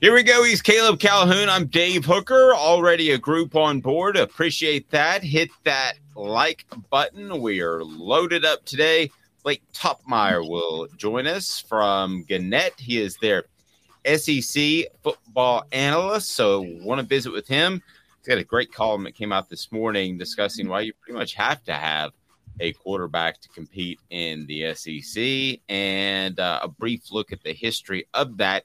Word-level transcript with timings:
Here 0.00 0.12
we 0.12 0.22
go. 0.22 0.44
He's 0.44 0.60
Caleb 0.60 1.00
Calhoun. 1.00 1.48
I'm 1.48 1.66
Dave 1.66 2.04
Hooker. 2.04 2.54
Already 2.54 3.12
a 3.12 3.18
group 3.18 3.56
on 3.56 3.80
board. 3.80 4.16
Appreciate 4.16 4.90
that. 4.90 5.22
Hit 5.22 5.50
that 5.62 5.94
like 6.14 6.66
button. 6.90 7.40
We 7.40 7.60
are 7.60 7.82
loaded 7.82 8.44
up 8.44 8.64
today. 8.66 9.10
Blake 9.44 9.62
Toppmeyer 9.72 10.46
will 10.46 10.88
join 10.96 11.26
us 11.26 11.60
from 11.60 12.24
Gannett. 12.24 12.74
He 12.76 13.00
is 13.00 13.16
their 13.16 13.44
SEC 14.04 14.86
football 15.02 15.64
analyst. 15.72 16.32
So 16.32 16.66
want 16.82 17.00
to 17.00 17.06
visit 17.06 17.32
with 17.32 17.46
him. 17.46 17.80
He's 18.18 18.28
got 18.28 18.38
a 18.38 18.44
great 18.44 18.72
column 18.72 19.04
that 19.04 19.14
came 19.14 19.32
out 19.32 19.48
this 19.48 19.72
morning 19.72 20.18
discussing 20.18 20.68
why 20.68 20.80
you 20.80 20.92
pretty 21.00 21.18
much 21.18 21.34
have 21.34 21.62
to 21.64 21.72
have 21.72 22.12
a 22.60 22.72
quarterback 22.72 23.40
to 23.40 23.48
compete 23.50 24.00
in 24.10 24.46
the 24.46 24.74
SEC 24.74 25.60
and 25.68 26.38
uh, 26.38 26.60
a 26.62 26.68
brief 26.68 27.10
look 27.10 27.32
at 27.32 27.42
the 27.42 27.52
history 27.52 28.06
of 28.12 28.36
that. 28.38 28.64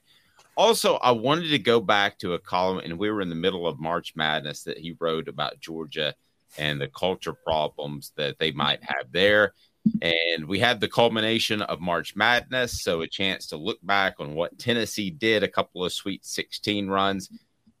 Also, 0.60 0.96
I 0.96 1.10
wanted 1.10 1.48
to 1.48 1.58
go 1.58 1.80
back 1.80 2.18
to 2.18 2.34
a 2.34 2.38
column, 2.38 2.82
and 2.84 2.98
we 2.98 3.10
were 3.10 3.22
in 3.22 3.30
the 3.30 3.34
middle 3.34 3.66
of 3.66 3.80
March 3.80 4.14
Madness 4.14 4.62
that 4.64 4.76
he 4.76 4.94
wrote 5.00 5.26
about 5.26 5.58
Georgia 5.58 6.14
and 6.58 6.78
the 6.78 6.88
culture 6.88 7.32
problems 7.32 8.12
that 8.16 8.38
they 8.38 8.52
might 8.52 8.84
have 8.84 9.10
there. 9.10 9.54
And 10.02 10.44
we 10.44 10.58
had 10.58 10.78
the 10.78 10.86
culmination 10.86 11.62
of 11.62 11.80
March 11.80 12.14
Madness, 12.14 12.82
so 12.82 13.00
a 13.00 13.08
chance 13.08 13.46
to 13.46 13.56
look 13.56 13.78
back 13.82 14.16
on 14.18 14.34
what 14.34 14.58
Tennessee 14.58 15.08
did, 15.08 15.42
a 15.42 15.48
couple 15.48 15.82
of 15.82 15.94
Sweet 15.94 16.26
16 16.26 16.88
runs, 16.88 17.30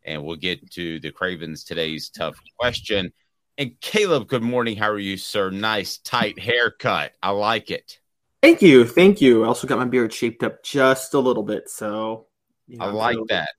and 0.04 0.24
we'll 0.24 0.36
get 0.36 0.70
to 0.70 0.98
the 1.00 1.10
Cravens 1.10 1.64
today's 1.64 2.08
tough 2.08 2.40
question. 2.58 3.12
And 3.58 3.78
Caleb, 3.82 4.26
good 4.26 4.42
morning. 4.42 4.74
How 4.78 4.88
are 4.88 4.98
you, 4.98 5.18
sir? 5.18 5.50
Nice 5.50 5.98
tight 5.98 6.38
haircut. 6.38 7.12
I 7.22 7.28
like 7.28 7.70
it. 7.70 8.00
Thank 8.42 8.62
you, 8.62 8.86
thank 8.86 9.20
you. 9.20 9.44
I 9.44 9.48
also 9.48 9.66
got 9.66 9.78
my 9.78 9.84
beard 9.84 10.14
shaped 10.14 10.42
up 10.42 10.62
just 10.62 11.12
a 11.12 11.20
little 11.20 11.42
bit, 11.42 11.68
so 11.68 12.28
I 12.78 12.86
like 12.86 13.16
so- 13.16 13.26
that. 13.28 13.50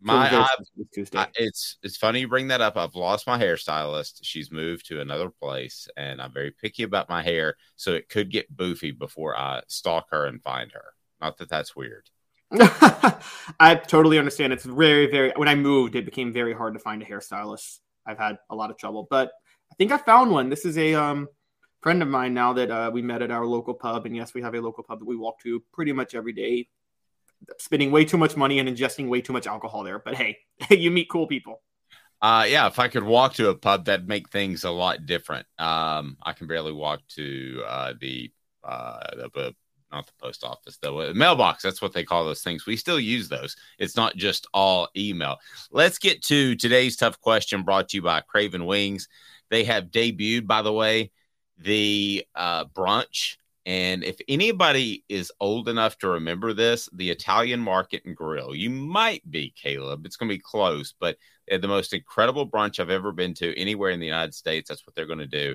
My, 0.00 0.28
very 0.28 0.42
I, 0.42 0.48
sensitive 0.92 1.18
I, 1.18 1.28
it's 1.36 1.78
it's 1.82 1.96
funny 1.96 2.20
you 2.20 2.28
bring 2.28 2.48
that 2.48 2.60
up. 2.60 2.76
I've 2.76 2.94
lost 2.94 3.26
my 3.26 3.38
hairstylist. 3.38 4.18
She's 4.20 4.52
moved 4.52 4.86
to 4.88 5.00
another 5.00 5.30
place, 5.30 5.88
and 5.96 6.20
I'm 6.20 6.32
very 6.32 6.50
picky 6.50 6.82
about 6.82 7.08
my 7.08 7.22
hair, 7.22 7.56
so 7.76 7.94
it 7.94 8.10
could 8.10 8.30
get 8.30 8.54
boofy 8.54 8.96
before 8.96 9.34
I 9.34 9.62
stalk 9.66 10.08
her 10.10 10.26
and 10.26 10.42
find 10.42 10.70
her. 10.72 10.84
Not 11.22 11.38
that 11.38 11.48
that's 11.48 11.74
weird. 11.74 12.10
I 12.52 13.80
totally 13.86 14.18
understand. 14.18 14.52
It's 14.52 14.66
very, 14.66 15.10
very. 15.10 15.32
When 15.36 15.48
I 15.48 15.54
moved, 15.54 15.96
it 15.96 16.04
became 16.04 16.34
very 16.34 16.52
hard 16.52 16.74
to 16.74 16.80
find 16.80 17.00
a 17.00 17.06
hairstylist. 17.06 17.78
I've 18.04 18.18
had 18.18 18.36
a 18.50 18.54
lot 18.54 18.70
of 18.70 18.76
trouble, 18.76 19.06
but 19.08 19.32
I 19.72 19.74
think 19.76 19.90
I 19.90 19.96
found 19.96 20.30
one. 20.30 20.50
This 20.50 20.66
is 20.66 20.76
a 20.76 20.92
um, 20.94 21.28
friend 21.80 22.02
of 22.02 22.08
mine 22.08 22.34
now 22.34 22.52
that 22.52 22.70
uh, 22.70 22.90
we 22.92 23.00
met 23.00 23.22
at 23.22 23.30
our 23.30 23.46
local 23.46 23.74
pub, 23.74 24.04
and 24.04 24.14
yes, 24.14 24.34
we 24.34 24.42
have 24.42 24.54
a 24.54 24.60
local 24.60 24.84
pub 24.84 24.98
that 24.98 25.06
we 25.06 25.16
walk 25.16 25.40
to 25.44 25.62
pretty 25.72 25.92
much 25.92 26.14
every 26.14 26.32
day. 26.32 26.68
Spending 27.58 27.90
way 27.90 28.04
too 28.04 28.18
much 28.18 28.36
money 28.36 28.58
and 28.58 28.68
ingesting 28.68 29.08
way 29.08 29.20
too 29.20 29.32
much 29.32 29.46
alcohol 29.46 29.82
there, 29.82 29.98
but 29.98 30.14
hey, 30.14 30.38
you 30.70 30.90
meet 30.90 31.08
cool 31.10 31.26
people. 31.26 31.62
Uh, 32.22 32.46
yeah, 32.48 32.66
if 32.66 32.78
I 32.78 32.88
could 32.88 33.02
walk 33.02 33.34
to 33.34 33.50
a 33.50 33.54
pub, 33.54 33.84
that'd 33.84 34.08
make 34.08 34.30
things 34.30 34.64
a 34.64 34.70
lot 34.70 35.04
different. 35.04 35.46
Um, 35.58 36.16
I 36.22 36.32
can 36.32 36.46
barely 36.46 36.72
walk 36.72 37.00
to 37.16 37.62
uh, 37.66 37.92
the 38.00 38.32
uh, 38.62 39.28
the, 39.34 39.54
not 39.92 40.06
the 40.06 40.12
post 40.20 40.42
office, 40.42 40.78
the 40.78 41.12
mailbox. 41.14 41.62
That's 41.62 41.82
what 41.82 41.92
they 41.92 42.02
call 42.02 42.24
those 42.24 42.42
things. 42.42 42.66
We 42.66 42.76
still 42.76 42.98
use 42.98 43.28
those. 43.28 43.56
It's 43.78 43.96
not 43.96 44.16
just 44.16 44.46
all 44.54 44.88
email. 44.96 45.36
Let's 45.70 45.98
get 45.98 46.22
to 46.24 46.56
today's 46.56 46.96
tough 46.96 47.20
question 47.20 47.62
brought 47.62 47.90
to 47.90 47.98
you 47.98 48.02
by 48.02 48.22
Craven 48.22 48.66
Wings. 48.66 49.08
They 49.50 49.64
have 49.64 49.90
debuted, 49.90 50.46
by 50.46 50.62
the 50.62 50.72
way, 50.72 51.12
the 51.58 52.26
uh, 52.34 52.64
brunch. 52.64 53.36
And 53.66 54.04
if 54.04 54.16
anybody 54.28 55.04
is 55.08 55.32
old 55.40 55.68
enough 55.68 55.96
to 55.98 56.08
remember 56.08 56.52
this, 56.52 56.88
the 56.92 57.10
Italian 57.10 57.60
Market 57.60 58.02
and 58.04 58.14
Grill, 58.14 58.54
you 58.54 58.68
might 58.68 59.28
be, 59.30 59.54
Caleb. 59.56 60.04
It's 60.04 60.16
going 60.16 60.28
to 60.28 60.34
be 60.34 60.42
close, 60.42 60.92
but 60.98 61.16
the 61.48 61.68
most 61.68 61.94
incredible 61.94 62.48
brunch 62.48 62.78
I've 62.78 62.90
ever 62.90 63.12
been 63.12 63.32
to 63.34 63.58
anywhere 63.58 63.90
in 63.90 64.00
the 64.00 64.06
United 64.06 64.34
States. 64.34 64.68
That's 64.68 64.86
what 64.86 64.94
they're 64.94 65.06
going 65.06 65.18
to 65.18 65.26
do 65.26 65.54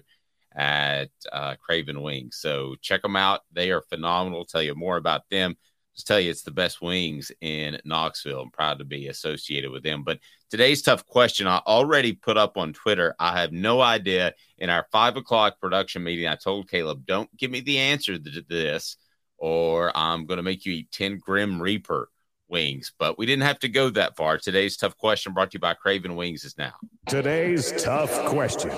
at 0.56 1.12
uh, 1.32 1.56
Craven 1.64 2.02
Wings. 2.02 2.38
So 2.38 2.76
check 2.82 3.04
them 3.04 3.16
out. 3.16 3.42
They 3.54 3.70
are 3.72 3.82
phenomenal. 3.82 4.46
Tell 4.46 4.64
you 4.64 4.74
more 4.76 4.98
about 4.98 5.30
them. 5.30 5.56
Just 5.96 6.08
tell 6.08 6.20
you 6.20 6.32
it's 6.32 6.44
the 6.44 6.52
best 6.52 6.82
wings 6.82 7.32
in 7.42 7.78
Knoxville. 7.84 8.42
I'm 8.42 8.52
proud 8.52 8.80
to 8.80 8.86
be 8.86 9.08
associated 9.08 9.72
with 9.72 9.84
them. 9.84 10.04
But 10.04 10.20
today's 10.50 10.82
tough 10.82 11.06
question 11.06 11.46
I 11.48 11.58
already 11.68 12.14
put 12.14 12.38
up 12.38 12.58
on 12.58 12.74
Twitter. 12.74 13.16
I 13.20 13.40
have 13.40 13.52
no 13.52 13.82
idea. 13.82 14.34
In 14.58 14.70
our 14.70 14.86
five 14.92 15.18
o'clock 15.18 15.60
production 15.60 16.04
meeting, 16.04 16.28
I 16.28 16.36
told 16.36 16.70
Caleb, 16.70 17.06
don't 17.06 17.36
give 17.36 17.52
me 17.52 17.60
the 17.62 17.80
answer 17.80 18.18
to 18.18 18.42
this, 18.48 18.98
or 19.38 19.92
I'm 19.96 20.26
going 20.26 20.38
to 20.38 20.44
make 20.44 20.66
you 20.66 20.74
eat 20.74 20.92
10 20.92 21.18
Grim 21.18 21.62
Reaper 21.62 22.10
wings, 22.50 22.92
but 22.98 23.18
we 23.18 23.26
didn't 23.26 23.44
have 23.44 23.60
to 23.60 23.70
go 23.70 23.90
that 23.92 24.16
far. 24.16 24.38
Today's 24.38 24.76
tough 24.76 24.98
question 24.98 25.34
brought 25.34 25.52
to 25.52 25.56
you 25.56 25.60
by 25.60 25.74
Craven 25.74 26.16
Wings 26.16 26.44
is 26.44 26.58
now. 26.58 26.74
Today's 27.08 27.72
tough 27.82 28.12
question. 28.26 28.72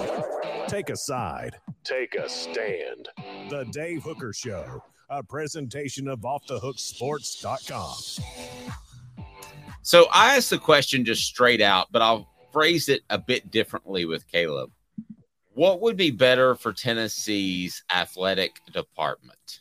Take 0.68 0.90
a 0.90 0.98
side, 0.98 1.56
take 1.84 2.16
a 2.16 2.30
stand. 2.30 3.10
The 3.50 3.66
Dave 3.72 4.04
Hooker 4.04 4.34
Show, 4.34 4.84
a 5.12 5.22
presentation 5.22 6.08
of 6.08 6.22
OffTheHookSports.com. 6.22 7.96
So 9.84 10.08
I 10.12 10.38
asked 10.38 10.52
the 10.52 10.58
question 10.58 11.04
just 11.04 11.26
straight 11.26 11.62
out, 11.62 11.88
but 11.92 12.02
I'll 12.02 12.30
phrase 12.54 12.88
it 12.88 13.02
a 13.10 13.18
bit 13.18 13.52
differently 13.52 14.06
with 14.06 14.26
Caleb. 14.32 14.72
What 15.54 15.82
would 15.82 15.98
be 15.98 16.12
better 16.12 16.56
for 16.56 16.72
Tennessee's 16.72 17.84
athletic 17.94 18.62
department? 18.72 19.60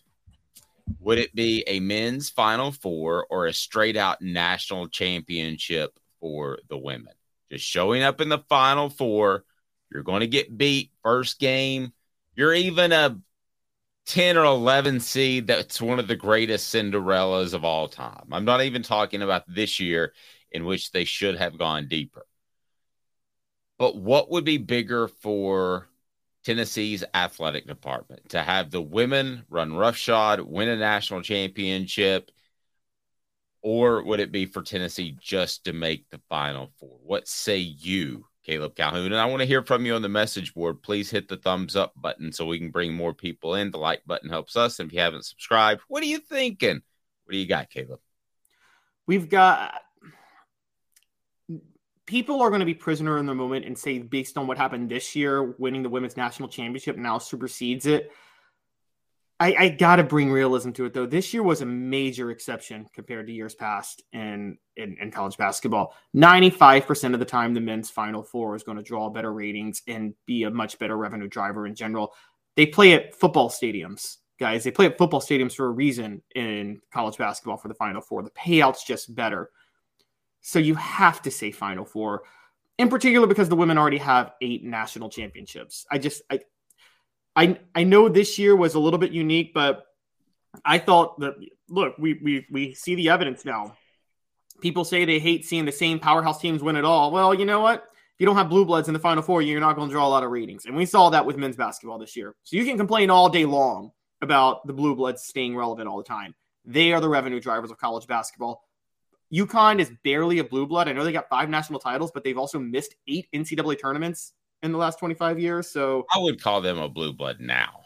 Would 1.01 1.19
it 1.19 1.35
be 1.35 1.65
a 1.67 1.81
men's 1.81 2.31
Final 2.31 2.71
Four 2.71 3.27
or 3.29 3.47
a 3.47 3.53
straight 3.53 3.97
out 3.97 4.23
national 4.23 4.89
championship 4.89 5.99
for 6.21 6.59
the 6.69 6.79
women? 6.79 7.13
Just 7.51 7.65
showing 7.65 8.03
up 8.03 8.21
in 8.21 8.29
the 8.29 8.45
Final 8.49 8.89
Four, 8.89 9.45
you're 9.93 10.05
going 10.05 10.21
to 10.21 10.29
get 10.29 10.57
beat 10.57 10.93
first 11.03 11.41
game. 11.41 11.93
You're 12.37 12.55
even 12.55 12.93
a 12.93 13.19
10 14.11 14.37
or 14.37 14.45
11 14.45 14.99
seed 14.99 15.47
that's 15.47 15.81
one 15.81 16.01
of 16.01 16.09
the 16.09 16.17
greatest 16.17 16.75
Cinderellas 16.75 17.55
of 17.55 17.65
all 17.65 17.87
time. 17.87 18.27
I'm 18.33 18.45
not 18.45 18.61
even 18.63 18.83
talking 18.83 19.23
about 19.23 19.45
this 19.47 19.79
year 19.79 20.13
in 20.51 20.65
which 20.65 20.91
they 20.91 21.05
should 21.05 21.39
have 21.39 21.57
gone 21.57 21.87
deeper. 21.87 22.27
But 23.79 23.97
what 23.97 24.29
would 24.29 24.45
be 24.45 24.59
bigger 24.59 25.07
for 25.07 25.87
Tennessee's 26.45 27.05
athletic 27.15 27.69
department 27.69 28.31
to 28.31 28.43
have 28.43 28.73
the 28.73 28.83
women 28.83 29.45
run 29.49 29.75
roughshod, 29.75 30.41
win 30.41 30.69
a 30.69 30.77
national 30.77 31.23
championship, 31.23 32.33
or 33.63 34.03
would 34.03 34.19
it 34.19 34.33
be 34.33 34.45
for 34.45 34.63
Tennessee 34.63 35.17
just 35.21 35.67
to 35.67 35.73
make 35.73 36.11
the 36.11 36.21
final 36.29 36.73
four? 36.81 36.99
What 37.05 37.29
say 37.29 37.59
you, 37.59 38.27
Caleb 38.45 38.75
Calhoun? 38.75 39.07
And 39.07 39.17
I 39.17 39.27
want 39.27 39.41
to 39.41 39.47
hear 39.47 39.63
from 39.63 39.85
you 39.87 39.95
on 39.95 40.03
the 40.03 40.09
message 40.09 40.55
board. 40.55 40.83
Please 40.83 41.11
hit 41.11 41.29
the 41.29 41.37
thumbs 41.37 41.77
up 41.77 41.93
button 41.97 42.33
so 42.33 42.47
we 42.47 42.59
can 42.59 42.71
bring 42.71 42.95
more 42.95 43.15
people 43.15 43.55
in. 43.55 43.71
The 43.71 43.79
like 43.79 44.03
button 44.07 44.31
helps 44.31 44.57
us. 44.57 44.79
And 44.79 44.89
if 44.89 44.95
you 44.95 45.01
haven't 45.01 45.25
subscribed, 45.25 45.83
what 45.89 46.03
are 46.03 46.07
you 46.07 46.19
thinking? 46.19 46.83
What 47.25 47.33
do 47.33 47.39
you 47.39 47.47
got, 47.47 47.71
Caleb? 47.71 48.01
We've 49.07 49.29
got 49.29 49.75
people 52.07 52.43
are 52.43 52.49
going 52.49 52.61
to 52.61 52.67
be 52.67 52.75
prisoner 52.75 53.19
in 53.19 53.27
the 53.27 53.35
moment 53.35 53.65
and 53.65 53.79
say 53.79 53.99
based 53.99 54.37
on 54.37 54.49
what 54.49 54.59
happened 54.59 54.91
this 54.91 55.15
year 55.15 55.55
winning 55.59 55.83
the 55.83 55.89
women's 55.89 56.17
national 56.17 56.49
championship 56.49 56.97
now 56.97 57.19
supersedes 57.19 57.87
it 57.87 58.11
i, 59.41 59.55
I 59.59 59.69
gotta 59.71 60.05
bring 60.05 60.31
realism 60.31 60.71
to 60.73 60.85
it 60.85 60.95
though. 60.95 61.07
This 61.07 61.35
year 61.35 61.43
was 61.43 61.63
a 61.63 61.67
major 61.67 62.31
exception 62.31 62.87
compared 62.95 63.27
to 63.27 63.33
years 63.33 63.55
past 63.55 64.03
in, 64.13 64.57
in, 64.77 64.97
in 65.01 65.11
college 65.11 65.37
basketball. 65.37 65.95
95% 66.15 67.15
of 67.15 67.19
the 67.19 67.27
time 67.27 67.55
the 67.55 67.61
men's 67.61 67.91
final 67.91 68.23
four 68.23 68.55
is 68.55 68.63
going 68.63 68.77
to 68.77 68.85
draw 68.85 69.11
better 69.11 69.33
ratings 69.33 69.83
and 69.89 70.15
be 70.27 70.45
a 70.45 70.51
much 70.51 70.79
better 70.79 70.97
revenue 70.97 71.29
driver 71.29 71.67
in 71.67 71.75
general. 71.75 72.13
They 72.55 72.67
play 72.67 72.93
at 72.93 73.15
football 73.15 73.51
stadiums 73.51 74.19
guys. 74.41 74.65
They 74.65 74.71
play 74.73 74.87
at 74.87 74.99
football 74.99 75.21
stadiums 75.21 75.55
for 75.55 75.67
a 75.67 75.71
reason 75.71 76.23
in 76.35 76.81
college 76.93 77.19
basketball 77.19 77.59
for 77.59 77.69
the 77.69 77.75
final 77.75 78.01
four. 78.01 78.23
The 78.23 78.31
payouts 78.31 78.85
just 78.85 79.15
better. 79.15 79.51
So 80.41 80.59
you 80.59 80.75
have 80.75 81.23
to 81.23 81.31
say 81.31 81.53
Final 81.53 81.85
Four, 81.85 82.23
in 82.79 82.89
particular 82.89 83.27
because 83.27 83.49
the 83.49 83.57
women 83.57 83.79
already 83.79 83.99
have 83.99 84.33
eight 84.41 84.65
national 84.65 85.11
championships. 85.11 85.87
I 85.91 85.99
just 85.99 86.23
I 86.31 86.41
I 87.37 87.59
I 87.75 87.85
know 87.85 88.09
this 88.09 88.39
year 88.39 88.57
was 88.57 88.75
a 88.75 88.81
little 88.81 88.99
bit 88.99 89.13
unique, 89.13 89.53
but 89.55 89.85
I 90.65 90.79
thought 90.79 91.21
that 91.21 91.35
look, 91.69 91.97
we 91.99 92.15
we 92.23 92.47
we 92.51 92.75
see 92.75 92.95
the 92.95 93.11
evidence 93.11 93.45
now. 93.45 93.77
People 94.61 94.85
say 94.85 95.05
they 95.05 95.19
hate 95.19 95.47
seeing 95.47 95.65
the 95.65 95.73
same 95.73 95.99
powerhouse 95.99 96.41
teams 96.41 96.63
win 96.63 96.77
it 96.77 96.85
all. 96.85 97.11
Well, 97.11 97.33
you 97.33 97.47
know 97.47 97.61
what? 97.61 97.85
If 97.85 98.21
you 98.21 98.27
don't 98.27 98.37
have 98.37 98.51
blue 98.51 98.67
bloods 98.67 98.89
in 98.89 98.95
the 98.95 99.01
final 99.01 99.23
four, 99.23 99.41
you're 99.41 99.61
not 99.61 99.77
going 99.77 99.89
to 99.89 99.93
draw 99.93 100.07
a 100.07 100.11
lot 100.11 100.23
of 100.23 100.31
ratings. 100.31 100.67
And 100.67 100.77
we 100.77 100.85
saw 100.85 101.09
that 101.11 101.25
with 101.25 101.39
men's 101.39 101.57
basketball 101.57 101.99
this 101.99 102.15
year. 102.15 102.35
So 102.43 102.57
you 102.57 102.67
can 102.67 102.77
complain 102.77 103.09
all 103.09 103.31
day 103.31 103.47
long 103.47 103.93
about 104.21 104.67
the 104.67 104.75
blue 104.75 104.95
bloods 104.95 105.23
staying 105.23 105.57
relevant 105.57 105.89
all 105.89 105.97
the 105.97 106.05
time. 106.05 106.35
They 106.67 106.93
are 106.93 107.01
the 107.01 107.09
revenue 107.09 107.41
drivers 107.41 107.71
of 107.71 107.79
college 107.79 108.07
basketball. 108.07 108.63
UConn 109.33 109.79
is 109.79 109.91
barely 110.05 110.41
a 110.41 110.45
blue 110.45 110.67
blood. 110.67 110.89
I 110.89 110.93
know 110.93 111.05
they 111.05 111.13
got 111.13 111.31
five 111.31 111.49
national 111.49 111.81
titles, 111.81 112.11
but 112.13 112.23
they've 112.23 112.37
also 112.37 112.59
missed 112.59 112.95
eight 113.09 113.29
NCAA 113.35 113.81
tournaments 113.81 114.35
in 114.63 114.73
the 114.73 114.79
last 114.79 114.99
25 114.99 115.39
years. 115.39 115.69
So 115.69 116.07
I 116.15 116.19
would 116.19 116.43
call 116.43 116.61
them 116.61 116.79
a 116.79 116.89
blue 116.89 117.13
blood 117.13 117.41
now. 117.41 117.81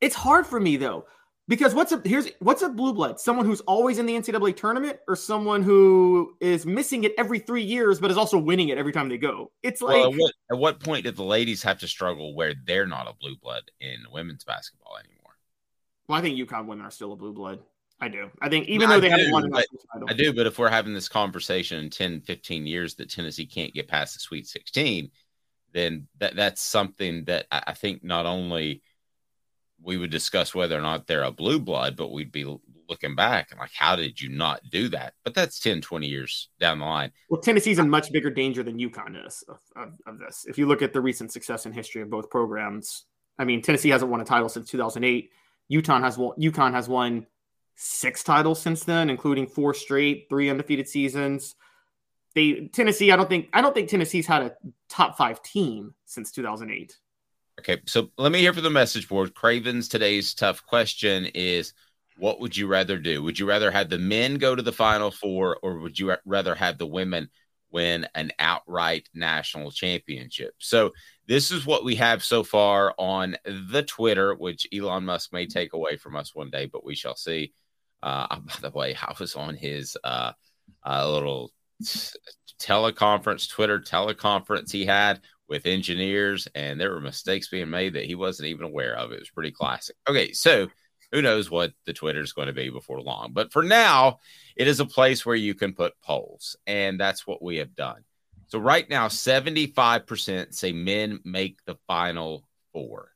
It's 0.00 0.14
hard 0.14 0.46
for 0.46 0.58
me 0.58 0.76
though, 0.76 1.06
because 1.46 1.74
what's 1.74 1.92
a 1.92 2.00
here's 2.04 2.28
what's 2.38 2.62
a 2.62 2.68
blue 2.70 2.94
blood? 2.94 3.20
Someone 3.20 3.44
who's 3.44 3.60
always 3.62 3.98
in 3.98 4.06
the 4.06 4.14
NCAA 4.14 4.56
tournament, 4.56 4.98
or 5.06 5.14
someone 5.14 5.62
who 5.62 6.36
is 6.40 6.64
missing 6.64 7.04
it 7.04 7.12
every 7.18 7.38
three 7.38 7.62
years, 7.62 8.00
but 8.00 8.10
is 8.10 8.16
also 8.16 8.38
winning 8.38 8.70
it 8.70 8.78
every 8.78 8.92
time 8.92 9.08
they 9.08 9.18
go. 9.18 9.50
It's 9.62 9.82
like 9.82 9.96
well, 9.96 10.12
at, 10.12 10.18
what, 10.18 10.32
at 10.52 10.58
what 10.58 10.80
point 10.80 11.04
did 11.04 11.16
the 11.16 11.24
ladies 11.24 11.62
have 11.64 11.78
to 11.80 11.88
struggle 11.88 12.34
where 12.34 12.54
they're 12.64 12.86
not 12.86 13.08
a 13.08 13.14
blue 13.20 13.36
blood 13.42 13.64
in 13.80 13.98
women's 14.10 14.44
basketball 14.44 14.96
anymore? 14.96 15.36
Well, 16.08 16.18
I 16.18 16.22
think 16.22 16.38
UConn 16.38 16.66
women 16.66 16.86
are 16.86 16.90
still 16.90 17.12
a 17.12 17.16
blue 17.16 17.34
blood. 17.34 17.60
I 18.00 18.08
do. 18.08 18.30
I 18.40 18.48
think 18.48 18.66
even 18.68 18.88
though 18.88 18.98
they 18.98 19.08
do, 19.08 19.16
haven't 19.16 19.32
won 19.32 19.44
a 19.44 19.50
title. 19.50 20.08
I 20.08 20.14
do, 20.14 20.32
but 20.32 20.46
if 20.46 20.58
we're 20.58 20.70
having 20.70 20.94
this 20.94 21.08
conversation 21.08 21.78
in 21.78 21.90
10, 21.90 22.22
15 22.22 22.66
years 22.66 22.94
that 22.94 23.10
Tennessee 23.10 23.44
can't 23.44 23.74
get 23.74 23.88
past 23.88 24.14
the 24.14 24.20
Sweet 24.20 24.46
16, 24.46 25.10
then 25.72 26.08
that 26.18 26.36
that's 26.36 26.62
something 26.62 27.24
that 27.24 27.46
I 27.50 27.74
think 27.74 28.04
not 28.04 28.26
only 28.26 28.82
we 29.82 29.96
would 29.96 30.10
discuss 30.10 30.54
whether 30.54 30.78
or 30.78 30.82
not 30.82 31.06
they're 31.06 31.22
a 31.22 31.30
blue 31.30 31.58
blood, 31.58 31.96
but 31.96 32.12
we'd 32.12 32.32
be 32.32 32.44
looking 32.88 33.14
back 33.14 33.50
and 33.50 33.60
like, 33.60 33.70
how 33.74 33.96
did 33.96 34.20
you 34.20 34.28
not 34.28 34.60
do 34.70 34.88
that? 34.88 35.14
But 35.24 35.34
that's 35.34 35.60
10, 35.60 35.80
20 35.80 36.06
years 36.06 36.48
down 36.58 36.80
the 36.80 36.84
line. 36.84 37.12
Well, 37.30 37.40
Tennessee's 37.40 37.78
in 37.78 37.88
much 37.88 38.12
bigger 38.12 38.30
danger 38.30 38.62
than 38.62 38.78
UConn 38.78 39.26
is 39.26 39.42
of, 39.48 39.58
of, 39.76 39.92
of 40.06 40.18
this. 40.18 40.44
If 40.48 40.58
you 40.58 40.66
look 40.66 40.82
at 40.82 40.92
the 40.92 41.00
recent 41.00 41.32
success 41.32 41.66
and 41.66 41.74
history 41.74 42.02
of 42.02 42.10
both 42.10 42.28
programs, 42.28 43.06
I 43.38 43.44
mean, 43.44 43.62
Tennessee 43.62 43.88
hasn't 43.88 44.10
won 44.10 44.20
a 44.20 44.24
title 44.24 44.48
since 44.48 44.68
2008. 44.68 45.30
UConn 45.72 46.02
has 46.02 46.18
won, 46.18 46.36
UConn 46.38 46.72
has 46.72 46.88
won 46.88 47.26
six 47.76 48.22
titles 48.22 48.60
since 48.60 48.84
then, 48.84 49.08
including 49.08 49.46
four 49.46 49.72
straight, 49.72 50.26
three 50.28 50.50
undefeated 50.50 50.88
seasons. 50.88 51.54
They 52.34 52.68
Tennessee, 52.72 53.10
I 53.10 53.16
don't 53.16 53.28
think 53.28 53.48
I 53.52 53.60
don't 53.60 53.74
think 53.74 53.88
Tennessee's 53.88 54.26
had 54.26 54.42
a 54.42 54.56
top 54.88 55.16
five 55.16 55.42
team 55.42 55.94
since 56.04 56.30
2008. 56.32 56.96
Okay, 57.60 57.82
so 57.86 58.10
let 58.16 58.32
me 58.32 58.38
hear 58.38 58.54
from 58.54 58.62
the 58.62 58.70
message 58.70 59.08
board. 59.08 59.34
Cravens 59.34 59.88
today's 59.88 60.32
tough 60.32 60.64
question 60.64 61.26
is 61.34 61.74
what 62.16 62.40
would 62.40 62.56
you 62.56 62.66
rather 62.66 62.98
do? 62.98 63.22
Would 63.22 63.38
you 63.38 63.46
rather 63.46 63.70
have 63.70 63.88
the 63.88 63.98
men 63.98 64.36
go 64.36 64.54
to 64.54 64.62
the 64.62 64.72
final 64.72 65.10
four 65.10 65.58
or 65.62 65.78
would 65.78 65.98
you 65.98 66.14
rather 66.24 66.54
have 66.54 66.78
the 66.78 66.86
women 66.86 67.30
win 67.72 68.06
an 68.14 68.30
outright 68.38 69.08
national 69.14 69.70
championship? 69.70 70.54
So, 70.58 70.92
this 71.26 71.50
is 71.50 71.64
what 71.64 71.84
we 71.84 71.94
have 71.96 72.24
so 72.24 72.42
far 72.42 72.94
on 72.98 73.36
the 73.44 73.82
Twitter, 73.82 74.34
which 74.34 74.66
Elon 74.74 75.04
Musk 75.04 75.32
may 75.32 75.46
take 75.46 75.72
away 75.72 75.96
from 75.96 76.16
us 76.16 76.34
one 76.34 76.50
day, 76.50 76.66
but 76.66 76.84
we 76.84 76.94
shall 76.94 77.16
see. 77.16 77.52
Uh, 78.02 78.26
by 78.40 78.54
the 78.60 78.70
way, 78.70 78.96
I 79.00 79.14
was 79.18 79.34
on 79.34 79.54
his 79.54 79.96
uh, 80.02 80.32
uh, 80.84 81.10
little 81.10 81.52
teleconference, 82.60 83.48
Twitter 83.48 83.80
teleconference 83.80 84.70
he 84.70 84.86
had 84.86 85.20
with 85.48 85.66
engineers, 85.66 86.46
and 86.54 86.80
there 86.80 86.92
were 86.92 87.00
mistakes 87.00 87.48
being 87.48 87.70
made 87.70 87.94
that 87.94 88.06
he 88.06 88.14
wasn't 88.14 88.48
even 88.48 88.64
aware 88.64 88.96
of. 88.96 89.12
It 89.12 89.18
was 89.18 89.30
pretty 89.30 89.50
classic. 89.50 89.96
Okay, 90.08 90.32
so 90.32 90.68
who 91.12 91.22
knows 91.22 91.50
what 91.50 91.72
the 91.86 91.92
Twitter 91.92 92.20
is 92.20 92.32
going 92.32 92.46
to 92.46 92.52
be 92.52 92.70
before 92.70 93.00
long. 93.00 93.32
But 93.32 93.52
for 93.52 93.62
now, 93.62 94.20
it 94.56 94.68
is 94.68 94.80
a 94.80 94.86
place 94.86 95.26
where 95.26 95.36
you 95.36 95.54
can 95.54 95.72
put 95.72 96.00
polls, 96.02 96.56
and 96.66 96.98
that's 96.98 97.26
what 97.26 97.42
we 97.42 97.56
have 97.56 97.74
done. 97.74 98.04
So 98.46 98.58
right 98.58 98.88
now, 98.88 99.08
75% 99.08 100.54
say 100.54 100.72
men 100.72 101.20
make 101.24 101.64
the 101.64 101.76
final 101.86 102.44
four. 102.72 103.12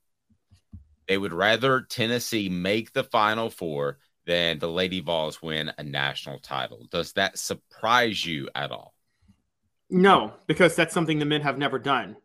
They 1.06 1.18
would 1.18 1.32
rather 1.32 1.82
Tennessee 1.82 2.48
make 2.48 2.92
the 2.92 3.04
final 3.04 3.50
four 3.50 3.98
then 4.26 4.58
the 4.58 4.68
Lady 4.68 5.00
Vols 5.00 5.42
win 5.42 5.72
a 5.76 5.82
national 5.82 6.38
title. 6.38 6.86
Does 6.90 7.12
that 7.12 7.38
surprise 7.38 8.24
you 8.24 8.48
at 8.54 8.70
all? 8.70 8.94
No, 9.90 10.32
because 10.46 10.74
that's 10.74 10.94
something 10.94 11.18
the 11.18 11.24
men 11.24 11.42
have 11.42 11.58
never 11.58 11.78
done. 11.78 12.16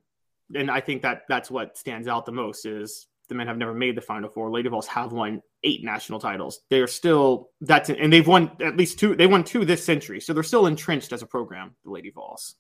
And 0.56 0.72
I 0.72 0.82
think 0.82 1.03
that 1.03 1.24
that's 1.27 1.51
what 1.51 1.77
stands 1.77 2.08
out 2.08 2.25
the 2.25 2.32
most 2.32 2.65
is 2.65 3.08
the 3.27 3.36
men 3.36 3.48
have 3.48 3.58
never 3.58 3.74
made 3.74 3.96
the 3.96 4.01
final 4.01 4.29
four. 4.29 4.50
Lady 4.50 4.70
Vols 4.70 4.88
have 4.88 5.12
won 5.12 5.41
eight 5.63 5.84
national 5.84 6.20
titles. 6.20 6.62
They're 6.70 6.88
still 6.88 7.50
that's 7.62 7.89
and 7.89 8.12
they've 8.12 8.27
won 8.27 8.51
at 8.60 8.75
least 8.75 9.00
two. 9.00 9.15
They 9.15 9.27
won 9.27 9.44
two 9.44 9.65
this 9.65 9.86
century, 9.86 10.20
so 10.20 10.34
they're 10.34 10.44
still 10.44 10.65
entrenched 10.65 11.13
as 11.13 11.22
a 11.22 11.27
program. 11.27 11.75
The 11.84 11.91
Lady 11.91 12.10
Vols. 12.10 12.56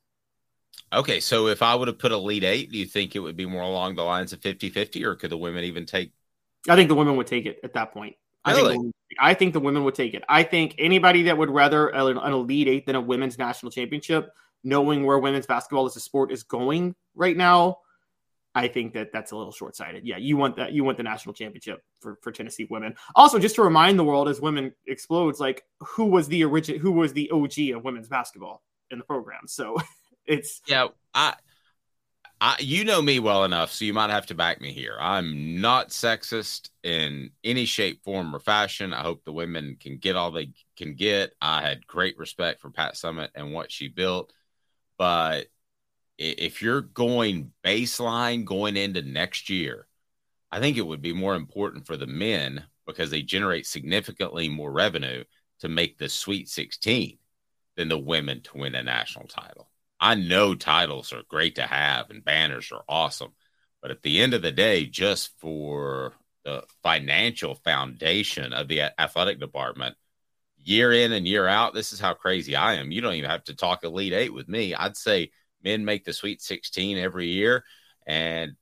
Okay, 0.93 1.19
so 1.19 1.47
if 1.47 1.61
I 1.61 1.75
would 1.75 1.87
have 1.87 1.99
put 1.99 2.11
Elite 2.11 2.43
Eight, 2.43 2.71
do 2.71 2.77
you 2.77 2.85
think 2.85 3.15
it 3.15 3.19
would 3.19 3.35
be 3.35 3.45
more 3.45 3.61
along 3.61 3.95
the 3.95 4.03
lines 4.03 4.33
of 4.33 4.39
50-50 4.39 5.03
or 5.03 5.15
could 5.15 5.29
the 5.29 5.37
women 5.37 5.63
even 5.65 5.85
take? 5.85 6.13
I 6.67 6.75
think 6.75 6.89
the 6.89 6.95
women 6.95 7.15
would 7.17 7.27
take 7.27 7.45
it 7.45 7.59
at 7.63 7.73
that 7.73 7.93
point. 7.93 8.15
Really? 8.47 8.73
I 8.73 8.77
think, 8.77 8.93
I 9.19 9.33
think 9.33 9.53
the 9.53 9.59
women 9.59 9.83
would 9.83 9.95
take 9.95 10.13
it. 10.13 10.23
I 10.29 10.43
think 10.43 10.75
anybody 10.77 11.23
that 11.23 11.37
would 11.37 11.49
rather 11.49 11.89
an, 11.89 12.17
an 12.17 12.33
elite 12.33 12.67
eight 12.67 12.85
than 12.85 12.95
a 12.95 13.01
women's 13.01 13.37
national 13.37 13.71
championship, 13.71 14.31
knowing 14.63 15.05
where 15.05 15.19
women's 15.19 15.45
basketball 15.45 15.85
as 15.85 15.95
a 15.95 15.99
sport 15.99 16.31
is 16.31 16.43
going 16.43 16.95
right 17.15 17.35
now, 17.35 17.79
I 18.55 18.67
think 18.67 18.93
that 18.93 19.11
that's 19.13 19.31
a 19.31 19.37
little 19.37 19.51
short 19.51 19.75
sighted. 19.75 20.05
Yeah, 20.05 20.17
you 20.17 20.35
want 20.35 20.55
that. 20.55 20.71
You 20.73 20.83
want 20.83 20.97
the 20.97 21.03
national 21.03 21.33
championship 21.33 21.83
for, 22.01 22.17
for 22.21 22.31
Tennessee 22.31 22.67
women. 22.69 22.95
Also, 23.15 23.39
just 23.39 23.55
to 23.55 23.61
remind 23.61 23.99
the 23.99 24.03
world 24.03 24.27
as 24.27 24.41
women 24.41 24.73
explodes, 24.87 25.39
like 25.39 25.63
who 25.79 26.05
was 26.05 26.27
the 26.27 26.43
origin, 26.43 26.79
who 26.79 26.91
was 26.91 27.13
the 27.13 27.29
OG 27.31 27.75
of 27.75 27.83
women's 27.83 28.07
basketball 28.07 28.63
in 28.89 28.97
the 28.97 29.05
program. 29.05 29.41
So 29.47 29.77
it's 30.25 30.61
yeah. 30.67 30.87
I, 31.13 31.35
I, 32.41 32.55
you 32.59 32.85
know 32.85 33.01
me 33.01 33.19
well 33.19 33.43
enough, 33.43 33.71
so 33.71 33.83
you 33.83 33.93
might 33.93 34.11
have 34.11 34.27
to 34.27 34.35
back 34.35 34.61
me 34.61 34.71
here. 34.71 34.95
I'm 34.99 35.59
not 35.59 35.89
sexist 35.89 36.69
in 36.83 37.31
any 37.43 37.65
shape, 37.65 38.03
form, 38.03 38.33
or 38.33 38.39
fashion. 38.39 38.93
I 38.93 39.01
hope 39.01 39.25
the 39.25 39.33
women 39.33 39.75
can 39.77 39.97
get 39.97 40.15
all 40.15 40.31
they 40.31 40.51
can 40.77 40.95
get. 40.95 41.33
I 41.41 41.61
had 41.61 41.85
great 41.85 42.17
respect 42.17 42.61
for 42.61 42.69
Pat 42.69 42.93
Summitt 42.93 43.29
and 43.35 43.51
what 43.51 43.71
she 43.73 43.89
built, 43.89 44.31
but 44.97 45.47
if 46.17 46.61
you're 46.61 46.81
going 46.81 47.51
baseline 47.63 48.45
going 48.45 48.77
into 48.77 49.01
next 49.01 49.49
year, 49.49 49.87
I 50.51 50.59
think 50.59 50.77
it 50.77 50.85
would 50.85 51.01
be 51.01 51.13
more 51.13 51.35
important 51.35 51.87
for 51.87 51.97
the 51.97 52.07
men 52.07 52.65
because 52.85 53.11
they 53.11 53.21
generate 53.21 53.67
significantly 53.67 54.49
more 54.49 54.71
revenue 54.71 55.23
to 55.59 55.69
make 55.69 55.97
the 55.97 56.09
Sweet 56.09 56.49
16 56.49 57.17
than 57.75 57.87
the 57.89 57.97
women 57.97 58.41
to 58.43 58.57
win 58.57 58.75
a 58.75 58.83
national 58.83 59.27
title. 59.27 59.69
I 59.99 60.15
know 60.15 60.55
titles 60.55 61.13
are 61.13 61.23
great 61.27 61.55
to 61.55 61.63
have 61.63 62.09
and 62.09 62.23
banners 62.23 62.71
are 62.71 62.83
awesome, 62.87 63.33
but 63.81 63.91
at 63.91 64.01
the 64.01 64.21
end 64.21 64.33
of 64.33 64.41
the 64.41 64.51
day, 64.51 64.85
just 64.85 65.31
for 65.39 66.13
the 66.45 66.63
financial 66.83 67.55
foundation 67.55 68.53
of 68.53 68.67
the 68.67 68.99
athletic 68.99 69.39
department, 69.39 69.95
year 70.57 70.91
in 70.91 71.11
and 71.11 71.27
year 71.27 71.47
out, 71.47 71.73
this 71.73 71.93
is 71.93 71.99
how 71.99 72.13
crazy 72.13 72.55
I 72.55 72.75
am. 72.75 72.91
You 72.91 73.01
don't 73.01 73.15
even 73.15 73.29
have 73.29 73.43
to 73.45 73.55
talk 73.55 73.83
Elite 73.83 74.13
Eight 74.13 74.33
with 74.33 74.47
me. 74.47 74.73
I'd 74.73 74.97
say 74.97 75.31
men 75.63 75.85
make 75.85 76.05
the 76.05 76.13
Sweet 76.13 76.41
16 76.41 76.97
every 76.97 77.27
year 77.27 77.63
and 78.05 78.53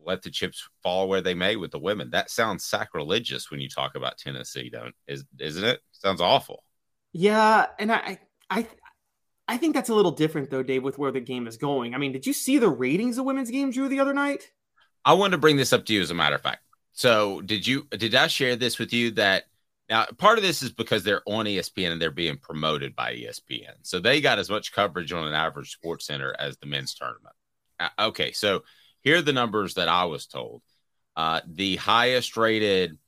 let 0.00 0.22
the 0.22 0.30
chips 0.30 0.68
fall 0.82 1.08
where 1.08 1.20
they 1.20 1.34
may 1.34 1.56
with 1.56 1.72
the 1.72 1.78
women. 1.78 2.10
That 2.10 2.30
sounds 2.30 2.64
sacrilegious 2.64 3.50
when 3.50 3.60
you 3.60 3.68
talk 3.68 3.96
about 3.96 4.18
Tennessee, 4.18 4.70
don't 4.70 4.94
is 5.06 5.24
isn't 5.38 5.64
it? 5.64 5.80
Sounds 5.92 6.20
awful. 6.20 6.62
Yeah, 7.12 7.66
and 7.78 7.92
I 7.92 8.20
I 8.48 8.66
I 9.48 9.56
think 9.56 9.74
that's 9.74 9.88
a 9.88 9.94
little 9.94 10.10
different 10.10 10.50
though, 10.50 10.62
Dave, 10.62 10.82
with 10.82 10.98
where 10.98 11.12
the 11.12 11.20
game 11.20 11.46
is 11.46 11.56
going. 11.56 11.94
I 11.94 11.98
mean, 11.98 12.12
did 12.12 12.26
you 12.26 12.32
see 12.32 12.58
the 12.58 12.68
ratings 12.68 13.18
of 13.18 13.24
women's 13.24 13.50
games 13.50 13.74
Drew 13.74 13.88
the 13.88 14.00
other 14.00 14.14
night? 14.14 14.50
I 15.04 15.14
wanted 15.14 15.32
to 15.32 15.38
bring 15.38 15.56
this 15.56 15.72
up 15.72 15.84
to 15.86 15.94
you 15.94 16.00
as 16.00 16.10
a 16.10 16.14
matter 16.14 16.34
of 16.34 16.42
fact. 16.42 16.62
So 16.92 17.40
did 17.42 17.66
you 17.66 17.86
did 17.90 18.14
I 18.14 18.26
share 18.26 18.56
this 18.56 18.78
with 18.78 18.92
you 18.92 19.12
that 19.12 19.44
now, 19.88 20.06
part 20.18 20.38
of 20.38 20.42
this 20.42 20.62
is 20.62 20.72
because 20.72 21.04
they're 21.04 21.22
on 21.26 21.44
ESPN 21.44 21.92
and 21.92 22.02
they're 22.02 22.10
being 22.10 22.38
promoted 22.38 22.96
by 22.96 23.14
ESPN. 23.14 23.74
So 23.82 24.00
they 24.00 24.20
got 24.20 24.38
as 24.38 24.50
much 24.50 24.72
coverage 24.72 25.12
on 25.12 25.28
an 25.28 25.34
average 25.34 25.70
sports 25.70 26.06
center 26.06 26.34
as 26.38 26.56
the 26.56 26.66
men's 26.66 26.94
tournament. 26.94 27.34
Uh, 27.78 27.88
okay, 28.00 28.32
so 28.32 28.64
here 29.02 29.18
are 29.18 29.22
the 29.22 29.32
numbers 29.32 29.74
that 29.74 29.88
I 29.88 30.04
was 30.04 30.26
told. 30.26 30.62
Uh, 31.14 31.40
the 31.46 31.76
highest 31.76 32.36
rated 32.36 32.98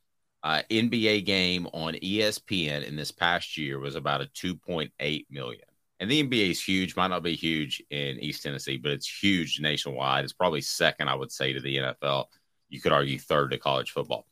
uh, 0.45 0.63
NBA 0.71 1.25
game 1.25 1.67
on 1.73 1.95
ESPN 1.95 2.85
in 2.87 2.95
this 2.95 3.11
past 3.11 3.57
year 3.57 3.81
was 3.81 3.97
about 3.97 4.23
a 4.23 4.27
2.8 4.27 5.27
million. 5.31 5.68
And 6.01 6.11
the 6.11 6.23
NBA 6.23 6.51
is 6.51 6.63
huge, 6.63 6.97
might 6.97 7.09
not 7.09 7.25
be 7.25 7.35
huge 7.35 7.83
in 7.91 8.19
East 8.21 8.43
Tennessee, 8.43 8.77
but 8.77 8.93
it's 8.93 9.23
huge 9.23 9.61
nationwide. 9.61 10.25
It's 10.25 10.33
probably 10.33 10.61
second, 10.61 11.09
I 11.09 11.15
would 11.15 11.33
say, 11.33 11.53
to 11.53 11.61
the 11.61 11.77
NFL. 11.77 12.27
You 12.69 12.81
could 12.81 12.93
argue 12.93 13.19
third 13.19 13.51
to 13.51 13.59
college 13.59 13.91
football. 13.91 14.27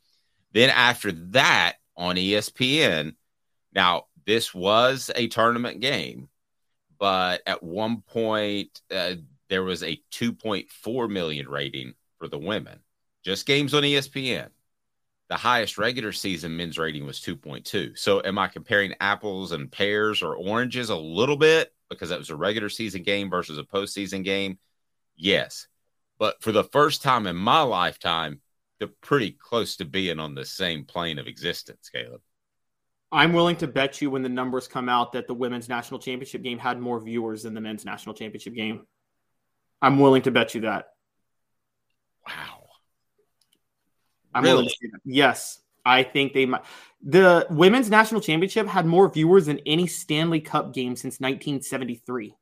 Then 0.52 0.70
after 0.70 1.10
that, 1.12 1.76
on 1.96 2.16
ESPN. 2.16 3.14
Now, 3.74 4.04
this 4.26 4.54
was 4.54 5.10
a 5.14 5.28
tournament 5.28 5.80
game, 5.80 6.28
but 6.98 7.42
at 7.46 7.62
one 7.62 8.02
point 8.02 8.80
uh, 8.90 9.14
there 9.48 9.62
was 9.62 9.82
a 9.82 10.00
2.4 10.12 11.10
million 11.10 11.48
rating 11.48 11.94
for 12.18 12.28
the 12.28 12.38
women. 12.38 12.80
Just 13.24 13.46
games 13.46 13.74
on 13.74 13.82
ESPN. 13.82 14.48
The 15.28 15.36
highest 15.36 15.76
regular 15.76 16.12
season 16.12 16.56
men's 16.56 16.78
rating 16.78 17.04
was 17.04 17.20
2.2. 17.20 17.98
So, 17.98 18.22
am 18.24 18.38
I 18.38 18.46
comparing 18.48 18.94
apples 19.00 19.52
and 19.52 19.70
pears 19.70 20.22
or 20.22 20.36
oranges 20.36 20.90
a 20.90 20.96
little 20.96 21.36
bit 21.36 21.72
because 21.90 22.10
that 22.10 22.18
was 22.18 22.30
a 22.30 22.36
regular 22.36 22.68
season 22.68 23.02
game 23.02 23.28
versus 23.28 23.58
a 23.58 23.64
postseason 23.64 24.22
game? 24.22 24.58
Yes. 25.16 25.66
But 26.18 26.42
for 26.42 26.52
the 26.52 26.64
first 26.64 27.02
time 27.02 27.26
in 27.26 27.36
my 27.36 27.62
lifetime, 27.62 28.40
they're 28.78 28.88
pretty 29.00 29.32
close 29.32 29.76
to 29.76 29.84
being 29.84 30.18
on 30.18 30.34
the 30.34 30.44
same 30.44 30.84
plane 30.84 31.18
of 31.18 31.26
existence, 31.26 31.88
Caleb. 31.88 32.20
I'm 33.12 33.32
willing 33.32 33.56
to 33.56 33.66
bet 33.66 34.00
you 34.02 34.10
when 34.10 34.22
the 34.22 34.28
numbers 34.28 34.68
come 34.68 34.88
out 34.88 35.12
that 35.12 35.26
the 35.26 35.34
women's 35.34 35.68
national 35.68 36.00
championship 36.00 36.42
game 36.42 36.58
had 36.58 36.78
more 36.78 37.00
viewers 37.00 37.44
than 37.44 37.54
the 37.54 37.60
men's 37.60 37.84
national 37.84 38.14
championship 38.14 38.54
game. 38.54 38.86
I'm 39.80 39.98
willing 39.98 40.22
to 40.22 40.30
bet 40.30 40.54
you 40.54 40.62
that. 40.62 40.86
Wow. 42.26 42.65
I'm 44.36 44.42
really? 44.42 44.54
willing 44.54 44.68
to 44.68 44.74
say 44.74 44.90
that. 44.92 45.00
Yes. 45.04 45.60
I 45.86 46.02
think 46.02 46.34
they 46.34 46.46
might. 46.46 46.62
The 47.02 47.46
women's 47.48 47.88
national 47.88 48.20
championship 48.20 48.66
had 48.66 48.86
more 48.86 49.08
viewers 49.08 49.46
than 49.46 49.60
any 49.66 49.86
Stanley 49.86 50.40
Cup 50.40 50.74
game 50.74 50.96
since 50.96 51.20
1973. 51.20 52.34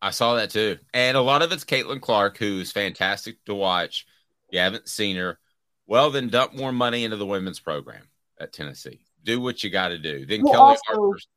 I 0.00 0.10
saw 0.10 0.36
that 0.36 0.50
too. 0.50 0.78
And 0.94 1.16
a 1.16 1.20
lot 1.20 1.42
of 1.42 1.50
it's 1.52 1.64
Caitlin 1.64 2.00
Clark, 2.00 2.38
who's 2.38 2.70
fantastic 2.70 3.44
to 3.46 3.54
watch. 3.54 4.06
You 4.50 4.60
haven't 4.60 4.88
seen 4.88 5.16
her. 5.16 5.38
Well, 5.86 6.10
then 6.10 6.28
dump 6.28 6.54
more 6.54 6.72
money 6.72 7.04
into 7.04 7.16
the 7.16 7.26
women's 7.26 7.58
program 7.60 8.04
at 8.38 8.52
Tennessee. 8.52 9.00
Do 9.24 9.40
what 9.40 9.64
you 9.64 9.70
got 9.70 9.88
to 9.88 9.98
do. 9.98 10.24
Then 10.24 10.42
well, 10.42 10.52
Kellie 10.52 10.62
also, 10.62 10.82
Harper's. 10.86 11.28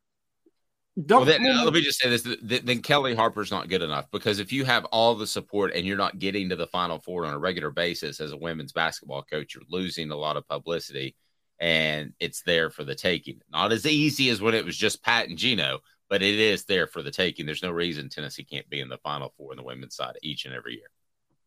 Well, 0.96 1.26
then, 1.26 1.42
let 1.42 1.74
me 1.74 1.82
just 1.82 2.00
say 2.00 2.08
this: 2.08 2.26
then 2.42 2.80
Kellie 2.80 3.14
Harper's 3.14 3.50
not 3.50 3.68
good 3.68 3.82
enough 3.82 4.10
because 4.10 4.38
if 4.38 4.50
you 4.50 4.64
have 4.64 4.86
all 4.86 5.14
the 5.14 5.26
support 5.26 5.74
and 5.74 5.84
you're 5.84 5.96
not 5.96 6.18
getting 6.18 6.48
to 6.48 6.56
the 6.56 6.66
Final 6.66 6.98
Four 6.98 7.26
on 7.26 7.34
a 7.34 7.38
regular 7.38 7.70
basis 7.70 8.18
as 8.18 8.32
a 8.32 8.36
women's 8.36 8.72
basketball 8.72 9.22
coach, 9.22 9.54
you're 9.54 9.64
losing 9.68 10.10
a 10.10 10.16
lot 10.16 10.38
of 10.38 10.48
publicity, 10.48 11.14
and 11.60 12.14
it's 12.18 12.40
there 12.42 12.70
for 12.70 12.82
the 12.82 12.94
taking. 12.94 13.42
Not 13.52 13.72
as 13.72 13.84
easy 13.84 14.30
as 14.30 14.40
when 14.40 14.54
it 14.54 14.64
was 14.64 14.76
just 14.76 15.02
Pat 15.02 15.28
and 15.28 15.36
Geno, 15.36 15.80
but 16.08 16.22
it 16.22 16.38
is 16.38 16.64
there 16.64 16.86
for 16.86 17.02
the 17.02 17.10
taking. 17.10 17.44
There's 17.44 17.62
no 17.62 17.72
reason 17.72 18.08
Tennessee 18.08 18.44
can't 18.44 18.68
be 18.70 18.80
in 18.80 18.88
the 18.88 18.96
Final 18.98 19.34
Four 19.36 19.50
on 19.50 19.58
the 19.58 19.62
women's 19.64 19.96
side 19.96 20.16
each 20.22 20.46
and 20.46 20.54
every 20.54 20.76
year. 20.76 20.88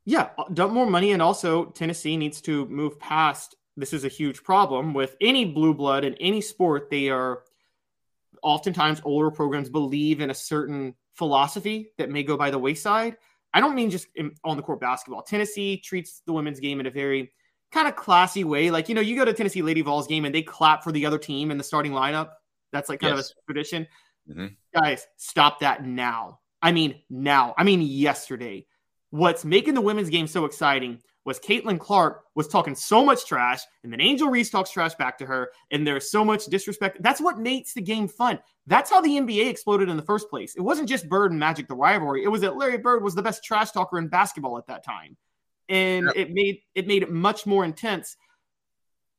Yeah, 0.05 0.29
uh, 0.37 0.43
dump 0.53 0.73
more 0.73 0.85
money, 0.85 1.11
and 1.11 1.23
also 1.23 1.65
Tennessee 1.65 2.17
needs 2.17 2.39
to 2.41 2.67
move 2.67 2.99
past. 2.99 3.55
This 3.77 3.93
is 3.93 4.05
a 4.05 4.09
huge 4.09 4.43
problem 4.43 4.93
with 4.93 5.15
any 5.19 5.45
blue 5.45 5.73
blood 5.73 6.03
in 6.03 6.13
any 6.15 6.41
sport. 6.41 6.91
They 6.91 7.09
are 7.09 7.43
oftentimes 8.43 9.01
older 9.03 9.31
programs 9.31 9.69
believe 9.69 10.21
in 10.21 10.29
a 10.29 10.33
certain 10.33 10.95
philosophy 11.15 11.91
that 11.97 12.09
may 12.09 12.23
go 12.23 12.37
by 12.37 12.49
the 12.49 12.59
wayside. 12.59 13.17
I 13.53 13.59
don't 13.59 13.75
mean 13.75 13.89
just 13.89 14.07
in, 14.15 14.35
on 14.43 14.57
the 14.57 14.63
court 14.63 14.79
basketball. 14.79 15.23
Tennessee 15.23 15.77
treats 15.77 16.21
the 16.25 16.33
women's 16.33 16.59
game 16.59 16.79
in 16.79 16.85
a 16.85 16.91
very 16.91 17.31
kind 17.71 17.87
of 17.87 17.95
classy 17.95 18.43
way. 18.43 18.71
Like, 18.71 18.89
you 18.89 18.95
know, 18.95 19.01
you 19.01 19.15
go 19.15 19.25
to 19.25 19.33
Tennessee 19.33 19.61
Lady 19.61 19.81
Vols 19.81 20.07
game 20.07 20.25
and 20.25 20.33
they 20.33 20.41
clap 20.41 20.83
for 20.83 20.91
the 20.91 21.05
other 21.05 21.17
team 21.17 21.51
in 21.51 21.57
the 21.57 21.63
starting 21.63 21.91
lineup. 21.91 22.29
That's 22.71 22.89
like 22.89 22.99
kind 22.99 23.15
yes. 23.15 23.31
of 23.31 23.37
a 23.37 23.45
tradition. 23.51 23.87
Mm-hmm. 24.29 24.47
Guys, 24.79 25.07
stop 25.17 25.59
that 25.61 25.85
now. 25.85 26.39
I 26.61 26.71
mean, 26.71 27.01
now. 27.09 27.55
I 27.57 27.63
mean, 27.63 27.81
yesterday 27.81 28.65
what's 29.11 29.43
making 29.43 29.73
the 29.73 29.81
women's 29.81 30.09
game 30.09 30.27
so 30.27 30.45
exciting 30.45 30.99
was 31.29 31.39
Caitlin 31.39 31.79
Clark 31.79 32.23
was 32.33 32.47
talking 32.47 32.73
so 32.73 33.05
much 33.05 33.23
trash, 33.25 33.61
and 33.83 33.93
then 33.93 34.01
Angel 34.01 34.29
Reese 34.29 34.49
talks 34.49 34.71
trash 34.71 34.95
back 34.95 35.15
to 35.19 35.27
her, 35.27 35.51
and 35.69 35.85
there's 35.85 36.09
so 36.09 36.25
much 36.25 36.47
disrespect. 36.47 36.97
That's 37.01 37.21
what 37.21 37.37
makes 37.37 37.73
the 37.73 37.81
game 37.81 38.07
fun. 38.07 38.39
That's 38.65 38.89
how 38.89 38.99
the 38.99 39.11
NBA 39.11 39.47
exploded 39.47 39.89
in 39.89 39.95
the 39.95 40.03
first 40.03 40.27
place. 40.27 40.55
It 40.55 40.61
wasn't 40.61 40.89
just 40.89 41.07
Bird 41.07 41.29
and 41.29 41.39
Magic 41.39 41.67
the 41.67 41.75
rivalry. 41.75 42.23
It 42.23 42.29
was 42.29 42.41
that 42.41 42.57
Larry 42.57 42.79
Bird 42.79 43.03
was 43.03 43.13
the 43.13 43.21
best 43.21 43.43
trash 43.43 43.69
talker 43.69 43.99
in 43.99 44.07
basketball 44.07 44.57
at 44.57 44.65
that 44.65 44.83
time, 44.83 45.15
and 45.69 46.11
it 46.15 46.31
made 46.31 46.61
it 46.73 46.87
made 46.87 47.03
it 47.03 47.11
much 47.11 47.45
more 47.45 47.63
intense. 47.63 48.17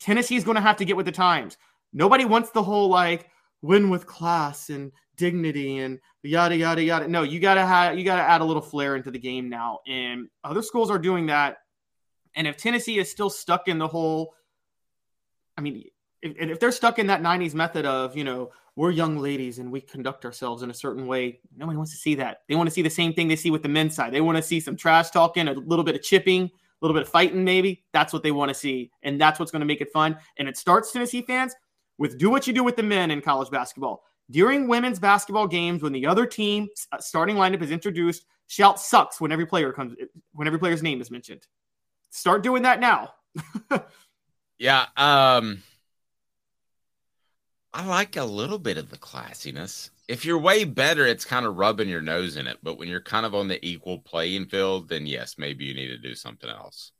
Tennessee 0.01 0.35
is 0.35 0.43
going 0.43 0.57
to 0.57 0.61
have 0.61 0.79
to 0.79 0.85
get 0.85 0.97
with 0.97 1.07
the 1.07 1.13
times. 1.13 1.57
Nobody 1.93 2.25
wants 2.25 2.51
the 2.51 2.63
whole 2.63 2.89
like 2.89 3.31
win 3.63 3.89
with 3.89 4.07
class 4.07 4.69
and 4.69 4.91
dignity 5.17 5.79
and 5.79 6.01
yada 6.25 6.57
yada 6.57 6.83
yada. 6.83 7.07
No, 7.07 7.23
you 7.23 7.39
gotta 7.39 7.65
have 7.65 7.97
you 7.97 8.05
gotta 8.05 8.23
add 8.23 8.41
a 8.41 8.45
little 8.45 8.63
flair 8.63 8.97
into 8.97 9.13
the 9.13 9.19
game 9.19 9.49
now, 9.49 9.79
and 9.87 10.29
other 10.43 10.63
schools 10.63 10.91
are 10.91 10.99
doing 10.99 11.27
that. 11.27 11.59
And 12.35 12.47
if 12.47 12.57
Tennessee 12.57 12.99
is 12.99 13.11
still 13.11 13.31
stuck 13.31 13.69
in 13.69 13.79
the 13.79 13.89
whole, 13.89 14.35
I 15.57 15.61
mean, 15.61 15.85
if, 16.23 16.37
if 16.37 16.61
they're 16.61 16.73
stuck 16.73 16.99
in 16.99 17.07
that 17.09 17.23
'90s 17.23 17.55
method 17.55 17.87
of 17.87 18.17
you 18.17 18.25
know 18.25 18.51
we're 18.77 18.91
young 18.91 19.19
ladies 19.19 19.59
and 19.59 19.71
we 19.71 19.81
conduct 19.81 20.25
ourselves 20.25 20.63
in 20.63 20.71
a 20.71 20.75
certain 20.75 21.07
way, 21.07 21.41
nobody 21.57 21.77
wants 21.77 21.93
to 21.93 21.99
see 21.99 22.15
that. 22.17 22.43
They 22.49 22.55
want 22.55 22.69
to 22.69 22.75
see 22.75 22.83
the 22.83 22.91
same 22.91 23.13
thing 23.13 23.29
they 23.29 23.37
see 23.37 23.51
with 23.51 23.63
the 23.63 23.69
men's 23.69 23.95
side. 23.95 24.13
They 24.13 24.21
want 24.21 24.37
to 24.37 24.43
see 24.43 24.61
some 24.61 24.77
trash 24.77 25.11
talking, 25.11 25.49
a 25.49 25.53
little 25.53 25.85
bit 25.85 25.97
of 25.97 26.03
chipping, 26.03 26.45
a 26.45 26.51
little 26.81 26.95
bit 26.95 27.03
of 27.03 27.09
fighting, 27.09 27.45
maybe. 27.45 27.85
That's 27.93 28.13
what 28.13 28.23
they 28.23 28.33
want 28.33 28.51
to 28.51 28.55
see, 28.55 28.91
and 29.03 29.21
that's 29.21 29.39
what's 29.39 29.53
going 29.53 29.61
to 29.61 29.67
make 29.67 29.81
it 29.81 29.93
fun. 29.93 30.17
And 30.39 30.49
it 30.49 30.57
starts 30.57 30.93
Tennessee 30.93 31.23
fans 31.23 31.55
with 31.99 32.19
do 32.19 32.31
what 32.31 32.47
you 32.47 32.53
do 32.53 32.65
with 32.65 32.77
the 32.77 32.83
men 32.83 33.11
in 33.11 33.21
college 33.21 33.51
basketball 33.51 34.05
during 34.31 34.69
women's 34.69 34.99
basketball 34.99 35.47
games 35.47 35.83
when 35.83 35.93
the 35.93 36.07
other 36.07 36.27
team 36.27 36.69
uh, 36.93 36.99
starting 36.99 37.37
lineup 37.37 37.63
is 37.63 37.71
introduced, 37.71 38.25
shout 38.47 38.81
sucks 38.81 39.21
when 39.21 39.33
every 39.33 39.47
player 39.47 39.73
comes 39.73 39.95
when 40.33 40.47
every 40.47 40.59
player's 40.59 40.83
name 40.83 41.01
is 41.01 41.11
mentioned. 41.11 41.47
Start 42.11 42.43
doing 42.43 42.63
that 42.63 42.81
now. 42.81 43.15
yeah, 44.59 44.87
um 44.97 45.63
I 47.73 47.85
like 47.87 48.17
a 48.17 48.25
little 48.25 48.59
bit 48.59 48.79
of 48.79 48.91
the 48.91 48.99
classiness. 48.99 49.91
If 50.09 50.25
you're 50.25 50.39
way 50.39 50.65
better, 50.65 51.07
it's 51.07 51.25
kind 51.25 51.47
of 51.47 51.57
rubbing 51.57 51.89
your 51.89 52.01
nose 52.03 52.37
in 52.37 52.47
it. 52.49 52.59
But 52.63 52.79
when 52.79 52.89
you're 52.89 53.01
kind 53.01 53.25
of 53.25 53.35
on 53.35 53.49
the 53.49 53.65
equal 53.65 53.99
playing 54.01 54.47
field, 54.47 54.89
then 54.89 55.07
yes, 55.07 55.37
maybe 55.39 55.65
you 55.65 55.75
need 55.75 55.89
to 55.89 55.99
do 55.99 56.15
something 56.15 56.51
else. 56.51 56.93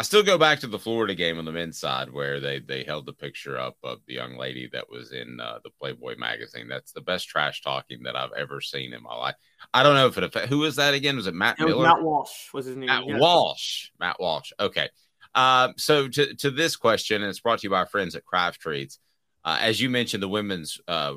I 0.00 0.02
still 0.02 0.22
go 0.22 0.38
back 0.38 0.60
to 0.60 0.66
the 0.66 0.78
Florida 0.78 1.14
game 1.14 1.38
on 1.38 1.44
the 1.44 1.52
men's 1.52 1.78
side 1.78 2.10
where 2.10 2.40
they 2.40 2.58
they 2.58 2.84
held 2.84 3.04
the 3.04 3.12
picture 3.12 3.58
up 3.58 3.76
of 3.84 3.98
the 4.06 4.14
young 4.14 4.38
lady 4.38 4.66
that 4.72 4.88
was 4.88 5.12
in 5.12 5.38
uh, 5.40 5.58
the 5.62 5.68
Playboy 5.78 6.16
magazine. 6.16 6.68
That's 6.68 6.92
the 6.92 7.02
best 7.02 7.28
trash 7.28 7.60
talking 7.60 8.04
that 8.04 8.16
I've 8.16 8.32
ever 8.34 8.62
seen 8.62 8.94
in 8.94 9.02
my 9.02 9.14
life. 9.14 9.34
I 9.74 9.82
don't 9.82 9.94
know 9.94 10.06
if 10.06 10.16
it 10.16 10.48
who 10.48 10.60
was 10.60 10.76
that 10.76 10.94
again? 10.94 11.16
Was 11.16 11.26
it 11.26 11.34
Matt 11.34 11.60
it 11.60 11.64
was 11.64 11.74
Miller? 11.74 11.86
Matt 11.86 12.02
Walsh 12.02 12.54
was 12.54 12.64
his 12.64 12.78
name. 12.78 12.86
Matt 12.86 13.08
yeah. 13.08 13.18
Walsh. 13.18 13.90
Matt 14.00 14.18
Walsh. 14.18 14.52
Okay. 14.58 14.88
Uh, 15.34 15.74
so 15.76 16.08
to 16.08 16.34
to 16.36 16.50
this 16.50 16.76
question, 16.76 17.20
and 17.20 17.28
it's 17.28 17.40
brought 17.40 17.58
to 17.58 17.66
you 17.66 17.70
by 17.70 17.80
our 17.80 17.86
friends 17.86 18.14
at 18.14 18.24
Craft 18.24 18.58
Treats. 18.58 18.98
Uh, 19.44 19.58
as 19.60 19.82
you 19.82 19.90
mentioned, 19.90 20.22
the 20.22 20.30
women's 20.30 20.80
uh, 20.88 21.16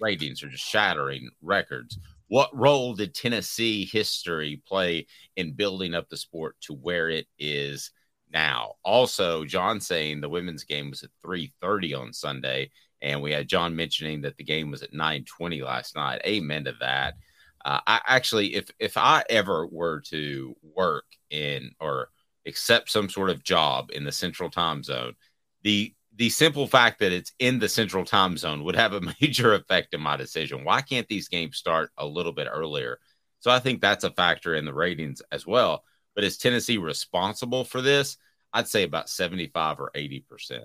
ratings 0.00 0.42
are 0.42 0.48
just 0.48 0.68
shattering 0.68 1.30
records. 1.40 2.00
What 2.32 2.58
role 2.58 2.94
did 2.94 3.14
Tennessee 3.14 3.84
history 3.84 4.62
play 4.66 5.06
in 5.36 5.52
building 5.52 5.92
up 5.92 6.08
the 6.08 6.16
sport 6.16 6.56
to 6.62 6.72
where 6.72 7.10
it 7.10 7.26
is 7.38 7.90
now? 8.32 8.76
Also, 8.82 9.44
John 9.44 9.82
saying 9.82 10.22
the 10.22 10.30
women's 10.30 10.64
game 10.64 10.88
was 10.88 11.02
at 11.02 11.10
3:30 11.22 11.92
on 11.92 12.14
Sunday, 12.14 12.70
and 13.02 13.20
we 13.20 13.32
had 13.32 13.50
John 13.50 13.76
mentioning 13.76 14.22
that 14.22 14.38
the 14.38 14.44
game 14.44 14.70
was 14.70 14.82
at 14.82 14.94
9:20 14.94 15.60
last 15.60 15.94
night. 15.94 16.22
Amen 16.24 16.64
to 16.64 16.72
that. 16.80 17.18
Uh, 17.66 17.80
I 17.86 18.00
actually, 18.06 18.54
if 18.54 18.70
if 18.78 18.96
I 18.96 19.24
ever 19.28 19.66
were 19.66 20.00
to 20.06 20.56
work 20.62 21.04
in 21.28 21.74
or 21.80 22.08
accept 22.46 22.88
some 22.90 23.10
sort 23.10 23.28
of 23.28 23.44
job 23.44 23.90
in 23.92 24.04
the 24.04 24.10
Central 24.10 24.48
Time 24.48 24.82
Zone, 24.82 25.16
the 25.64 25.94
the 26.16 26.28
simple 26.28 26.66
fact 26.66 27.00
that 27.00 27.12
it's 27.12 27.32
in 27.38 27.58
the 27.58 27.68
central 27.68 28.04
time 28.04 28.36
zone 28.36 28.64
would 28.64 28.76
have 28.76 28.92
a 28.92 29.00
major 29.20 29.54
effect 29.54 29.94
in 29.94 30.00
my 30.00 30.16
decision. 30.16 30.64
Why 30.64 30.82
can't 30.82 31.08
these 31.08 31.28
games 31.28 31.56
start 31.56 31.90
a 31.96 32.06
little 32.06 32.32
bit 32.32 32.48
earlier? 32.50 32.98
So 33.40 33.50
I 33.50 33.58
think 33.58 33.80
that's 33.80 34.04
a 34.04 34.10
factor 34.10 34.54
in 34.54 34.64
the 34.64 34.74
ratings 34.74 35.22
as 35.32 35.46
well. 35.46 35.84
But 36.14 36.24
is 36.24 36.38
Tennessee 36.38 36.78
responsible 36.78 37.64
for 37.64 37.80
this? 37.80 38.18
I'd 38.52 38.68
say 38.68 38.82
about 38.82 39.08
75 39.08 39.80
or 39.80 39.90
80%. 39.94 40.60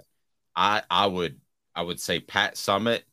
I 0.56 0.84
I 0.90 1.08
would 1.08 1.40
I 1.74 1.84
would 1.84 2.00
say 2.00 2.20
Pat 2.20 2.56
Summitt 2.56 3.04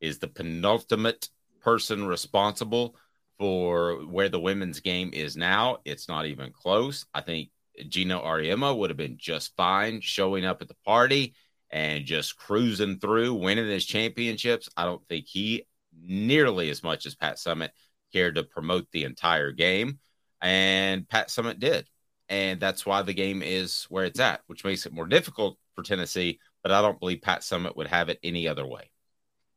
is 0.00 0.18
the 0.18 0.28
penultimate 0.28 1.28
person 1.60 2.06
responsible 2.06 2.96
for 3.38 4.04
where 4.06 4.28
the 4.28 4.40
women's 4.40 4.80
game 4.80 5.10
is 5.12 5.36
now. 5.36 5.78
It's 5.84 6.08
not 6.08 6.26
even 6.26 6.52
close. 6.52 7.06
I 7.14 7.20
think 7.20 7.50
Geno 7.88 8.20
Auriemma 8.22 8.76
would 8.76 8.90
have 8.90 8.96
been 8.96 9.16
just 9.16 9.56
fine 9.56 10.00
showing 10.00 10.44
up 10.44 10.60
at 10.60 10.68
the 10.68 10.76
party 10.84 11.34
and 11.70 12.04
just 12.04 12.36
cruising 12.36 12.98
through, 12.98 13.34
winning 13.34 13.68
his 13.68 13.84
championships. 13.84 14.68
I 14.76 14.84
don't 14.84 15.06
think 15.08 15.26
he 15.26 15.64
nearly 16.00 16.70
as 16.70 16.82
much 16.82 17.06
as 17.06 17.14
Pat 17.14 17.36
Summitt 17.36 17.70
cared 18.12 18.36
to 18.36 18.44
promote 18.44 18.86
the 18.90 19.04
entire 19.04 19.52
game. 19.52 19.98
And 20.40 21.08
Pat 21.08 21.28
Summitt 21.28 21.58
did. 21.58 21.88
And 22.28 22.60
that's 22.60 22.84
why 22.84 23.02
the 23.02 23.14
game 23.14 23.42
is 23.42 23.86
where 23.88 24.04
it's 24.04 24.20
at, 24.20 24.40
which 24.46 24.64
makes 24.64 24.86
it 24.86 24.92
more 24.92 25.06
difficult 25.06 25.58
for 25.74 25.82
Tennessee. 25.82 26.40
But 26.62 26.72
I 26.72 26.82
don't 26.82 27.00
believe 27.00 27.22
Pat 27.22 27.40
Summitt 27.40 27.76
would 27.76 27.86
have 27.86 28.08
it 28.08 28.18
any 28.22 28.46
other 28.46 28.66
way. 28.66 28.90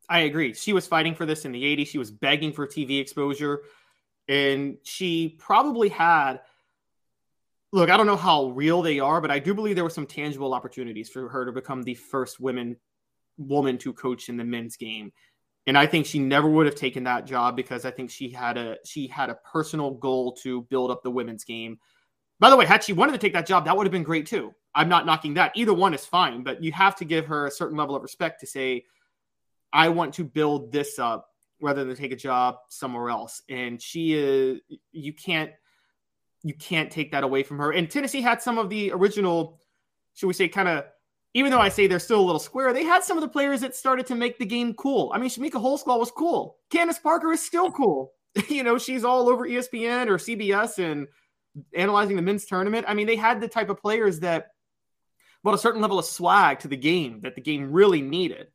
I 0.09 0.19
agree. 0.19 0.53
She 0.53 0.73
was 0.73 0.87
fighting 0.87 1.15
for 1.15 1.25
this 1.25 1.45
in 1.45 1.51
the 1.51 1.63
80s. 1.63 1.87
She 1.87 1.97
was 1.97 2.11
begging 2.11 2.51
for 2.51 2.67
TV 2.67 2.99
exposure. 2.99 3.61
And 4.27 4.77
she 4.83 5.35
probably 5.39 5.89
had 5.89 6.41
look, 7.71 7.89
I 7.89 7.97
don't 7.97 8.05
know 8.05 8.17
how 8.17 8.47
real 8.47 8.81
they 8.81 8.99
are, 8.99 9.21
but 9.21 9.31
I 9.31 9.39
do 9.39 9.53
believe 9.53 9.75
there 9.75 9.83
were 9.83 9.89
some 9.89 10.07
tangible 10.07 10.53
opportunities 10.53 11.09
for 11.09 11.29
her 11.29 11.45
to 11.45 11.51
become 11.51 11.83
the 11.83 11.95
first 11.95 12.39
women 12.39 12.77
woman 13.37 13.77
to 13.79 13.93
coach 13.93 14.29
in 14.29 14.37
the 14.37 14.43
men's 14.43 14.77
game. 14.77 15.11
And 15.67 15.77
I 15.77 15.85
think 15.85 16.05
she 16.05 16.19
never 16.19 16.49
would 16.49 16.65
have 16.65 16.75
taken 16.75 17.03
that 17.05 17.25
job 17.25 17.55
because 17.55 17.85
I 17.85 17.91
think 17.91 18.09
she 18.09 18.29
had 18.29 18.57
a 18.57 18.77
she 18.85 19.07
had 19.07 19.29
a 19.29 19.37
personal 19.51 19.91
goal 19.91 20.33
to 20.43 20.63
build 20.63 20.91
up 20.91 21.03
the 21.03 21.11
women's 21.11 21.43
game. 21.43 21.79
By 22.39 22.49
the 22.49 22.57
way, 22.57 22.65
had 22.65 22.83
she 22.83 22.93
wanted 22.93 23.13
to 23.13 23.19
take 23.19 23.33
that 23.33 23.45
job, 23.45 23.65
that 23.65 23.77
would 23.77 23.85
have 23.85 23.91
been 23.91 24.03
great 24.03 24.25
too. 24.25 24.53
I'm 24.73 24.89
not 24.89 25.05
knocking 25.05 25.35
that. 25.35 25.51
Either 25.55 25.73
one 25.73 25.93
is 25.93 26.05
fine, 26.05 26.43
but 26.43 26.63
you 26.63 26.71
have 26.71 26.95
to 26.97 27.05
give 27.05 27.27
her 27.27 27.45
a 27.45 27.51
certain 27.51 27.77
level 27.77 27.95
of 27.95 28.01
respect 28.01 28.39
to 28.39 28.47
say, 28.47 28.85
I 29.71 29.89
want 29.89 30.15
to 30.15 30.23
build 30.23 30.71
this 30.71 30.97
up 30.97 31.27
rather 31.61 31.83
than 31.83 31.95
take 31.95 32.11
a 32.11 32.15
job 32.15 32.55
somewhere 32.69 33.09
else. 33.09 33.43
And 33.47 33.79
she 33.79 34.13
is 34.13 34.61
you 34.91 35.13
can't 35.13 35.51
you 36.43 36.53
can't 36.53 36.91
take 36.91 37.11
that 37.11 37.23
away 37.23 37.43
from 37.43 37.59
her. 37.59 37.71
And 37.71 37.89
Tennessee 37.89 38.21
had 38.21 38.41
some 38.41 38.57
of 38.57 38.69
the 38.69 38.91
original, 38.91 39.59
should 40.13 40.27
we 40.27 40.33
say, 40.33 40.47
kind 40.47 40.67
of, 40.67 40.85
even 41.33 41.51
though 41.51 41.59
I 41.59 41.69
say 41.69 41.87
they're 41.87 41.99
still 41.99 42.19
a 42.19 42.25
little 42.25 42.39
square, 42.39 42.73
they 42.73 42.83
had 42.83 43.03
some 43.03 43.17
of 43.17 43.21
the 43.21 43.29
players 43.29 43.61
that 43.61 43.75
started 43.75 44.05
to 44.07 44.15
make 44.15 44.37
the 44.37 44.45
game 44.45 44.73
cool. 44.73 45.11
I 45.13 45.17
mean, 45.17 45.29
Chamique 45.29 45.51
Holdsclaw 45.51 45.97
was 45.97 46.11
cool. 46.11 46.57
Candace 46.69 46.99
Parker 46.99 47.31
is 47.31 47.45
still 47.45 47.71
cool. 47.71 48.13
you 48.49 48.63
know, 48.63 48.77
she's 48.77 49.03
all 49.03 49.29
over 49.29 49.47
ESPN 49.47 50.07
or 50.07 50.17
CBS 50.17 50.79
and 50.79 51.07
analyzing 51.75 52.15
the 52.15 52.21
men's 52.21 52.45
tournament. 52.45 52.85
I 52.87 52.93
mean, 52.93 53.07
they 53.07 53.15
had 53.15 53.39
the 53.39 53.47
type 53.47 53.69
of 53.69 53.81
players 53.81 54.21
that 54.21 54.47
brought 55.43 55.55
a 55.55 55.59
certain 55.59 55.81
level 55.81 55.99
of 55.99 56.05
swag 56.05 56.59
to 56.59 56.67
the 56.67 56.77
game 56.77 57.21
that 57.21 57.35
the 57.35 57.41
game 57.41 57.71
really 57.71 58.01
needed. 58.01 58.47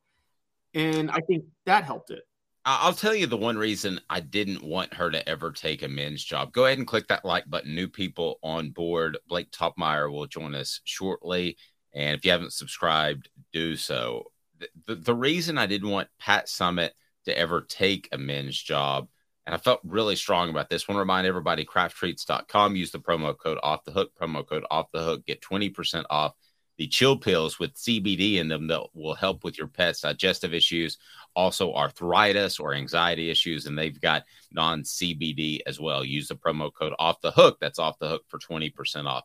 And 0.75 1.11
I 1.11 1.20
think 1.20 1.44
that 1.64 1.85
helped 1.85 2.11
it. 2.11 2.22
I'll 2.68 2.92
tell 2.92 3.14
you 3.14 3.29
the 3.29 3.37
one 3.37 3.57
reason 3.57 4.00
I 4.11 4.18
didn't 4.18 4.64
want 4.64 4.92
her 4.94 5.09
to 5.09 5.26
ever 5.29 5.52
take 5.52 5.85
a 5.85 5.88
men's 5.88 6.24
job. 6.24 6.52
Go 6.52 6.66
ahead 6.66 6.79
and 6.79 6.87
click 6.87 7.07
that 7.07 7.24
like 7.24 7.48
button. 7.48 7.76
New 7.76 7.87
people 7.87 8.40
on 8.42 8.70
board. 8.70 9.16
Blake 9.29 9.52
Toppmeyer 9.52 10.11
will 10.11 10.26
join 10.26 10.52
us 10.57 10.81
shortly. 10.83 11.57
And 11.94 12.18
if 12.18 12.24
you 12.24 12.33
haven't 12.33 12.52
subscribed, 12.52 13.29
do 13.52 13.76
so. 13.76 14.24
The, 14.59 14.68
the, 14.87 14.94
the 14.96 15.14
reason 15.14 15.59
I 15.59 15.66
didn't 15.66 15.90
want 15.90 16.09
Pat 16.18 16.46
Summitt 16.46 16.90
to 17.26 17.38
ever 17.38 17.61
take 17.61 18.09
a 18.11 18.18
men's 18.18 18.61
job, 18.61 19.07
and 19.46 19.55
I 19.55 19.59
felt 19.59 19.79
really 19.85 20.16
strong 20.16 20.50
about 20.50 20.68
this, 20.68 20.83
I 20.83 20.92
want 20.92 20.96
to 20.96 21.00
remind 21.00 21.29
everybody 21.29 21.64
crafttreats.com. 21.64 22.74
Use 22.74 22.90
the 22.90 22.98
promo 22.98 23.38
code 23.38 23.59
off 23.62 23.85
the 23.85 23.92
hook, 23.92 24.11
promo 24.20 24.44
code 24.44 24.64
off 24.72 24.90
the 24.92 25.05
hook, 25.05 25.24
get 25.24 25.40
20% 25.40 26.05
off 26.11 26.35
the 26.78 26.86
chill 26.86 27.16
pills 27.16 27.58
with 27.58 27.74
CBD 27.74 28.36
in 28.36 28.48
them 28.48 28.66
that 28.66 28.82
will 28.94 29.14
help 29.14 29.44
with 29.44 29.56
your 29.56 29.66
pet's 29.66 30.00
digestive 30.00 30.52
issues, 30.52 30.98
also 31.34 31.74
arthritis 31.74 32.58
or 32.58 32.74
anxiety 32.74 33.30
issues, 33.30 33.66
and 33.66 33.78
they've 33.78 34.00
got 34.00 34.24
non 34.52 34.82
CBD 34.82 35.60
as 35.66 35.80
well. 35.80 36.04
Use 36.04 36.28
the 36.28 36.34
promo 36.34 36.70
code 36.72 36.92
off 36.98 37.20
the 37.20 37.30
hook. 37.30 37.58
That's 37.60 37.78
off 37.78 37.98
the 37.98 38.08
hook 38.08 38.24
for 38.28 38.38
20% 38.38 39.06
off. 39.06 39.24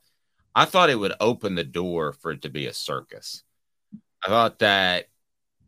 I 0.56 0.66
thought 0.66 0.90
it 0.90 1.00
would 1.00 1.14
open 1.20 1.56
the 1.56 1.64
door 1.64 2.14
for 2.14 2.32
it 2.32 2.42
to 2.44 2.50
be 2.50 2.68
a 2.68 2.74
circus. 2.74 3.44
I 4.26 4.30
thought 4.30 4.60
that 4.60 5.08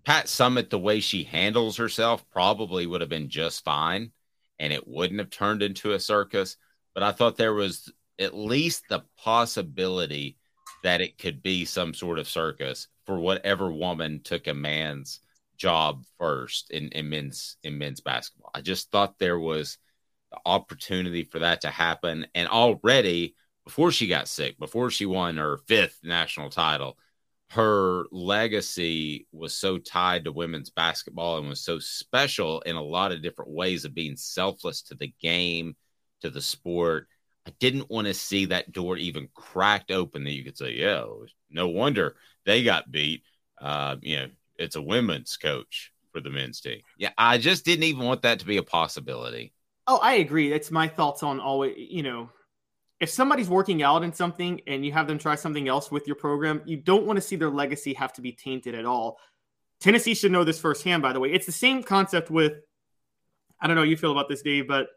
Pat 0.04 0.26
Summitt, 0.26 0.70
the 0.70 0.80
way 0.80 1.00
she 1.00 1.24
handles 1.24 1.78
herself, 1.78 2.28
probably 2.30 2.86
would 2.86 3.02
have 3.02 3.10
been 3.10 3.30
just 3.30 3.64
fine 3.64 4.12
and 4.60 4.72
it 4.72 4.88
wouldn't 4.88 5.20
have 5.20 5.30
turned 5.30 5.64
into 5.64 5.94
a 5.94 6.00
circus. 6.00 6.58
But 6.94 7.04
I 7.04 7.12
thought 7.12 7.38
there 7.38 7.54
was 7.54 7.92
at 8.20 8.36
least 8.36 8.84
the 8.90 9.04
possibility 9.18 10.38
that 10.84 11.02
it 11.02 11.18
could 11.18 11.42
be 11.42 11.66
some 11.66 11.94
sort 11.94 12.20
of 12.20 12.28
circus 12.28 12.88
for 13.06 13.18
whatever 13.18 13.72
woman 13.72 14.22
took 14.24 14.48
a 14.48 14.54
man's 14.54 15.20
job 15.58 16.04
first 16.20 16.72
in, 16.72 16.90
in 16.90 17.10
men's 17.10 17.58
in 17.64 17.78
men's 17.78 18.02
basketball. 18.02 18.52
I 18.54 18.62
just 18.62 18.92
thought 18.92 19.20
there 19.20 19.40
was 19.40 19.78
the 20.32 20.40
opportunity 20.46 21.24
for 21.24 21.40
that 21.40 21.62
to 21.62 21.70
happen. 21.70 22.28
And 22.36 22.48
already 22.48 23.36
before 23.66 23.92
she 23.92 24.08
got 24.08 24.28
sick, 24.28 24.60
before 24.60 24.90
she 24.90 25.06
won 25.06 25.38
her 25.38 25.58
fifth 25.68 26.00
national 26.04 26.50
title, 26.50 26.98
her 27.52 28.06
legacy 28.12 29.28
was 29.32 29.54
so 29.54 29.78
tied 29.78 30.26
to 30.26 30.32
women's 30.32 30.70
basketball 30.70 31.38
and 31.38 31.48
was 31.48 31.62
so 31.62 31.80
special 31.80 32.62
in 32.62 32.76
a 32.76 32.82
lot 32.82 33.12
of 33.12 33.22
different 33.22 33.52
ways 33.52 33.86
of 33.86 33.94
being 33.94 34.16
selfless 34.16 34.82
to 34.82 34.96
the 34.96 35.14
game, 35.22 35.76
to 36.22 36.30
the 36.30 36.42
sport, 36.42 37.08
I 37.46 37.52
didn't 37.60 37.90
want 37.90 38.08
to 38.08 38.14
see 38.14 38.46
that 38.46 38.72
door 38.72 38.98
even 38.98 39.28
cracked 39.34 39.92
open 39.92 40.24
that 40.24 40.32
you 40.32 40.44
could 40.44 40.58
say, 40.58 40.74
yeah, 40.74 41.06
no 41.50 41.68
wonder 41.68 42.16
they 42.46 42.64
got 42.64 42.92
beat. 42.92 43.24
Uh, 43.60 43.98
you 44.02 44.18
know, 44.18 44.28
it's 44.58 44.76
a 44.76 44.82
women's 44.82 45.38
coach 45.38 45.92
for 46.12 46.22
the 46.22 46.30
men's 46.30 46.62
team. 46.62 46.80
Yeah, 46.98 47.12
I 47.18 47.38
just 47.38 47.66
didn't 47.66 47.84
even 47.84 48.06
want 48.06 48.22
that 48.22 48.40
to 48.40 48.46
be 48.46 48.58
a 48.58 48.64
possibility. 48.64 49.54
Oh, 49.88 50.00
I 50.02 50.16
agree. 50.16 50.50
That's 50.50 50.72
my 50.72 50.88
thoughts 50.88 51.24
on 51.24 51.40
always, 51.40 51.76
you 51.78 52.04
know, 52.04 52.30
if 53.00 53.10
somebody's 53.10 53.50
working 53.50 53.84
out 53.84 54.04
in 54.04 54.14
something 54.14 54.62
and 54.66 54.86
you 54.86 54.94
have 54.94 55.08
them 55.08 55.18
try 55.18 55.36
something 55.36 55.68
else 55.68 55.92
with 55.92 56.08
your 56.08 56.16
program, 56.16 56.62
you 56.66 56.78
don't 56.78 57.06
want 57.06 57.18
to 57.18 57.22
see 57.22 57.36
their 57.36 57.50
legacy 57.50 57.94
have 57.96 58.14
to 58.14 58.22
be 58.22 58.32
tainted 58.32 58.76
at 58.76 58.86
all. 58.86 59.18
Tennessee 59.82 60.14
should 60.14 60.32
know 60.32 60.46
this 60.46 60.62
firsthand, 60.62 61.02
by 61.02 61.12
the 61.12 61.20
way. 61.20 61.34
It's 61.34 61.46
the 61.46 61.52
same 61.52 61.84
concept 61.84 62.32
with, 62.32 62.54
I 63.60 63.68
don't 63.68 63.76
know 63.76 63.82
how 63.82 63.88
you 63.88 63.98
feel 63.98 64.14
about 64.14 64.30
this, 64.30 64.42
Dave, 64.42 64.70
but 64.70 64.88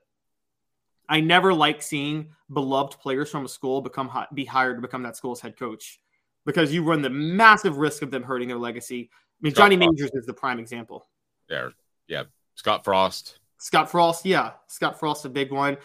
I 1.09 1.21
never 1.21 1.55
like 1.55 1.83
seeing 1.83 2.31
beloved 2.53 2.99
players 3.01 3.31
from 3.31 3.45
a 3.45 3.49
school 3.49 3.81
become 3.81 4.11
be 4.35 4.45
hired 4.45 4.77
to 4.77 4.83
become 4.83 5.03
that 5.05 5.17
school's 5.17 5.41
head 5.41 5.57
coach 5.57 6.01
because 6.45 6.73
you 6.73 6.83
run 6.83 7.03
the 7.03 7.11
massive 7.11 7.77
risk 7.79 8.03
of 8.03 8.11
them 8.11 8.23
hurting 8.23 8.49
their 8.49 8.59
legacy. 8.59 9.11
I 9.13 9.19
mean, 9.41 9.53
Scott 9.53 9.65
Johnny 9.65 9.77
Frost. 9.77 9.93
Majors 9.93 10.11
is 10.15 10.27
the 10.27 10.35
prime 10.35 10.59
example. 10.59 11.07
Yeah, 11.49 11.69
yeah. 12.09 12.25
Scott 12.55 12.85
Frost. 12.85 13.39
Scott 13.59 13.91
Frost, 13.91 14.25
yeah. 14.25 14.53
Scott 14.67 14.99
Frost, 14.99 15.25
a 15.25 15.29
big 15.29 15.53
one. 15.53 15.77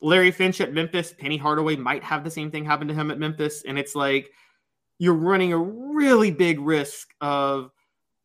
Larry 0.00 0.30
Finch 0.30 0.60
at 0.60 0.72
Memphis. 0.72 1.14
Penny 1.16 1.36
Hardaway 1.36 1.76
might 1.76 2.02
have 2.02 2.24
the 2.24 2.30
same 2.30 2.50
thing 2.50 2.64
happen 2.64 2.88
to 2.88 2.94
him 2.94 3.10
at 3.10 3.18
Memphis, 3.18 3.62
and 3.66 3.78
it's 3.78 3.94
like 3.94 4.30
you're 4.98 5.14
running 5.14 5.52
a 5.52 5.58
really 5.58 6.30
big 6.30 6.60
risk 6.60 7.14
of 7.20 7.70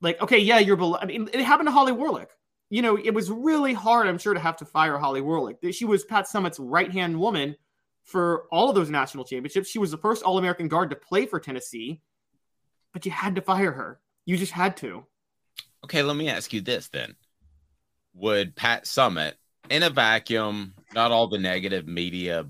like, 0.01 0.21
okay, 0.21 0.37
yeah, 0.37 0.59
you're 0.59 0.75
below. 0.75 0.97
I 1.01 1.05
mean, 1.05 1.29
it 1.33 1.41
happened 1.41 1.67
to 1.67 1.71
Holly 1.71 1.91
Warlick. 1.91 2.29
You 2.69 2.81
know, 2.81 2.97
it 2.97 3.13
was 3.13 3.31
really 3.31 3.73
hard, 3.73 4.07
I'm 4.07 4.19
sure, 4.19 4.33
to 4.33 4.39
have 4.39 4.57
to 4.57 4.65
fire 4.65 4.97
Holly 4.97 5.21
Warlick. 5.21 5.73
She 5.73 5.85
was 5.85 6.03
Pat 6.03 6.25
Summitt's 6.25 6.59
right 6.59 6.91
hand 6.91 7.19
woman 7.19 7.55
for 8.03 8.45
all 8.51 8.69
of 8.69 8.75
those 8.75 8.89
national 8.89 9.25
championships. 9.25 9.69
She 9.69 9.79
was 9.79 9.91
the 9.91 9.97
first 9.97 10.23
All 10.23 10.37
American 10.37 10.67
guard 10.67 10.89
to 10.91 10.95
play 10.95 11.25
for 11.25 11.39
Tennessee, 11.39 12.01
but 12.93 13.05
you 13.05 13.11
had 13.11 13.35
to 13.35 13.41
fire 13.41 13.71
her. 13.71 13.99
You 14.25 14.37
just 14.37 14.51
had 14.51 14.77
to. 14.77 15.05
Okay, 15.83 16.03
let 16.03 16.15
me 16.15 16.29
ask 16.29 16.53
you 16.53 16.61
this 16.61 16.87
then. 16.89 17.15
Would 18.13 18.55
Pat 18.55 18.85
Summitt, 18.85 19.33
in 19.69 19.83
a 19.83 19.89
vacuum, 19.89 20.73
not 20.93 21.11
all 21.11 21.27
the 21.27 21.37
negative 21.37 21.87
media 21.87 22.45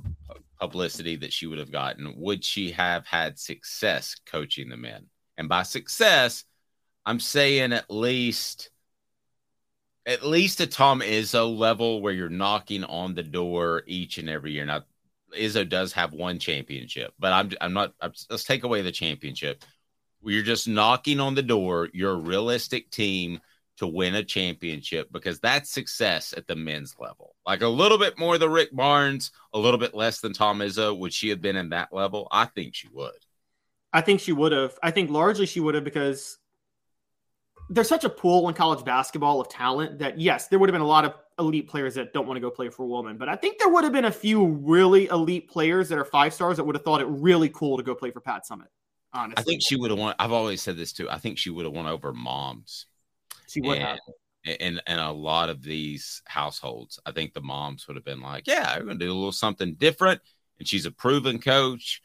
publicity 0.60 1.16
that 1.18 1.34
she 1.34 1.48
would 1.48 1.60
have 1.60 1.72
gotten, 1.72 2.14
would 2.18 2.44
she 2.44 2.72
have 2.72 3.06
had 3.06 3.40
success 3.40 4.16
coaching 4.26 4.70
the 4.70 4.78
men? 4.78 5.08
And 5.38 5.48
by 5.48 5.64
success, 5.64 6.44
I'm 7.06 7.20
saying 7.20 7.72
at 7.74 7.90
least 7.90 8.70
at 10.06 10.26
least 10.26 10.62
a 10.62 10.68
Tom 10.68 11.02
Izzo 11.02 11.56
level 11.56 12.02
where 12.02 12.14
you're 12.14 12.30
knocking 12.30 12.84
on 12.84 13.16
the 13.16 13.24
door 13.24 13.84
each 13.86 14.18
and 14.18 14.30
every 14.30 14.52
year. 14.52 14.66
Now, 14.66 14.84
Izzo 15.38 15.68
does 15.68 15.94
have 15.94 16.14
one 16.14 16.40
championship, 16.40 17.14
but 17.20 17.34
I'm 17.34 17.52
I'm 17.62 17.74
not. 17.74 17.94
I'm, 18.02 18.14
let's 18.30 18.44
take 18.44 18.64
away 18.64 18.82
the 18.82 18.92
championship. 18.92 19.64
You're 20.24 20.44
just 20.44 20.68
knocking 20.68 21.20
on 21.20 21.36
the 21.36 21.44
door. 21.44 21.90
You're 21.94 22.14
a 22.14 22.16
realistic 22.16 22.90
team 22.90 23.40
to 23.78 23.88
win 23.88 24.16
a 24.16 24.24
championship 24.24 25.10
because 25.12 25.40
that's 25.40 25.72
success 25.72 26.34
at 26.36 26.48
the 26.48 26.56
men's 26.56 26.96
level. 27.00 27.36
Like 27.46 27.62
a 27.62 27.68
little 27.68 27.98
bit 27.98 28.20
more 28.20 28.38
than 28.38 28.52
Rick 28.52 28.76
Barnes, 28.76 29.32
a 29.54 29.60
little 29.60 29.80
bit 29.80 29.94
less 29.94 30.20
than 30.20 30.34
Tom 30.34 30.60
Izzo. 30.60 30.98
Would 30.98 31.14
she 31.14 31.30
have 31.30 31.42
been 31.42 31.56
in 31.56 31.70
that 31.70 31.94
level? 31.94 32.28
I 32.32 32.46
think 32.46 32.76
she 32.76 32.90
would. 32.92 33.14
I 33.94 34.02
think 34.02 34.20
she 34.20 34.34
would 34.34 34.52
have. 34.52 34.78
I 34.84 34.92
think 34.92 35.10
largely 35.10 35.46
she 35.46 35.60
would 35.60 35.76
have 35.76 35.84
because 35.84 36.39
there's 37.70 37.88
such 37.88 38.04
a 38.04 38.10
pool 38.10 38.50
in 38.50 38.56
college 38.56 38.84
basketball 38.84 39.40
of 39.40 39.50
talent 39.50 40.00
that 40.00 40.20
yes, 40.20 40.48
there 40.48 40.58
would 40.60 40.70
have 40.70 40.74
been 40.74 40.82
a 40.82 40.88
lot 40.88 41.06
of 41.06 41.14
elite 41.38 41.70
players 41.70 41.96
that 41.96 42.14
don't 42.14 42.28
want 42.28 42.36
to 42.36 42.42
go 42.42 42.50
play 42.50 42.70
for 42.70 42.84
a 42.84 42.88
woman, 42.88 43.18
but 43.18 43.30
I 43.30 43.36
think 43.36 43.60
there 43.60 43.70
would 43.70 43.84
have 43.84 43.94
been 43.94 44.06
a 44.06 44.12
few 44.12 44.46
really 44.46 45.06
elite 45.08 45.50
players 45.50 45.88
that 45.90 45.98
are 45.98 46.06
five 46.06 46.34
stars 46.34 46.58
that 46.58 46.64
would 46.64 46.76
have 46.76 46.84
thought 46.84 47.00
it 47.02 47.08
really 47.08 47.50
cool 47.50 47.78
to 47.78 47.84
go 47.84 47.96
play 47.96 48.12
for 48.12 48.22
Pat 48.22 48.44
Summitt. 48.50 48.68
Honestly, 49.14 49.42
I 49.42 49.44
think 49.44 49.62
she 49.64 49.76
would 49.76 49.92
have 49.92 50.00
won. 50.00 50.16
I've 50.20 50.32
always 50.32 50.62
said 50.62 50.78
this 50.78 50.94
too. 50.94 51.10
I 51.10 51.18
think 51.18 51.38
she 51.38 51.50
would 51.50 51.66
have 51.66 51.74
won 51.74 51.88
over 51.88 52.14
moms. 52.14 52.86
She 53.48 53.62
would 53.62 53.80
have. 53.80 54.00
And, 54.46 54.82
in 54.88 55.00
a 55.00 55.12
lot 55.12 55.50
of 55.50 55.62
these 55.62 56.22
households, 56.26 57.00
I 57.06 57.12
think 57.12 57.34
the 57.34 57.42
moms 57.42 57.88
would 57.88 57.98
have 57.98 58.06
been 58.06 58.22
like, 58.22 58.48
"Yeah, 58.48 58.78
we're 58.78 58.86
going 58.86 59.00
to 59.00 59.06
do 59.06 59.12
a 59.12 59.14
little 59.14 59.32
something 59.32 59.76
different." 59.76 60.22
And 60.60 60.68
she's 60.68 60.86
a 60.86 60.92
proven 60.92 61.40
coach. 61.40 62.02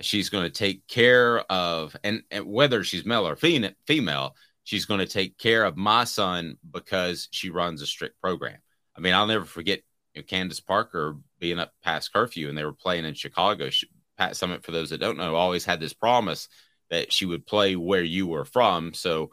She's 0.00 0.28
going 0.28 0.44
to 0.44 0.50
take 0.50 0.86
care 0.88 1.40
of, 1.52 1.94
and, 2.02 2.22
and 2.30 2.46
whether 2.46 2.82
she's 2.82 3.04
male 3.04 3.28
or 3.28 3.36
female, 3.36 4.34
she's 4.64 4.86
going 4.86 5.00
to 5.00 5.06
take 5.06 5.38
care 5.38 5.64
of 5.64 5.76
my 5.76 6.04
son 6.04 6.56
because 6.68 7.28
she 7.30 7.50
runs 7.50 7.82
a 7.82 7.86
strict 7.86 8.20
program. 8.20 8.58
I 8.96 9.00
mean, 9.00 9.14
I'll 9.14 9.26
never 9.26 9.44
forget 9.44 9.80
you 10.14 10.22
know, 10.22 10.26
Candace 10.26 10.60
Parker 10.60 11.16
being 11.38 11.58
up 11.58 11.72
past 11.82 12.12
curfew 12.12 12.48
and 12.48 12.58
they 12.58 12.64
were 12.64 12.72
playing 12.72 13.04
in 13.04 13.14
Chicago. 13.14 13.70
She, 13.70 13.88
Pat 14.18 14.32
Summitt, 14.32 14.64
for 14.64 14.72
those 14.72 14.90
that 14.90 15.00
don't 15.00 15.18
know, 15.18 15.34
always 15.34 15.64
had 15.64 15.80
this 15.80 15.92
promise 15.92 16.48
that 16.90 17.12
she 17.12 17.26
would 17.26 17.46
play 17.46 17.76
where 17.76 18.02
you 18.02 18.26
were 18.26 18.44
from. 18.44 18.94
So 18.94 19.30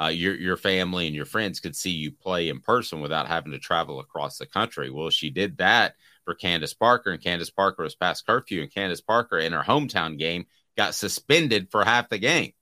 uh, 0.00 0.08
your 0.08 0.34
your 0.34 0.56
family 0.56 1.06
and 1.06 1.16
your 1.16 1.24
friends 1.24 1.60
could 1.60 1.74
see 1.74 1.90
you 1.90 2.12
play 2.12 2.48
in 2.48 2.60
person 2.60 3.00
without 3.00 3.26
having 3.26 3.52
to 3.52 3.58
travel 3.58 3.98
across 3.98 4.38
the 4.38 4.46
country. 4.46 4.90
Well, 4.90 5.10
she 5.10 5.30
did 5.30 5.58
that 5.58 5.94
for 6.24 6.34
Candace 6.34 6.74
Parker, 6.74 7.10
and 7.10 7.22
Candace 7.22 7.50
Parker 7.50 7.82
was 7.82 7.96
past 7.96 8.26
curfew, 8.26 8.62
and 8.62 8.72
Candace 8.72 9.00
Parker 9.00 9.38
in 9.38 9.52
her 9.52 9.62
hometown 9.62 10.18
game 10.18 10.46
got 10.76 10.94
suspended 10.94 11.70
for 11.70 11.84
half 11.84 12.08
the 12.08 12.18
game. 12.18 12.52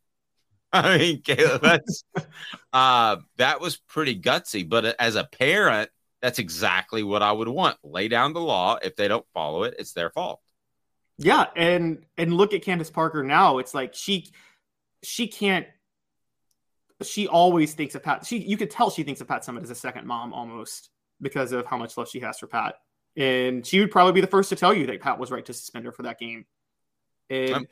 I 0.73 0.99
mean, 0.99 1.23
Caleb, 1.23 1.63
that's 1.63 2.05
uh, 2.73 3.17
that 3.37 3.61
was 3.61 3.77
pretty 3.77 4.21
gutsy. 4.21 4.69
But 4.69 4.97
as 5.01 5.17
a 5.17 5.25
parent, 5.25 5.91
that's 6.21 6.39
exactly 6.39 7.03
what 7.03 7.23
I 7.23 7.33
would 7.33 7.49
want. 7.49 7.77
Lay 7.83 8.09
down 8.09 8.33
the 8.33 8.41
law. 8.41 8.79
If 8.83 8.97
they 8.97 9.09
don't 9.09 9.27
follow 9.33 9.63
it, 9.63 9.75
it's 9.79 9.93
their 9.93 10.11
fault. 10.11 10.41
Yeah, 11.19 11.47
and 11.57 12.05
and 12.19 12.35
look 12.35 12.53
at 12.53 12.63
Candace 12.63 12.91
Parker 12.91 13.23
now. 13.23 13.59
It's 13.59 13.75
like 13.75 13.95
she 13.95 14.31
she 15.03 15.29
can't. 15.29 15.67
She 17.03 17.29
always 17.29 17.75
thinks 17.75 17.95
of 17.95 18.03
Pat. 18.03 18.27
She 18.27 18.39
you 18.39 18.57
could 18.57 18.71
tell 18.71 18.91
she 18.91 19.03
thinks 19.03 19.21
of 19.21 19.29
Pat 19.29 19.45
Summitt 19.45 19.63
as 19.63 19.71
a 19.71 19.75
second 19.75 20.07
mom 20.07 20.33
almost 20.33 20.91
because 21.21 21.53
of 21.53 21.67
how 21.67 21.77
much 21.77 21.97
love 21.97 22.09
she 22.09 22.21
has 22.21 22.39
for 22.39 22.47
Pat. 22.47 22.77
And 23.17 23.67
she 23.67 23.81
would 23.81 23.91
probably 23.91 24.13
be 24.13 24.21
the 24.21 24.27
first 24.27 24.51
to 24.51 24.57
tell 24.57 24.75
you 24.75 24.87
that 24.87 25.01
Pat 25.01 25.19
was 25.19 25.31
right 25.31 25.45
to 25.47 25.55
suspend 25.55 25.87
her 25.87 25.93
for 25.93 26.03
that 26.03 26.19
game. 26.19 26.45
And 27.31 27.67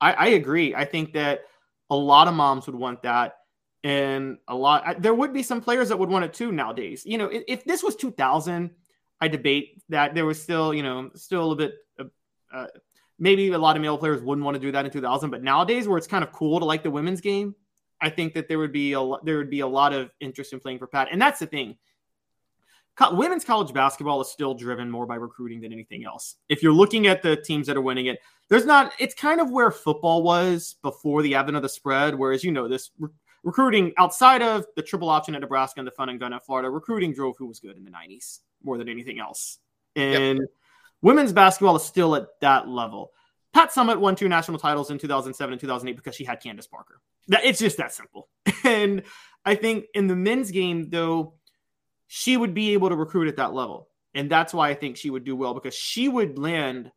I, 0.00 0.12
I 0.12 0.26
agree. 0.28 0.74
I 0.74 0.84
think 0.84 1.12
that 1.12 1.42
a 1.90 1.96
lot 1.96 2.28
of 2.28 2.34
moms 2.34 2.66
would 2.66 2.76
want 2.76 3.02
that. 3.02 3.36
And 3.84 4.38
a 4.46 4.54
lot, 4.54 5.02
there 5.02 5.14
would 5.14 5.32
be 5.32 5.42
some 5.42 5.60
players 5.60 5.88
that 5.88 5.98
would 5.98 6.08
want 6.08 6.24
it 6.24 6.32
too 6.32 6.52
nowadays. 6.52 7.04
You 7.04 7.18
know, 7.18 7.26
if, 7.26 7.42
if 7.48 7.64
this 7.64 7.82
was 7.82 7.96
2000, 7.96 8.70
I 9.20 9.28
debate 9.28 9.82
that 9.88 10.14
there 10.14 10.24
was 10.24 10.40
still, 10.40 10.72
you 10.72 10.82
know, 10.82 11.10
still 11.14 11.40
a 11.40 11.46
little 11.46 11.56
bit, 11.56 11.74
uh, 11.98 12.04
uh, 12.52 12.66
maybe 13.18 13.50
a 13.50 13.58
lot 13.58 13.76
of 13.76 13.82
male 13.82 13.98
players 13.98 14.22
wouldn't 14.22 14.44
want 14.44 14.54
to 14.56 14.60
do 14.60 14.72
that 14.72 14.84
in 14.84 14.90
2000. 14.90 15.30
But 15.30 15.42
nowadays, 15.42 15.88
where 15.88 15.98
it's 15.98 16.06
kind 16.06 16.24
of 16.24 16.32
cool 16.32 16.58
to 16.60 16.64
like 16.64 16.82
the 16.82 16.90
women's 16.90 17.20
game, 17.20 17.54
I 18.00 18.10
think 18.10 18.34
that 18.34 18.48
there 18.48 18.58
would 18.58 18.72
be 18.72 18.94
a 18.94 19.12
there 19.22 19.38
would 19.38 19.50
be 19.50 19.60
a 19.60 19.66
lot 19.66 19.92
of 19.92 20.10
interest 20.20 20.52
in 20.52 20.60
playing 20.60 20.78
for 20.78 20.88
Pat. 20.88 21.08
And 21.12 21.22
that's 21.22 21.38
the 21.38 21.46
thing. 21.46 21.76
Women's 23.00 23.44
college 23.44 23.72
basketball 23.72 24.20
is 24.20 24.28
still 24.28 24.54
driven 24.54 24.90
more 24.90 25.06
by 25.06 25.14
recruiting 25.14 25.60
than 25.60 25.72
anything 25.72 26.04
else. 26.04 26.36
If 26.48 26.62
you're 26.62 26.74
looking 26.74 27.06
at 27.06 27.22
the 27.22 27.36
teams 27.36 27.66
that 27.66 27.76
are 27.76 27.80
winning 27.80 28.06
it, 28.06 28.20
there's 28.52 28.66
not 28.66 28.92
it's 28.98 29.14
kind 29.14 29.40
of 29.40 29.50
where 29.50 29.70
football 29.70 30.22
was 30.22 30.76
before 30.82 31.22
the 31.22 31.34
advent 31.34 31.56
of 31.56 31.62
the 31.62 31.68
spread 31.68 32.14
whereas 32.14 32.44
you 32.44 32.52
know 32.52 32.68
this 32.68 32.90
re- 32.98 33.08
recruiting 33.44 33.94
outside 33.96 34.42
of 34.42 34.66
the 34.76 34.82
triple 34.82 35.08
option 35.08 35.34
at 35.34 35.40
nebraska 35.40 35.80
and 35.80 35.86
the 35.86 35.92
fun 35.92 36.10
and 36.10 36.20
gun 36.20 36.34
at 36.34 36.44
florida 36.44 36.68
recruiting 36.68 37.14
drove 37.14 37.34
who 37.38 37.46
was 37.46 37.60
good 37.60 37.76
in 37.78 37.84
the 37.84 37.90
90s 37.90 38.40
more 38.62 38.76
than 38.76 38.90
anything 38.90 39.18
else 39.18 39.58
and 39.96 40.38
yep. 40.38 40.48
women's 41.00 41.32
basketball 41.32 41.74
is 41.76 41.82
still 41.82 42.14
at 42.14 42.26
that 42.42 42.68
level 42.68 43.10
pat 43.54 43.70
Summitt 43.70 43.98
won 43.98 44.14
two 44.14 44.28
national 44.28 44.58
titles 44.58 44.90
in 44.90 44.98
2007 44.98 45.52
and 45.52 45.60
2008 45.60 45.96
because 45.96 46.14
she 46.14 46.24
had 46.24 46.42
candace 46.42 46.66
parker 46.66 47.00
that, 47.28 47.44
it's 47.44 47.58
just 47.58 47.78
that 47.78 47.94
simple 47.94 48.28
and 48.64 49.02
i 49.46 49.54
think 49.54 49.86
in 49.94 50.08
the 50.08 50.16
men's 50.16 50.50
game 50.50 50.90
though 50.90 51.32
she 52.14 52.36
would 52.36 52.52
be 52.52 52.74
able 52.74 52.90
to 52.90 52.96
recruit 52.96 53.26
at 53.26 53.36
that 53.36 53.54
level 53.54 53.88
and 54.14 54.30
that's 54.30 54.52
why 54.52 54.68
i 54.68 54.74
think 54.74 54.96
she 54.96 55.08
would 55.08 55.24
do 55.24 55.34
well 55.34 55.54
because 55.54 55.74
she 55.74 56.08
would 56.08 56.38
land 56.38 56.92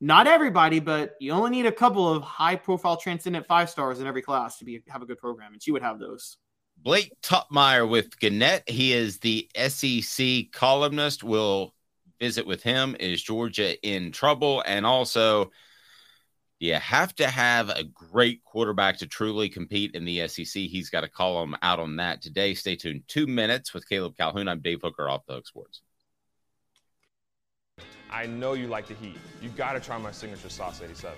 not 0.00 0.26
everybody, 0.26 0.80
but 0.80 1.14
you 1.20 1.32
only 1.32 1.50
need 1.50 1.66
a 1.66 1.72
couple 1.72 2.08
of 2.08 2.22
high 2.22 2.56
profile 2.56 2.96
transcendent 2.96 3.46
five 3.46 3.68
stars 3.68 4.00
in 4.00 4.06
every 4.06 4.22
class 4.22 4.58
to 4.58 4.64
be 4.64 4.82
have 4.88 5.02
a 5.02 5.06
good 5.06 5.18
program, 5.18 5.52
and 5.52 5.62
she 5.62 5.72
would 5.72 5.82
have 5.82 5.98
those. 5.98 6.38
Blake 6.78 7.12
Toppmeyer 7.22 7.86
with 7.88 8.18
Gannett. 8.18 8.66
He 8.66 8.94
is 8.94 9.18
the 9.18 9.50
SEC 9.68 10.50
columnist. 10.52 11.22
We'll 11.22 11.74
visit 12.18 12.46
with 12.46 12.62
him. 12.62 12.96
Is 12.98 13.22
Georgia 13.22 13.78
in 13.86 14.12
trouble? 14.12 14.62
And 14.66 14.86
also, 14.86 15.50
you 16.60 16.74
have 16.74 17.14
to 17.16 17.26
have 17.26 17.70
a 17.70 17.84
great 17.84 18.44
quarterback 18.44 18.98
to 18.98 19.06
truly 19.06 19.48
compete 19.48 19.94
in 19.94 20.04
the 20.04 20.28
SEC. 20.28 20.62
He's 20.62 20.90
got 20.90 21.04
a 21.04 21.08
column 21.08 21.56
out 21.62 21.78
on 21.78 21.96
that 21.96 22.20
today. 22.20 22.52
Stay 22.52 22.76
tuned. 22.76 23.04
Two 23.08 23.26
minutes 23.26 23.72
with 23.72 23.88
Caleb 23.88 24.14
Calhoun. 24.18 24.46
I'm 24.46 24.60
Dave 24.60 24.82
Hooker 24.82 25.08
off 25.08 25.24
the 25.26 25.34
Hook 25.34 25.46
Sports. 25.46 25.80
I 28.10 28.26
know 28.26 28.52
you 28.52 28.66
like 28.66 28.88
the 28.88 28.94
heat. 28.94 29.16
You 29.40 29.48
got 29.50 29.72
to 29.72 29.80
try 29.80 29.96
my 29.96 30.12
signature 30.12 30.50
sauce 30.50 30.82
87. 30.82 31.16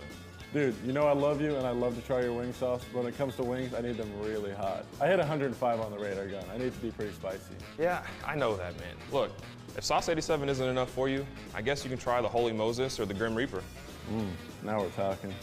Dude, 0.54 0.76
you 0.84 0.92
know 0.92 1.08
I 1.08 1.12
love 1.12 1.40
you 1.40 1.56
and 1.56 1.66
I 1.66 1.70
love 1.70 1.96
to 1.96 2.02
try 2.06 2.22
your 2.22 2.34
wing 2.34 2.52
sauce. 2.52 2.84
But 2.92 3.02
when 3.02 3.12
it 3.12 3.18
comes 3.18 3.34
to 3.36 3.42
wings, 3.42 3.74
I 3.74 3.80
need 3.80 3.96
them 3.96 4.12
really 4.20 4.52
hot. 4.52 4.84
I 5.00 5.08
hit 5.08 5.18
105 5.18 5.80
on 5.80 5.90
the 5.90 5.98
radar 5.98 6.26
gun. 6.26 6.44
I 6.54 6.58
need 6.58 6.72
to 6.72 6.80
be 6.80 6.92
pretty 6.92 7.14
spicy. 7.14 7.54
Yeah, 7.80 8.04
I 8.24 8.36
know 8.36 8.56
that, 8.58 8.78
man. 8.78 8.94
Look, 9.10 9.32
if 9.76 9.82
sauce 9.82 10.08
87 10.08 10.48
isn't 10.48 10.68
enough 10.68 10.90
for 10.90 11.08
you, 11.08 11.26
I 11.52 11.62
guess 11.62 11.82
you 11.82 11.90
can 11.90 11.98
try 11.98 12.20
the 12.20 12.28
Holy 12.28 12.52
Moses 12.52 13.00
or 13.00 13.06
the 13.06 13.14
Grim 13.14 13.34
Reaper. 13.34 13.64
Mmm, 14.10 14.30
now 14.62 14.80
we're 14.80 14.90
talking. 14.90 15.34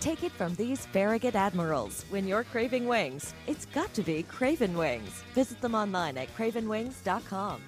Take 0.00 0.22
it 0.22 0.32
from 0.32 0.54
these 0.54 0.86
Farragut 0.86 1.34
admirals. 1.34 2.04
When 2.10 2.28
you're 2.28 2.44
craving 2.44 2.86
wings, 2.86 3.34
it's 3.46 3.66
got 3.66 3.92
to 3.94 4.02
be 4.02 4.22
Craven 4.22 4.76
Wings. 4.76 5.24
Visit 5.34 5.60
them 5.60 5.74
online 5.74 6.16
at 6.18 6.34
cravenwings.com. 6.36 7.60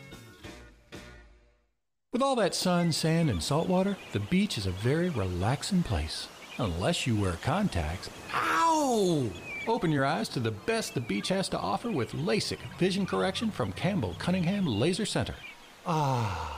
With 2.13 2.23
all 2.23 2.37
that 2.37 2.55
sun, 2.55 2.93
sand, 2.93 3.29
and 3.29 3.43
salt 3.43 3.69
water, 3.69 3.97
the 4.13 4.21
beach 4.21 4.57
is 4.57 4.67
a 4.67 4.71
very 4.71 5.11
relaxing 5.11 5.83
place. 5.83 6.29
Unless 6.59 7.07
you 7.07 7.21
wear 7.21 7.35
contacts. 7.43 8.09
Ow! 8.35 9.31
Open 9.67 9.91
your 9.91 10.07
eyes 10.07 10.29
to 10.31 10.41
the 10.41 10.51
best 10.51 10.95
the 10.95 11.01
beach 11.01 11.29
has 11.29 11.49
to 11.51 11.59
offer 11.59 11.91
with 11.91 12.13
LASIK 12.13 12.59
vision 12.79 13.05
correction 13.05 13.51
from 13.51 13.73
Campbell 13.73 14.17
Cunningham 14.19 14.67
Laser 14.67 15.05
Center. 15.05 15.35
Ah. 15.87 16.58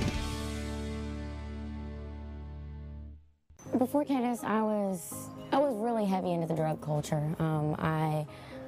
Before 3.77 4.03
Cadis, 4.03 4.43
I 4.43 4.61
was 4.61 5.29
I 5.51 5.57
was 5.57 5.75
really 5.77 6.05
heavy 6.05 6.33
into 6.33 6.45
the 6.45 6.55
drug 6.55 6.81
culture. 6.81 7.35
Um, 7.39 7.75
I 7.79 8.25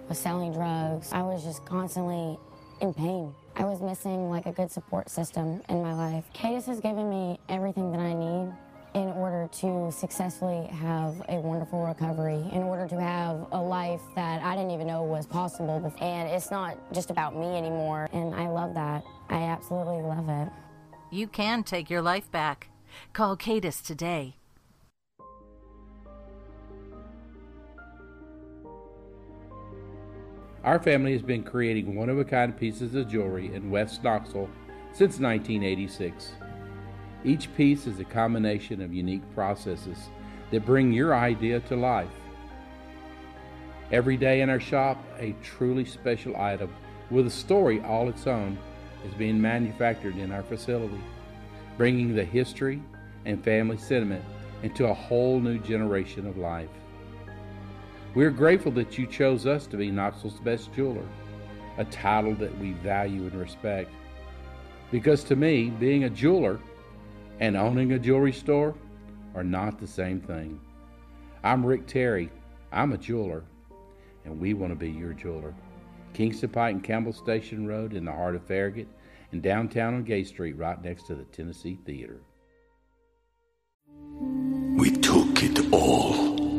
was 0.08 0.18
selling 0.18 0.54
drugs. 0.54 1.12
I 1.12 1.22
was 1.22 1.44
just 1.44 1.66
constantly 1.66 2.40
in 2.82 2.94
pain. 2.94 3.34
I 3.56 3.66
was 3.66 3.82
missing 3.82 4.30
like 4.30 4.46
a 4.46 4.52
good 4.52 4.72
support 4.72 5.10
system 5.10 5.62
in 5.70 5.82
my 5.82 5.94
life. 5.94 6.24
Cadis 6.34 6.66
has 6.66 6.80
given 6.80 7.10
me 7.10 7.40
everything 7.50 7.92
that 7.92 8.00
I 8.00 8.14
need 8.14 8.54
in 8.94 9.10
order 9.14 9.50
to 9.60 9.92
successfully 9.92 10.68
have 10.68 11.22
a 11.28 11.36
wonderful 11.36 11.86
recovery, 11.86 12.48
in 12.52 12.64
order 12.64 12.88
to 12.88 13.00
have 13.00 13.48
a 13.52 13.62
life 13.62 14.02
that 14.16 14.42
I 14.42 14.56
didn't 14.56 14.72
even 14.72 14.88
know 14.88 15.04
was 15.04 15.26
possible. 15.26 15.94
And 16.00 16.30
it's 16.30 16.50
not 16.50 16.78
just 16.94 17.10
about 17.10 17.36
me 17.36 17.58
anymore. 17.58 18.08
And 18.14 18.34
I 18.34 18.48
love 18.48 18.74
that. 18.76 19.04
I 19.30 19.44
absolutely 19.44 20.02
love 20.02 20.30
it. 20.30 20.50
You 21.12 21.28
can 21.28 21.64
take 21.64 21.90
your 21.90 22.02
life 22.02 22.32
back. 22.32 22.70
Call 23.14 23.36
Cadis 23.36 23.82
today. 23.82 24.38
Our 30.64 30.80
family 30.80 31.12
has 31.12 31.22
been 31.22 31.44
creating 31.44 31.94
one 31.94 32.08
of 32.08 32.18
a 32.18 32.24
kind 32.24 32.56
pieces 32.56 32.96
of 32.96 33.10
jewelry 33.10 33.54
in 33.54 33.70
West 33.70 34.02
Knoxville 34.02 34.50
since 34.94 35.20
1986. 35.20 36.32
Each 37.26 37.54
piece 37.56 37.86
is 37.86 38.00
a 38.00 38.06
combination 38.06 38.82
of 38.82 38.94
unique 38.94 39.24
processes 39.36 40.10
that 40.52 40.66
bring 40.66 40.94
your 40.94 41.14
idea 41.14 41.60
to 41.62 41.76
life. 41.76 42.08
Every 43.92 44.16
day 44.16 44.40
in 44.40 44.50
our 44.50 44.60
shop, 44.60 45.04
a 45.20 45.36
truly 45.44 45.84
special 45.84 46.38
item 46.38 46.74
with 47.12 47.28
a 47.28 47.32
story 47.32 47.82
all 47.82 48.08
its 48.08 48.26
own 48.26 48.58
is 49.06 49.14
being 49.16 49.42
manufactured 49.42 50.16
in 50.16 50.32
our 50.32 50.44
facility, 50.44 51.02
bringing 51.78 52.16
the 52.16 52.24
history 52.24 52.82
and 53.26 53.44
family 53.44 53.78
sentiment 53.78 54.24
into 54.64 54.88
a 54.88 54.94
whole 54.94 55.42
new 55.42 55.60
generation 55.60 56.26
of 56.26 56.38
life. 56.38 56.70
We 58.16 58.26
are 58.26 58.32
grateful 58.32 58.72
that 58.74 58.98
you 58.98 59.08
chose 59.08 59.48
us 59.48 59.66
to 59.68 59.78
be 59.78 59.90
Knoxville's 59.90 60.40
best 60.40 60.72
jeweler, 60.74 61.06
a 61.78 61.86
title 61.86 62.36
that 62.36 62.56
we 62.60 62.74
value 62.74 63.24
and 63.24 63.34
respect. 63.34 63.90
Because 64.92 65.24
to 65.24 65.36
me, 65.36 65.72
being 65.72 66.04
a 66.04 66.10
jeweler 66.12 66.60
and 67.40 67.58
owning 67.58 67.94
a 67.94 68.00
jewelry 68.00 68.32
store 68.32 68.76
are 69.34 69.44
not 69.44 69.80
the 69.80 69.88
same 69.88 70.22
thing. 70.22 70.62
I'm 71.44 71.66
Rick 71.66 71.88
Terry. 71.88 72.30
I'm 72.72 72.94
a 72.94 72.98
jeweler, 73.00 73.44
and 74.26 74.40
we 74.40 74.54
want 74.54 74.72
to 74.72 74.78
be 74.78 74.92
your 74.92 75.14
jeweler. 75.14 75.56
Kingston 76.14 76.50
Pike 76.50 76.76
and 76.76 76.84
Campbell 76.84 77.14
Station 77.14 77.68
Road 77.68 77.94
in 77.94 78.06
the 78.06 78.12
heart 78.12 78.36
of 78.36 78.46
Farragut, 78.46 78.88
and 79.32 79.42
downtown 79.42 79.96
on 79.96 80.04
Gay 80.04 80.24
Street, 80.24 80.56
right 80.56 80.80
next 80.84 81.08
to 81.08 81.16
the 81.16 81.24
Tennessee 81.26 81.80
Theater. 81.84 82.22
We 84.78 84.92
took 84.92 85.42
it 85.42 85.74
all. 85.74 86.23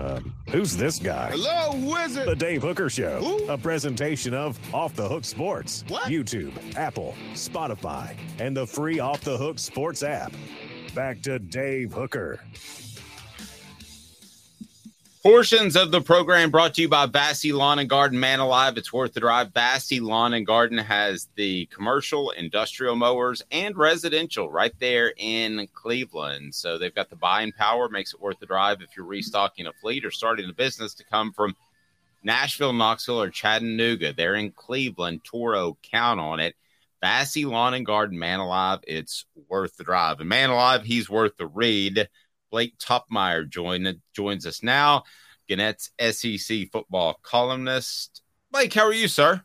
Um, 0.00 0.32
who's 0.50 0.76
this 0.76 1.00
guy? 1.00 1.30
Hello, 1.32 1.74
wizard. 1.92 2.28
The 2.28 2.36
Dave 2.36 2.62
Hooker 2.62 2.88
Show, 2.88 3.40
a 3.48 3.58
presentation 3.58 4.32
of 4.32 4.56
Off 4.72 4.94
the 4.94 5.08
Hook 5.08 5.24
Sports, 5.24 5.84
What? 5.88 6.04
YouTube, 6.04 6.52
Apple, 6.76 7.14
Spotify, 7.34 8.14
and 8.38 8.56
the 8.56 8.64
free 8.66 9.00
Off 9.00 9.22
the 9.22 9.36
Hook 9.36 9.58
Sports 9.58 10.04
app. 10.04 10.32
Back 10.94 11.20
to 11.22 11.40
Dave 11.40 11.92
Hooker. 11.92 12.38
Portions 15.28 15.76
of 15.76 15.90
the 15.90 16.00
program 16.00 16.50
brought 16.50 16.72
to 16.72 16.80
you 16.80 16.88
by 16.88 17.04
Vassy 17.04 17.52
Lawn 17.52 17.78
and 17.78 17.90
Garden 17.90 18.18
Man 18.18 18.40
Alive. 18.40 18.78
It's 18.78 18.94
worth 18.94 19.12
the 19.12 19.20
drive. 19.20 19.52
Vassy 19.52 20.00
Lawn 20.00 20.32
and 20.32 20.46
Garden 20.46 20.78
has 20.78 21.28
the 21.34 21.66
commercial, 21.66 22.30
industrial 22.30 22.96
mowers, 22.96 23.42
and 23.50 23.76
residential 23.76 24.50
right 24.50 24.72
there 24.78 25.12
in 25.18 25.68
Cleveland. 25.74 26.54
So 26.54 26.78
they've 26.78 26.94
got 26.94 27.10
the 27.10 27.16
buying 27.16 27.52
power, 27.52 27.90
makes 27.90 28.14
it 28.14 28.22
worth 28.22 28.38
the 28.38 28.46
drive 28.46 28.80
if 28.80 28.96
you're 28.96 29.04
restocking 29.04 29.66
a 29.66 29.72
fleet 29.74 30.06
or 30.06 30.10
starting 30.10 30.48
a 30.48 30.54
business 30.54 30.94
to 30.94 31.04
come 31.04 31.34
from 31.34 31.54
Nashville, 32.22 32.72
Knoxville, 32.72 33.20
or 33.20 33.28
Chattanooga. 33.28 34.14
They're 34.14 34.34
in 34.34 34.52
Cleveland, 34.52 35.24
Toro. 35.24 35.76
Count 35.82 36.20
on 36.20 36.40
it. 36.40 36.56
Vassy 37.02 37.44
Lawn 37.44 37.74
and 37.74 37.84
Garden 37.84 38.18
Man 38.18 38.40
Alive. 38.40 38.78
It's 38.84 39.26
worth 39.50 39.76
the 39.76 39.84
drive. 39.84 40.20
And 40.20 40.28
Man 40.30 40.48
Alive, 40.48 40.84
he's 40.84 41.10
worth 41.10 41.36
the 41.36 41.46
read. 41.46 42.08
Blake 42.50 42.78
Toppmeyer 42.78 43.48
join, 43.48 44.00
joins 44.14 44.46
us 44.46 44.62
now. 44.62 45.04
Gannett's 45.48 45.90
SEC 45.98 46.70
football 46.70 47.18
columnist. 47.22 48.22
Blake, 48.50 48.72
how 48.72 48.84
are 48.84 48.92
you, 48.92 49.08
sir? 49.08 49.42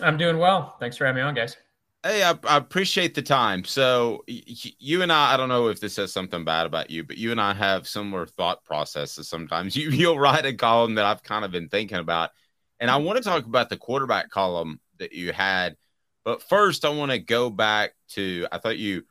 I'm 0.00 0.16
doing 0.16 0.38
well. 0.38 0.76
Thanks 0.78 0.96
for 0.96 1.06
having 1.06 1.22
me 1.22 1.26
on, 1.26 1.34
guys. 1.34 1.56
Hey, 2.04 2.22
I, 2.22 2.38
I 2.44 2.56
appreciate 2.56 3.14
the 3.14 3.22
time. 3.22 3.64
So, 3.64 4.22
y- 4.28 4.42
you 4.78 5.02
and 5.02 5.12
I, 5.12 5.34
I 5.34 5.36
don't 5.36 5.48
know 5.48 5.68
if 5.68 5.80
this 5.80 5.94
says 5.94 6.12
something 6.12 6.44
bad 6.44 6.66
about 6.66 6.90
you, 6.90 7.02
but 7.02 7.18
you 7.18 7.32
and 7.32 7.40
I 7.40 7.54
have 7.54 7.88
similar 7.88 8.26
thought 8.26 8.64
processes 8.64 9.28
sometimes. 9.28 9.76
You, 9.76 9.90
you'll 9.90 10.18
write 10.18 10.46
a 10.46 10.54
column 10.54 10.94
that 10.94 11.04
I've 11.04 11.22
kind 11.22 11.44
of 11.44 11.50
been 11.50 11.68
thinking 11.68 11.98
about. 11.98 12.30
And 12.78 12.90
I 12.90 12.94
mm-hmm. 12.94 13.06
want 13.06 13.18
to 13.18 13.24
talk 13.24 13.46
about 13.46 13.68
the 13.68 13.76
quarterback 13.76 14.30
column 14.30 14.80
that 14.98 15.12
you 15.12 15.32
had. 15.32 15.76
But 16.24 16.42
first, 16.42 16.84
I 16.84 16.90
want 16.90 17.10
to 17.10 17.18
go 17.18 17.50
back 17.50 17.94
to, 18.10 18.46
I 18.52 18.58
thought 18.58 18.78
you 18.78 19.04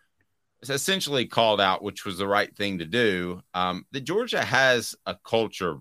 essentially 0.63 1.25
called 1.25 1.61
out, 1.61 1.83
which 1.83 2.05
was 2.05 2.17
the 2.17 2.27
right 2.27 2.55
thing 2.55 2.79
to 2.79 2.85
do. 2.85 3.41
Um, 3.53 3.85
that 3.91 4.01
Georgia 4.01 4.43
has 4.43 4.95
a 5.05 5.15
culture 5.15 5.77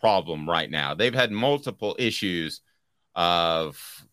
problem 0.00 0.48
right 0.48 0.70
now. 0.70 0.94
They've 0.94 1.14
had 1.14 1.30
multiple 1.30 1.96
issues 1.98 2.60
of 3.14 4.04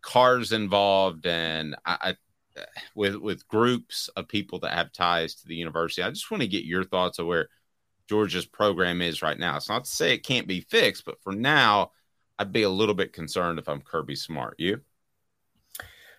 cars 0.00 0.52
involved 0.52 1.26
and 1.26 1.76
I, 1.84 1.96
I, 2.00 2.16
with 2.94 3.16
with 3.16 3.46
groups 3.48 4.08
of 4.16 4.28
people 4.28 4.58
that 4.60 4.72
have 4.72 4.92
ties 4.92 5.34
to 5.36 5.48
the 5.48 5.54
university. 5.54 6.02
I 6.02 6.10
just 6.10 6.30
want 6.30 6.42
to 6.42 6.48
get 6.48 6.64
your 6.64 6.84
thoughts 6.84 7.18
on 7.18 7.26
where 7.26 7.48
Georgia's 8.08 8.46
program 8.46 9.02
is 9.02 9.22
right 9.22 9.38
now. 9.38 9.56
It's 9.56 9.68
not 9.68 9.84
to 9.84 9.90
say 9.90 10.14
it 10.14 10.24
can't 10.24 10.46
be 10.46 10.60
fixed, 10.60 11.04
but 11.04 11.20
for 11.22 11.32
now, 11.32 11.92
I'd 12.38 12.52
be 12.52 12.62
a 12.62 12.70
little 12.70 12.94
bit 12.94 13.12
concerned 13.12 13.58
if 13.58 13.68
I'm 13.68 13.80
Kirby 13.80 14.16
Smart. 14.16 14.54
You? 14.58 14.80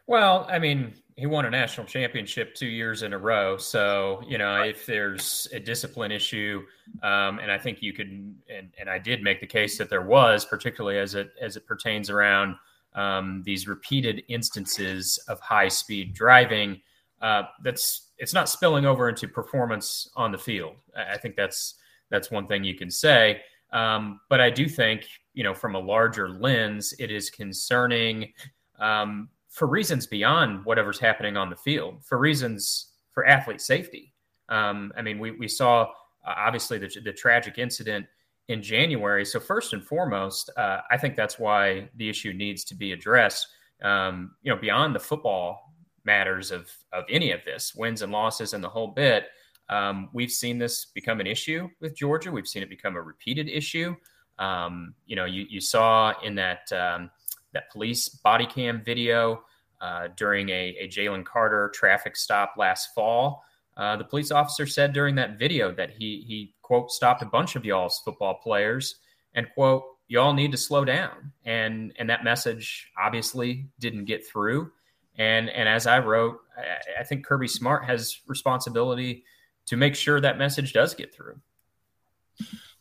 Well, 0.06 0.46
I 0.50 0.60
mean, 0.60 0.94
he 1.18 1.26
won 1.26 1.46
a 1.46 1.50
national 1.50 1.88
championship 1.88 2.54
two 2.54 2.68
years 2.68 3.02
in 3.02 3.12
a 3.12 3.18
row. 3.18 3.58
So, 3.58 4.22
you 4.28 4.38
know, 4.38 4.62
if 4.62 4.86
there's 4.86 5.48
a 5.52 5.60
discipline 5.60 6.12
issue, 6.12 6.64
um, 7.02 7.40
and 7.40 7.52
I 7.52 7.58
think 7.58 7.82
you 7.82 7.92
could, 7.92 8.08
and, 8.08 8.70
and 8.80 8.88
I 8.88 9.00
did 9.00 9.24
make 9.24 9.42
the 9.42 9.48
case 9.48 9.80
that 9.80 9.90
there 9.90 10.04
was, 10.04 10.46
particularly 10.46 11.00
as 11.00 11.16
it 11.16 11.32
as 11.42 11.58
it 11.58 11.66
pertains 11.66 12.12
around 12.12 12.56
um, 12.94 13.42
these 13.44 13.68
repeated 13.68 14.24
instances 14.30 15.18
of 15.28 15.40
high 15.40 15.68
speed 15.68 16.14
driving. 16.14 16.82
Uh, 17.20 17.44
that's 17.64 18.12
it's 18.20 18.34
not 18.34 18.48
spilling 18.48 18.86
over 18.86 19.10
into 19.10 19.28
performance 19.28 20.12
on 20.16 20.32
the 20.32 20.38
field. 20.38 20.76
I 20.96 21.18
think 21.18 21.36
that's 21.36 21.76
that's 22.12 22.30
one 22.30 22.46
thing 22.46 22.64
you 22.64 22.76
can 22.76 22.92
say. 22.92 23.42
Um, 23.74 24.22
but 24.30 24.40
I 24.40 24.52
do 24.52 24.70
think, 24.70 25.08
you 25.34 25.44
know, 25.44 25.54
from 25.54 25.74
a 25.74 25.80
larger 25.80 26.30
lens, 26.30 26.94
it 27.00 27.12
is 27.12 27.32
concerning 27.32 28.32
um, 28.80 29.30
for 29.58 29.68
reasons 29.68 30.06
beyond 30.06 30.64
whatever's 30.66 31.00
happening 31.00 31.36
on 31.36 31.50
the 31.50 31.56
field, 31.56 32.06
for 32.06 32.20
reasons 32.20 32.92
for 33.12 33.26
athlete 33.26 33.60
safety. 33.60 34.14
Um, 34.50 34.94
I 34.96 35.02
mean, 35.02 35.18
we, 35.18 35.32
we 35.32 35.48
saw 35.48 35.84
uh, 36.26 36.34
obviously 36.38 36.78
the, 36.78 36.88
the 37.04 37.12
tragic 37.12 37.58
incident 37.58 38.06
in 38.50 38.62
January. 38.62 39.26
So, 39.26 39.40
first 39.40 39.74
and 39.74 39.84
foremost, 39.84 40.52
uh, 40.58 40.82
I 40.92 40.98
think 40.98 41.16
that's 41.16 41.40
why 41.40 41.90
the 41.96 42.08
issue 42.08 42.34
needs 42.34 42.64
to 42.66 42.76
be 42.76 42.92
addressed, 42.92 43.48
um, 43.82 44.36
you 44.44 44.54
know, 44.54 44.62
beyond 44.62 44.94
the 44.94 45.00
football 45.00 45.74
matters 46.06 46.52
of, 46.52 46.70
of 46.94 47.06
any 47.10 47.32
of 47.32 47.42
this, 47.44 47.74
wins 47.76 48.04
and 48.04 48.12
losses 48.12 48.54
and 48.54 48.64
the 48.64 48.70
whole 48.70 48.88
bit. 48.88 49.26
Um, 49.70 50.10
we've 50.14 50.32
seen 50.32 50.60
this 50.60 50.86
become 50.86 51.20
an 51.20 51.28
issue 51.28 51.68
with 51.82 51.96
Georgia. 51.96 52.32
We've 52.32 52.48
seen 52.48 52.62
it 52.62 52.70
become 52.70 52.96
a 52.96 53.02
repeated 53.02 53.50
issue. 53.50 53.96
Um, 54.38 54.94
you 55.08 55.16
know, 55.16 55.26
you, 55.26 55.46
you 55.50 55.60
saw 55.60 56.14
in 56.24 56.36
that 56.36 56.72
um, 56.72 57.10
that 57.54 57.72
police 57.72 58.10
body 58.10 58.46
cam 58.46 58.84
video 58.84 59.42
uh, 59.82 60.10
during 60.16 60.50
a, 60.50 60.76
a 60.80 60.88
Jalen 60.88 61.26
Carter 61.26 61.72
traffic 61.74 62.16
stop 62.16 62.54
last 62.58 62.94
fall. 62.94 63.44
Uh, 63.76 63.96
the 63.96 64.04
police 64.04 64.32
officer 64.32 64.66
said 64.66 64.92
during 64.94 65.16
that 65.16 65.38
video 65.38 65.72
that 65.72 65.92
he 65.92 66.24
he 66.28 66.54
quote 66.62 66.92
stopped 66.92 67.22
a 67.22 67.26
bunch 67.26 67.56
of 67.56 67.64
y'all's 67.64 68.00
football 68.00 68.36
players 68.36 68.96
and 69.36 69.48
quote 69.54 69.84
y'all 70.08 70.34
need 70.34 70.52
to 70.52 70.58
slow 70.58 70.84
down 70.84 71.32
and 71.46 71.94
and 72.00 72.10
that 72.10 72.24
message 72.24 72.92
obviously 72.98 73.68
didn't 73.80 74.06
get 74.06 74.26
through 74.26 74.72
And 75.18 75.50
and 75.50 75.68
as 75.68 75.88
I 75.88 76.00
wrote, 76.00 76.40
I, 76.58 77.02
I 77.02 77.04
think 77.04 77.26
Kirby 77.26 77.48
Smart 77.48 77.86
has 77.86 78.20
responsibility 78.28 79.24
to 79.66 79.76
make 79.76 79.96
sure 79.96 80.22
that 80.22 80.38
message 80.38 80.74
does 80.74 80.94
get 80.94 81.14
through. 81.14 81.40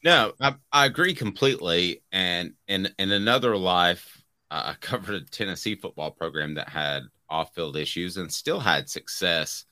No, 0.04 0.32
I, 0.40 0.54
I 0.70 0.87
agree 0.87 1.14
completely. 1.14 2.02
And 2.12 2.54
in 2.68 2.88
in 2.98 3.11
another 3.11 3.56
life, 3.56 4.15
uh, 4.50 4.72
I 4.72 4.74
covered 4.80 5.14
a 5.14 5.24
Tennessee 5.24 5.74
football 5.74 6.11
program 6.11 6.54
that 6.54 6.68
had 6.68 7.04
off 7.28 7.54
field 7.54 7.76
issues 7.76 8.16
and 8.16 8.32
still 8.32 8.61
had 8.61 8.88
success 8.88 9.64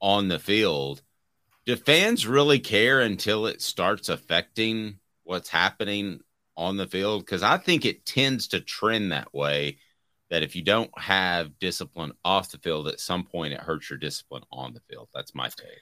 on 0.00 0.28
the 0.28 0.38
field. 0.38 1.02
Do 1.66 1.76
fans 1.76 2.26
really 2.26 2.58
care 2.58 3.00
until 3.00 3.46
it 3.46 3.62
starts 3.62 4.08
affecting 4.08 4.98
what's 5.24 5.48
happening 5.48 6.20
on 6.56 6.76
the 6.76 6.86
field? 6.86 7.24
Because 7.24 7.42
I 7.42 7.56
think 7.56 7.84
it 7.84 8.04
tends 8.04 8.48
to 8.48 8.60
trend 8.60 9.12
that 9.12 9.32
way. 9.34 9.78
That 10.30 10.42
if 10.42 10.56
you 10.56 10.62
don't 10.62 10.90
have 10.98 11.58
discipline 11.58 12.12
off 12.24 12.50
the 12.50 12.58
field, 12.58 12.88
at 12.88 12.98
some 12.98 13.24
point 13.24 13.52
it 13.52 13.60
hurts 13.60 13.88
your 13.88 13.98
discipline 13.98 14.42
on 14.50 14.72
the 14.72 14.80
field. 14.88 15.08
That's 15.14 15.34
my 15.34 15.48
take. 15.48 15.78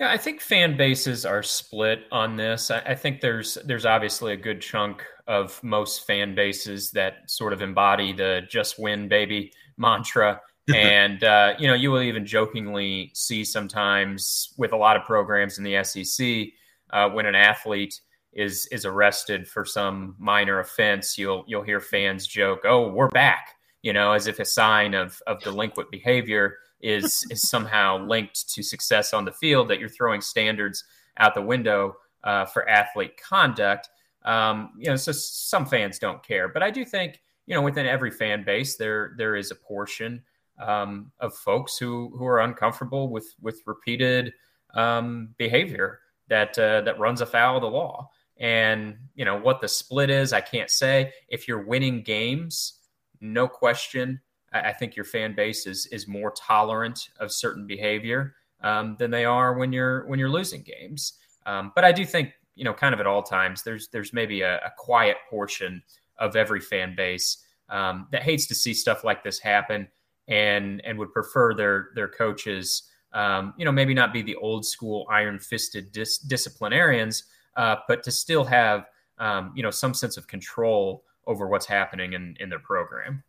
Yeah, 0.00 0.10
I 0.10 0.16
think 0.16 0.40
fan 0.40 0.76
bases 0.76 1.24
are 1.24 1.42
split 1.42 2.00
on 2.10 2.36
this. 2.36 2.70
I, 2.70 2.80
I, 2.80 2.94
think 2.94 3.20
there's 3.20 3.56
there's 3.64 3.86
obviously 3.86 4.32
a 4.32 4.36
good 4.36 4.60
chunk 4.60 5.04
of 5.26 5.62
most 5.62 6.06
fan 6.06 6.34
bases 6.34 6.90
that 6.92 7.28
sort 7.30 7.52
of 7.52 7.62
embody 7.62 8.12
the 8.12 8.42
"just 8.48 8.78
win, 8.78 9.08
baby" 9.08 9.52
mantra, 9.76 10.40
and 10.74 11.24
uh, 11.24 11.54
you 11.58 11.66
know 11.66 11.74
you 11.74 11.90
will 11.90 12.02
even 12.02 12.26
jokingly 12.26 13.10
see 13.14 13.44
sometimes 13.44 14.54
with 14.56 14.72
a 14.72 14.76
lot 14.76 14.96
of 14.96 15.04
programs 15.04 15.58
in 15.58 15.64
the 15.64 15.82
SEC 15.82 16.52
uh, 16.92 17.08
when 17.10 17.26
an 17.26 17.34
athlete 17.34 18.00
is 18.32 18.66
is 18.66 18.84
arrested 18.84 19.48
for 19.48 19.64
some 19.64 20.14
minor 20.18 20.60
offense, 20.60 21.16
you'll 21.18 21.44
you'll 21.48 21.62
hear 21.62 21.80
fans 21.80 22.26
joke, 22.26 22.60
"Oh, 22.64 22.88
we're 22.88 23.08
back," 23.08 23.56
you 23.82 23.92
know, 23.92 24.12
as 24.12 24.26
if 24.26 24.38
a 24.38 24.44
sign 24.44 24.94
of 24.94 25.20
of 25.26 25.40
delinquent 25.40 25.90
behavior 25.90 26.58
is 26.80 27.24
is 27.30 27.48
somehow 27.48 27.98
linked 28.06 28.48
to 28.50 28.62
success 28.62 29.12
on 29.12 29.24
the 29.24 29.32
field 29.32 29.68
that 29.68 29.80
you're 29.80 29.88
throwing 29.88 30.20
standards 30.20 30.84
out 31.18 31.34
the 31.34 31.42
window 31.42 31.96
uh, 32.24 32.44
for 32.44 32.68
athlete 32.68 33.16
conduct. 33.16 33.88
Um, 34.26 34.72
you 34.78 34.90
know, 34.90 34.96
so 34.96 35.12
some 35.12 35.66
fans 35.66 35.98
don't 35.98 36.22
care, 36.22 36.48
but 36.48 36.62
I 36.62 36.70
do 36.70 36.84
think 36.84 37.20
you 37.46 37.54
know 37.54 37.62
within 37.62 37.86
every 37.86 38.10
fan 38.10 38.44
base 38.44 38.76
there 38.76 39.14
there 39.16 39.36
is 39.36 39.50
a 39.50 39.54
portion 39.54 40.22
um, 40.58 41.12
of 41.20 41.34
folks 41.34 41.78
who 41.78 42.12
who 42.16 42.26
are 42.26 42.40
uncomfortable 42.40 43.08
with 43.08 43.34
with 43.40 43.62
repeated 43.66 44.32
um, 44.74 45.34
behavior 45.38 46.00
that 46.28 46.58
uh, 46.58 46.80
that 46.82 46.98
runs 46.98 47.20
afoul 47.20 47.56
of 47.56 47.62
the 47.62 47.68
law. 47.68 48.10
And 48.38 48.98
you 49.14 49.24
know 49.24 49.38
what 49.38 49.60
the 49.60 49.68
split 49.68 50.10
is, 50.10 50.32
I 50.32 50.40
can't 50.40 50.70
say. 50.70 51.12
If 51.28 51.48
you're 51.48 51.64
winning 51.64 52.02
games, 52.02 52.80
no 53.20 53.48
question, 53.48 54.20
I 54.52 54.72
think 54.72 54.96
your 54.96 55.04
fan 55.04 55.34
base 55.34 55.66
is 55.66 55.86
is 55.86 56.06
more 56.06 56.32
tolerant 56.32 57.10
of 57.18 57.32
certain 57.32 57.66
behavior 57.66 58.34
um, 58.62 58.96
than 58.98 59.10
they 59.10 59.24
are 59.24 59.54
when 59.54 59.72
you're 59.72 60.06
when 60.06 60.18
you're 60.18 60.30
losing 60.30 60.62
games. 60.62 61.14
Um, 61.46 61.72
but 61.74 61.84
I 61.84 61.92
do 61.92 62.04
think 62.04 62.32
you 62.56 62.64
know, 62.64 62.72
kind 62.72 62.94
of 62.94 63.00
at 63.00 63.06
all 63.06 63.22
times, 63.22 63.62
there's 63.62 63.88
there's 63.88 64.12
maybe 64.12 64.40
a, 64.40 64.56
a 64.56 64.72
quiet 64.76 65.18
portion 65.30 65.82
of 66.18 66.34
every 66.34 66.60
fan 66.60 66.96
base 66.96 67.44
um, 67.68 68.08
that 68.10 68.22
hates 68.22 68.46
to 68.46 68.54
see 68.54 68.74
stuff 68.74 69.04
like 69.04 69.22
this 69.22 69.38
happen 69.38 69.86
and 70.28 70.84
and 70.84 70.98
would 70.98 71.12
prefer 71.12 71.54
their 71.54 71.90
their 71.94 72.08
coaches, 72.08 72.90
um, 73.12 73.54
you 73.56 73.64
know, 73.64 73.72
maybe 73.72 73.94
not 73.94 74.12
be 74.12 74.22
the 74.22 74.34
old 74.36 74.64
school 74.64 75.06
iron 75.10 75.38
fisted 75.38 75.92
dis- 75.92 76.18
disciplinarians, 76.18 77.24
uh, 77.56 77.76
but 77.86 78.02
to 78.02 78.10
still 78.10 78.44
have 78.44 78.86
um, 79.18 79.52
you 79.54 79.62
know 79.62 79.70
some 79.70 79.94
sense 79.94 80.16
of 80.16 80.26
control 80.26 81.04
over 81.26 81.46
what's 81.48 81.66
happening 81.66 82.14
in 82.14 82.36
in 82.40 82.48
their 82.48 82.58
program. 82.58 83.22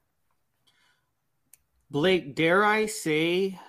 Blake, 1.90 2.36
dare 2.36 2.66
I 2.66 2.86
say, 2.86 3.60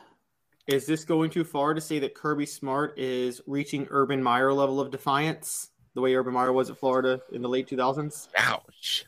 is 0.68 0.86
this 0.86 1.04
going 1.04 1.30
too 1.30 1.44
far 1.44 1.74
to 1.74 1.80
say 1.80 1.98
that 1.98 2.14
Kirby 2.14 2.46
Smart 2.46 2.96
is 2.98 3.40
reaching 3.46 3.88
Urban 3.90 4.22
Meyer 4.22 4.52
level 4.52 4.80
of 4.80 4.90
defiance, 4.90 5.70
the 5.94 6.00
way 6.00 6.14
Urban 6.14 6.34
Meyer 6.34 6.52
was 6.52 6.68
at 6.70 6.78
Florida 6.78 7.20
in 7.32 7.42
the 7.42 7.48
late 7.48 7.68
2000s? 7.68 8.28
Ouch. 8.36 9.06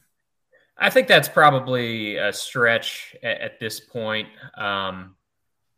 I 0.78 0.88
think 0.88 1.06
that's 1.06 1.28
probably 1.28 2.16
a 2.16 2.32
stretch 2.32 3.14
at, 3.22 3.40
at 3.40 3.60
this 3.60 3.78
point. 3.78 4.28
Um, 4.56 5.14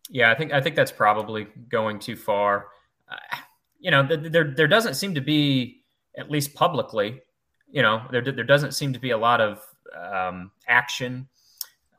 yeah, 0.09 0.31
I 0.31 0.35
think 0.37 0.53
I 0.53 0.61
think 0.61 0.77
that's 0.77 0.93
probably 0.93 1.49
going 1.69 1.99
too 1.99 2.17
far. 2.17 2.69
Uh, 3.11 3.37
you 3.81 3.91
know, 3.91 4.07
there 4.07 4.55
there 4.55 4.69
doesn't 4.69 4.95
seem 4.95 5.15
to 5.15 5.21
be, 5.21 5.83
at 6.17 6.31
least 6.31 6.55
publicly, 6.55 7.21
you 7.69 7.83
know, 7.83 8.03
there 8.13 8.23
there 8.23 8.45
doesn't 8.45 8.73
seem 8.73 8.93
to 8.93 9.01
be 9.01 9.11
a 9.11 9.19
lot 9.19 9.41
of 9.41 9.61
um, 9.99 10.53
action 10.69 11.27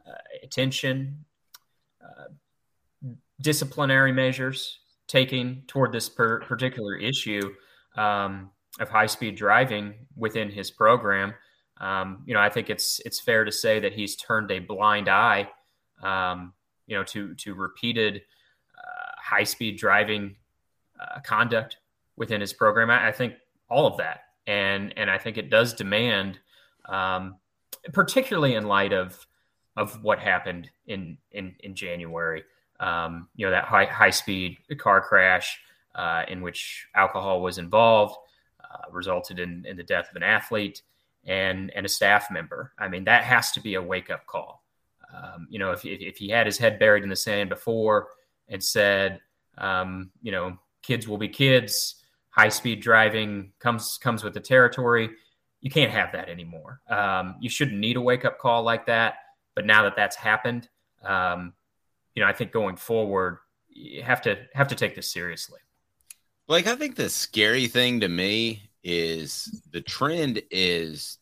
uh, 0.08 0.14
attention, 0.44 1.26
uh, 2.02 2.26
disciplinary 3.42 4.12
measures 4.12 4.80
taken 5.08 5.64
toward 5.68 5.92
this 5.92 6.10
per- 6.10 6.42
particular 6.42 6.96
issue 6.96 7.54
um, 7.96 8.50
of 8.80 8.90
high 8.90 9.06
speed 9.06 9.36
driving 9.36 9.94
within 10.16 10.50
his 10.50 10.72
program. 10.72 11.34
Um, 11.80 12.24
you 12.26 12.34
know, 12.34 12.40
I 12.40 12.50
think 12.50 12.70
it's 12.70 13.02
it's 13.06 13.20
fair 13.20 13.46
to 13.46 13.52
say 13.52 13.80
that 13.80 13.94
he's 13.94 14.16
turned 14.16 14.52
a 14.52 14.60
blind 14.60 15.10
eye, 15.10 15.50
um, 16.02 16.54
you 16.88 16.96
know, 16.96 17.04
to 17.06 17.36
to 17.36 17.54
repeated 17.54 18.22
uh, 18.78 19.12
high 19.18 19.44
speed 19.44 19.78
driving 19.78 20.36
uh, 21.00 21.20
conduct 21.22 21.78
within 22.16 22.40
his 22.42 22.54
program. 22.54 22.90
I, 22.90 23.10
I, 23.10 23.12
think 23.12 23.34
all 23.70 23.88
of 23.88 23.98
that, 23.98 24.22
and 24.48 24.94
and 24.98 25.10
I 25.10 25.18
think 25.18 25.38
it 25.38 25.50
does 25.50 25.74
demand, 25.74 26.40
um, 26.88 27.38
particularly 27.92 28.56
in 28.56 28.68
light 28.68 28.94
of 28.94 29.26
of 29.76 30.02
what 30.04 30.20
happened 30.20 30.70
in 30.88 31.18
in 31.32 31.56
in 31.60 31.76
January. 31.76 32.44
Um, 32.80 33.30
you 33.36 33.46
know 33.46 33.52
that 33.52 33.66
high 33.66 33.86
high 33.86 34.10
speed 34.10 34.58
car 34.78 35.02
crash 35.02 35.60
uh, 35.96 36.24
in 36.28 36.42
which 36.42 36.88
alcohol 36.96 37.42
was 37.42 37.58
involved 37.58 38.16
uh, 38.64 38.92
resulted 38.92 39.40
in 39.40 39.66
in 39.66 39.78
the 39.78 39.84
death 39.84 40.10
of 40.10 40.16
an 40.16 40.24
athlete 40.24 40.82
and 41.26 41.72
and 41.76 41.86
a 41.86 41.90
staff 41.90 42.30
member. 42.32 42.74
I 42.78 42.88
mean 42.88 43.06
that 43.06 43.24
has 43.24 43.52
to 43.54 43.62
be 43.62 43.76
a 43.76 43.82
wake 43.82 44.10
up 44.10 44.26
call. 44.26 44.64
Um, 45.14 45.48
you 45.50 45.60
know 45.60 45.72
if 45.72 45.86
if 45.86 46.18
he 46.18 46.30
had 46.30 46.46
his 46.46 46.58
head 46.58 46.80
buried 46.80 47.04
in 47.04 47.10
the 47.10 47.16
sand 47.16 47.50
before 47.50 48.08
and 48.50 48.64
said, 48.64 49.22
um, 49.58 50.12
you 50.22 50.32
know, 50.32 50.58
kids 50.82 51.08
will 51.08 51.18
be 51.18 51.30
kids. 51.30 51.96
High 52.30 52.50
speed 52.50 52.82
driving 52.82 53.52
comes 53.60 53.98
comes 54.02 54.24
with 54.24 54.34
the 54.34 54.40
territory. 54.40 55.10
You 55.62 55.70
can't 55.70 55.92
have 55.92 56.12
that 56.14 56.30
anymore. 56.30 56.82
Um, 56.90 57.36
you 57.40 57.50
shouldn't 57.50 57.80
need 57.80 57.96
a 57.96 58.02
wake 58.02 58.26
up 58.26 58.40
call 58.40 58.64
like 58.64 58.86
that. 58.88 59.16
But 59.56 59.66
now 59.66 59.84
that 59.84 59.96
that's 59.96 60.16
happened, 60.16 60.68
um, 61.04 61.54
you 62.16 62.22
know, 62.22 62.30
I 62.30 62.34
think 62.34 62.52
going 62.52 62.76
forward, 62.76 63.40
you 63.70 64.04
have 64.04 64.22
to 64.24 64.38
have 64.54 64.68
to 64.70 64.76
take 64.76 64.96
this 64.96 65.12
seriously. 65.12 65.60
Like, 66.48 66.68
I 66.68 66.76
think 66.76 66.96
the 66.96 67.10
scary 67.10 67.68
thing 67.68 68.02
to 68.02 68.08
me 68.08 68.64
is 68.84 69.62
the 69.72 69.82
trend 69.82 70.42
is 70.52 71.18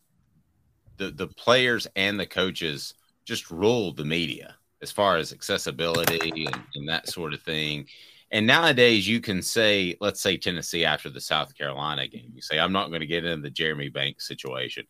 the 0.96 1.10
the 1.10 1.28
players 1.28 1.86
and 1.96 2.18
the 2.18 2.26
coaches 2.26 2.94
just 3.24 3.50
rule 3.50 3.92
the 3.92 4.04
media 4.04 4.56
as 4.82 4.90
far 4.90 5.16
as 5.16 5.32
accessibility 5.32 6.44
and, 6.44 6.62
and 6.74 6.88
that 6.88 7.08
sort 7.08 7.32
of 7.32 7.40
thing. 7.42 7.86
And 8.32 8.46
nowadays, 8.46 9.06
you 9.06 9.20
can 9.20 9.42
say, 9.42 9.96
let's 10.00 10.20
say 10.20 10.36
Tennessee 10.36 10.84
after 10.84 11.10
the 11.10 11.20
South 11.20 11.54
Carolina 11.54 12.08
game, 12.08 12.32
you 12.34 12.40
say, 12.40 12.58
I'm 12.58 12.72
not 12.72 12.88
going 12.88 13.00
to 13.00 13.06
get 13.06 13.24
into 13.24 13.42
the 13.42 13.50
Jeremy 13.50 13.90
Banks 13.90 14.26
situation. 14.26 14.86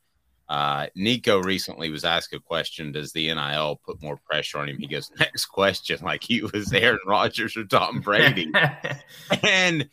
Uh, 0.48 0.87
Nico 0.94 1.42
recently 1.42 1.90
was 1.90 2.05
asked 2.05 2.35
a 2.35 2.40
question 2.40 2.92
Does 2.92 3.12
the 3.12 3.33
NIL 3.33 3.81
put 3.85 4.02
more 4.02 4.18
pressure 4.28 4.59
on 4.59 4.68
him? 4.68 4.78
He 4.78 4.87
goes, 4.87 5.11
Next 5.18 5.46
question, 5.46 5.98
like 6.02 6.22
he 6.22 6.42
was 6.42 6.72
Aaron 6.72 6.98
Rodgers 7.07 7.57
or 7.57 7.64
Tom 7.64 8.00
Brady. 8.00 8.52
and 9.42 9.88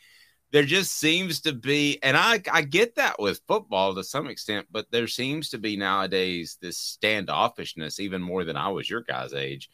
there 0.52 0.64
just 0.64 0.98
seems 0.98 1.42
to 1.42 1.54
be, 1.54 2.00
and 2.02 2.18
I, 2.18 2.42
I 2.52 2.64
get 2.64 2.96
that 2.96 3.20
with 3.20 3.42
football 3.48 3.94
to 3.96 4.04
some 4.04 4.28
extent, 4.28 4.68
but 4.72 4.90
there 4.92 5.08
seems 5.08 5.50
to 5.50 5.60
be 5.60 5.78
nowadays 5.78 6.58
this 6.60 6.98
standoffishness, 7.02 8.00
even 8.00 8.22
more 8.22 8.44
than 8.44 8.58
I 8.58 8.70
was 8.70 8.90
your 8.90 9.02
guy's 9.02 9.34
age, 9.34 9.70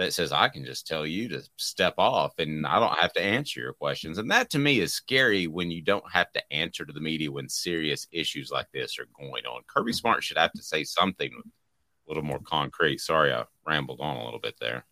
that 0.00 0.14
says 0.14 0.32
I 0.32 0.48
can 0.48 0.64
just 0.64 0.86
tell 0.86 1.06
you 1.06 1.28
to 1.28 1.42
step 1.56 1.92
off 1.98 2.38
and 2.38 2.66
I 2.66 2.80
don't 2.80 2.98
have 2.98 3.12
to 3.12 3.22
answer 3.22 3.60
your 3.60 3.74
questions. 3.74 4.16
And 4.16 4.30
that 4.30 4.48
to 4.50 4.58
me 4.58 4.80
is 4.80 4.94
scary 4.94 5.46
when 5.46 5.70
you 5.70 5.82
don't 5.82 6.10
have 6.10 6.32
to 6.32 6.52
answer 6.52 6.86
to 6.86 6.92
the 6.92 7.02
media 7.02 7.30
when 7.30 7.50
serious 7.50 8.06
issues 8.10 8.50
like 8.50 8.68
this 8.72 8.98
are 8.98 9.06
going 9.14 9.44
on. 9.44 9.60
Kirby 9.66 9.92
Smart 9.92 10.24
should 10.24 10.38
have 10.38 10.52
to 10.52 10.62
say 10.62 10.84
something 10.84 11.30
a 11.30 12.08
little 12.08 12.22
more 12.22 12.38
concrete. 12.38 12.98
Sorry, 13.02 13.30
I 13.30 13.44
rambled 13.66 14.00
on 14.00 14.16
a 14.16 14.24
little 14.24 14.40
bit 14.40 14.54
there. 14.58 14.86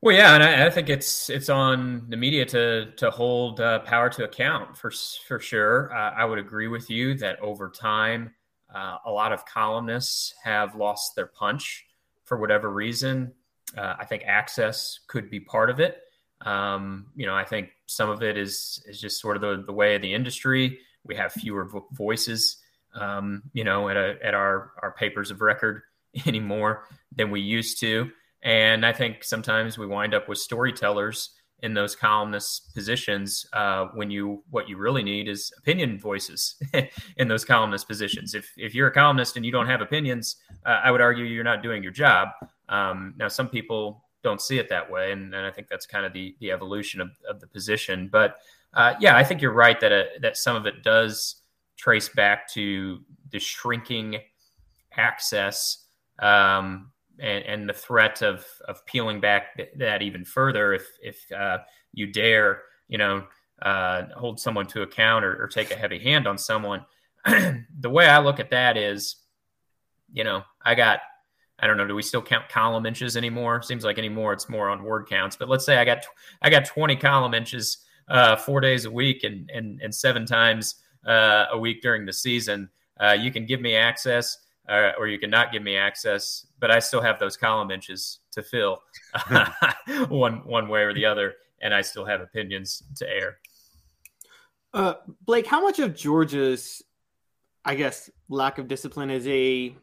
Well, 0.00 0.16
yeah, 0.16 0.34
and 0.34 0.42
I, 0.42 0.66
I 0.66 0.70
think 0.70 0.88
it's 0.88 1.28
it's 1.28 1.50
on 1.50 2.06
the 2.08 2.16
media 2.16 2.46
to 2.46 2.90
to 2.96 3.10
hold 3.10 3.60
uh, 3.60 3.80
power 3.80 4.08
to 4.10 4.24
account 4.24 4.78
for 4.78 4.92
for 5.28 5.38
sure. 5.38 5.94
Uh, 5.94 6.12
I 6.16 6.24
would 6.24 6.38
agree 6.38 6.68
with 6.68 6.88
you 6.88 7.14
that 7.18 7.38
over 7.40 7.68
time, 7.68 8.34
uh, 8.74 8.96
a 9.04 9.10
lot 9.10 9.32
of 9.32 9.44
columnists 9.44 10.34
have 10.42 10.74
lost 10.74 11.16
their 11.16 11.26
punch 11.26 11.84
for 12.24 12.38
whatever 12.38 12.70
reason. 12.70 13.32
Uh, 13.76 13.94
I 13.98 14.04
think 14.04 14.22
access 14.26 15.00
could 15.06 15.30
be 15.30 15.40
part 15.40 15.70
of 15.70 15.80
it. 15.80 15.98
Um, 16.42 17.06
you 17.14 17.26
know, 17.26 17.34
I 17.34 17.44
think 17.44 17.70
some 17.86 18.10
of 18.10 18.22
it 18.22 18.36
is 18.36 18.82
is 18.86 19.00
just 19.00 19.20
sort 19.20 19.36
of 19.36 19.42
the, 19.42 19.64
the 19.64 19.72
way 19.72 19.94
of 19.94 20.02
the 20.02 20.12
industry. 20.12 20.78
We 21.04 21.16
have 21.16 21.32
fewer 21.32 21.64
vo- 21.66 21.86
voices, 21.92 22.58
um, 22.94 23.42
you 23.52 23.64
know, 23.64 23.88
at 23.88 23.96
a, 23.96 24.16
at 24.22 24.34
our 24.34 24.72
our 24.82 24.92
papers 24.92 25.30
of 25.30 25.40
record 25.40 25.82
anymore 26.26 26.84
than 27.16 27.30
we 27.30 27.40
used 27.40 27.80
to, 27.80 28.10
And 28.42 28.84
I 28.84 28.92
think 28.92 29.24
sometimes 29.24 29.78
we 29.78 29.86
wind 29.86 30.14
up 30.14 30.28
with 30.28 30.38
storytellers 30.38 31.30
in 31.62 31.72
those 31.72 31.96
columnist 31.96 32.74
positions 32.74 33.46
uh, 33.54 33.86
when 33.94 34.10
you 34.10 34.42
what 34.50 34.68
you 34.68 34.76
really 34.76 35.02
need 35.02 35.28
is 35.28 35.50
opinion 35.58 35.98
voices 35.98 36.56
in 37.16 37.28
those 37.28 37.44
columnist 37.44 37.88
positions. 37.88 38.34
If 38.34 38.52
if 38.56 38.74
you're 38.74 38.88
a 38.88 38.92
columnist 38.92 39.36
and 39.36 39.46
you 39.46 39.52
don't 39.52 39.66
have 39.66 39.80
opinions, 39.80 40.36
uh, 40.66 40.80
I 40.84 40.90
would 40.90 41.00
argue 41.00 41.24
you're 41.24 41.44
not 41.44 41.62
doing 41.62 41.82
your 41.82 41.92
job. 41.92 42.28
Um, 42.68 43.14
now, 43.16 43.28
some 43.28 43.48
people 43.48 44.04
don't 44.22 44.40
see 44.40 44.58
it 44.58 44.68
that 44.70 44.90
way, 44.90 45.12
and, 45.12 45.34
and 45.34 45.46
I 45.46 45.50
think 45.50 45.68
that's 45.68 45.86
kind 45.86 46.06
of 46.06 46.12
the 46.12 46.34
the 46.40 46.50
evolution 46.50 47.00
of, 47.00 47.10
of 47.28 47.40
the 47.40 47.46
position. 47.46 48.08
But 48.10 48.36
uh, 48.72 48.94
yeah, 49.00 49.16
I 49.16 49.24
think 49.24 49.40
you're 49.40 49.52
right 49.52 49.78
that 49.80 49.92
uh, 49.92 50.04
that 50.20 50.36
some 50.36 50.56
of 50.56 50.66
it 50.66 50.82
does 50.82 51.36
trace 51.76 52.08
back 52.08 52.48
to 52.52 53.00
the 53.30 53.38
shrinking 53.38 54.16
access 54.96 55.86
um, 56.20 56.90
and, 57.18 57.44
and, 57.44 57.68
the 57.68 57.72
threat 57.72 58.22
of 58.22 58.46
of 58.68 58.84
peeling 58.86 59.20
back 59.20 59.60
that 59.76 60.02
even 60.02 60.24
further 60.24 60.72
if 60.72 60.86
if 61.02 61.32
uh, 61.32 61.58
you 61.92 62.06
dare 62.06 62.62
you 62.88 62.98
know 62.98 63.24
uh, 63.62 64.04
hold 64.16 64.40
someone 64.40 64.66
to 64.66 64.82
account 64.82 65.24
or, 65.24 65.42
or, 65.42 65.46
take 65.46 65.70
a 65.70 65.76
heavy 65.76 65.98
hand 65.98 66.26
on 66.26 66.36
someone. 66.36 66.84
the 67.24 67.88
way 67.88 68.06
I 68.06 68.18
look 68.18 68.40
at 68.40 68.50
that 68.50 68.76
is, 68.76 69.16
you 70.12 70.24
know, 70.24 70.42
I 70.62 70.74
got 70.74 71.00
I 71.60 71.66
don't 71.66 71.76
know. 71.76 71.86
Do 71.86 71.94
we 71.94 72.02
still 72.02 72.22
count 72.22 72.48
column 72.48 72.86
inches 72.86 73.16
anymore? 73.16 73.62
Seems 73.62 73.84
like 73.84 73.98
anymore 73.98 74.32
it's 74.32 74.48
more 74.48 74.70
on 74.70 74.82
word 74.82 75.08
counts. 75.08 75.36
But 75.36 75.48
let's 75.48 75.64
say 75.64 75.76
I 75.76 75.84
got 75.84 76.04
I 76.42 76.50
got 76.50 76.64
20 76.64 76.96
column 76.96 77.34
inches 77.34 77.78
uh, 78.08 78.36
four 78.36 78.60
days 78.60 78.84
a 78.84 78.90
week 78.90 79.24
and 79.24 79.50
and 79.54 79.80
and 79.80 79.94
seven 79.94 80.26
times 80.26 80.76
uh, 81.06 81.46
a 81.52 81.58
week 81.58 81.82
during 81.82 82.04
the 82.06 82.12
season. 82.12 82.68
Uh, 83.00 83.12
you 83.12 83.30
can 83.30 83.46
give 83.46 83.60
me 83.60 83.76
access 83.76 84.38
uh, 84.68 84.92
or 84.98 85.06
you 85.06 85.18
can 85.18 85.30
not 85.30 85.52
give 85.52 85.62
me 85.62 85.76
access, 85.76 86.46
but 86.58 86.70
I 86.70 86.78
still 86.78 87.00
have 87.00 87.18
those 87.18 87.36
column 87.36 87.70
inches 87.70 88.20
to 88.32 88.42
fill 88.42 88.82
one 90.08 90.44
one 90.46 90.68
way 90.68 90.82
or 90.82 90.94
the 90.94 91.04
other, 91.04 91.34
and 91.60 91.74
I 91.74 91.82
still 91.82 92.04
have 92.04 92.20
opinions 92.20 92.82
to 92.96 93.08
air. 93.08 93.38
Uh, 94.72 94.94
Blake, 95.24 95.46
how 95.46 95.60
much 95.60 95.78
of 95.78 95.94
Georgia's, 95.94 96.82
I 97.64 97.74
guess, 97.76 98.10
lack 98.28 98.58
of 98.58 98.66
discipline 98.66 99.10
is 99.10 99.26
a 99.28 99.76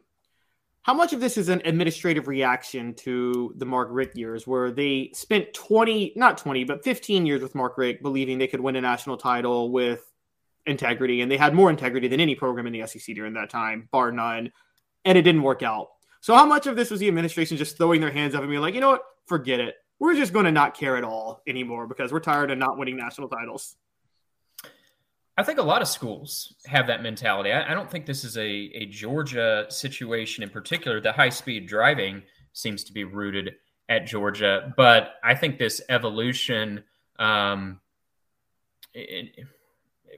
how 0.83 0.93
much 0.93 1.13
of 1.13 1.19
this 1.19 1.37
is 1.37 1.49
an 1.49 1.61
administrative 1.65 2.27
reaction 2.27 2.93
to 2.95 3.53
the 3.57 3.65
Mark 3.65 3.89
Richt 3.91 4.17
years, 4.17 4.47
where 4.47 4.71
they 4.71 5.11
spent 5.13 5.53
20, 5.53 6.13
not 6.15 6.37
20, 6.37 6.63
but 6.63 6.83
15 6.83 7.25
years 7.25 7.41
with 7.41 7.55
Mark 7.55 7.77
Richt, 7.77 8.01
believing 8.01 8.37
they 8.37 8.47
could 8.47 8.61
win 8.61 8.75
a 8.75 8.81
national 8.81 9.17
title 9.17 9.71
with 9.71 10.11
integrity, 10.65 11.21
and 11.21 11.31
they 11.31 11.37
had 11.37 11.53
more 11.53 11.69
integrity 11.69 12.07
than 12.07 12.19
any 12.19 12.35
program 12.35 12.67
in 12.67 12.73
the 12.73 12.87
SEC 12.87 13.15
during 13.15 13.33
that 13.33 13.49
time, 13.49 13.89
bar 13.91 14.11
none 14.11 14.51
and 15.05 15.17
it 15.17 15.23
didn't 15.23 15.43
work 15.43 15.63
out. 15.63 15.89
So 16.21 16.35
how 16.35 16.45
much 16.45 16.67
of 16.67 16.75
this 16.75 16.91
was 16.91 16.99
the 16.99 17.07
administration 17.07 17.57
just 17.57 17.77
throwing 17.77 18.01
their 18.01 18.11
hands 18.11 18.35
up 18.35 18.41
and 18.41 18.49
being 18.49 18.61
like, 18.61 18.75
you 18.75 18.81
know 18.81 18.91
what, 18.91 19.03
forget 19.25 19.59
it. 19.59 19.75
We're 19.99 20.15
just 20.15 20.33
going 20.33 20.45
to 20.45 20.51
not 20.51 20.75
care 20.75 20.97
at 20.97 21.03
all 21.03 21.41
anymore 21.47 21.87
because 21.87 22.11
we're 22.11 22.19
tired 22.19 22.51
of 22.51 22.57
not 22.57 22.77
winning 22.77 22.97
national 22.97 23.29
titles. 23.29 23.75
I 25.37 25.43
think 25.43 25.59
a 25.59 25.63
lot 25.63 25.81
of 25.81 25.87
schools 25.87 26.55
have 26.65 26.87
that 26.87 27.01
mentality. 27.01 27.51
I, 27.51 27.71
I 27.71 27.73
don't 27.73 27.89
think 27.89 28.05
this 28.05 28.23
is 28.23 28.37
a, 28.37 28.43
a 28.43 28.85
Georgia 28.87 29.65
situation 29.69 30.43
in 30.43 30.49
particular. 30.49 30.99
The 30.99 31.11
high 31.11 31.29
speed 31.29 31.67
driving 31.67 32.21
seems 32.53 32.83
to 32.85 32.93
be 32.93 33.05
rooted 33.05 33.55
at 33.89 34.05
Georgia, 34.05 34.73
but 34.77 35.15
I 35.23 35.35
think 35.35 35.57
this 35.57 35.81
evolution 35.89 36.83
um, 37.17 37.79
it, 38.93 39.33
it 39.37 39.47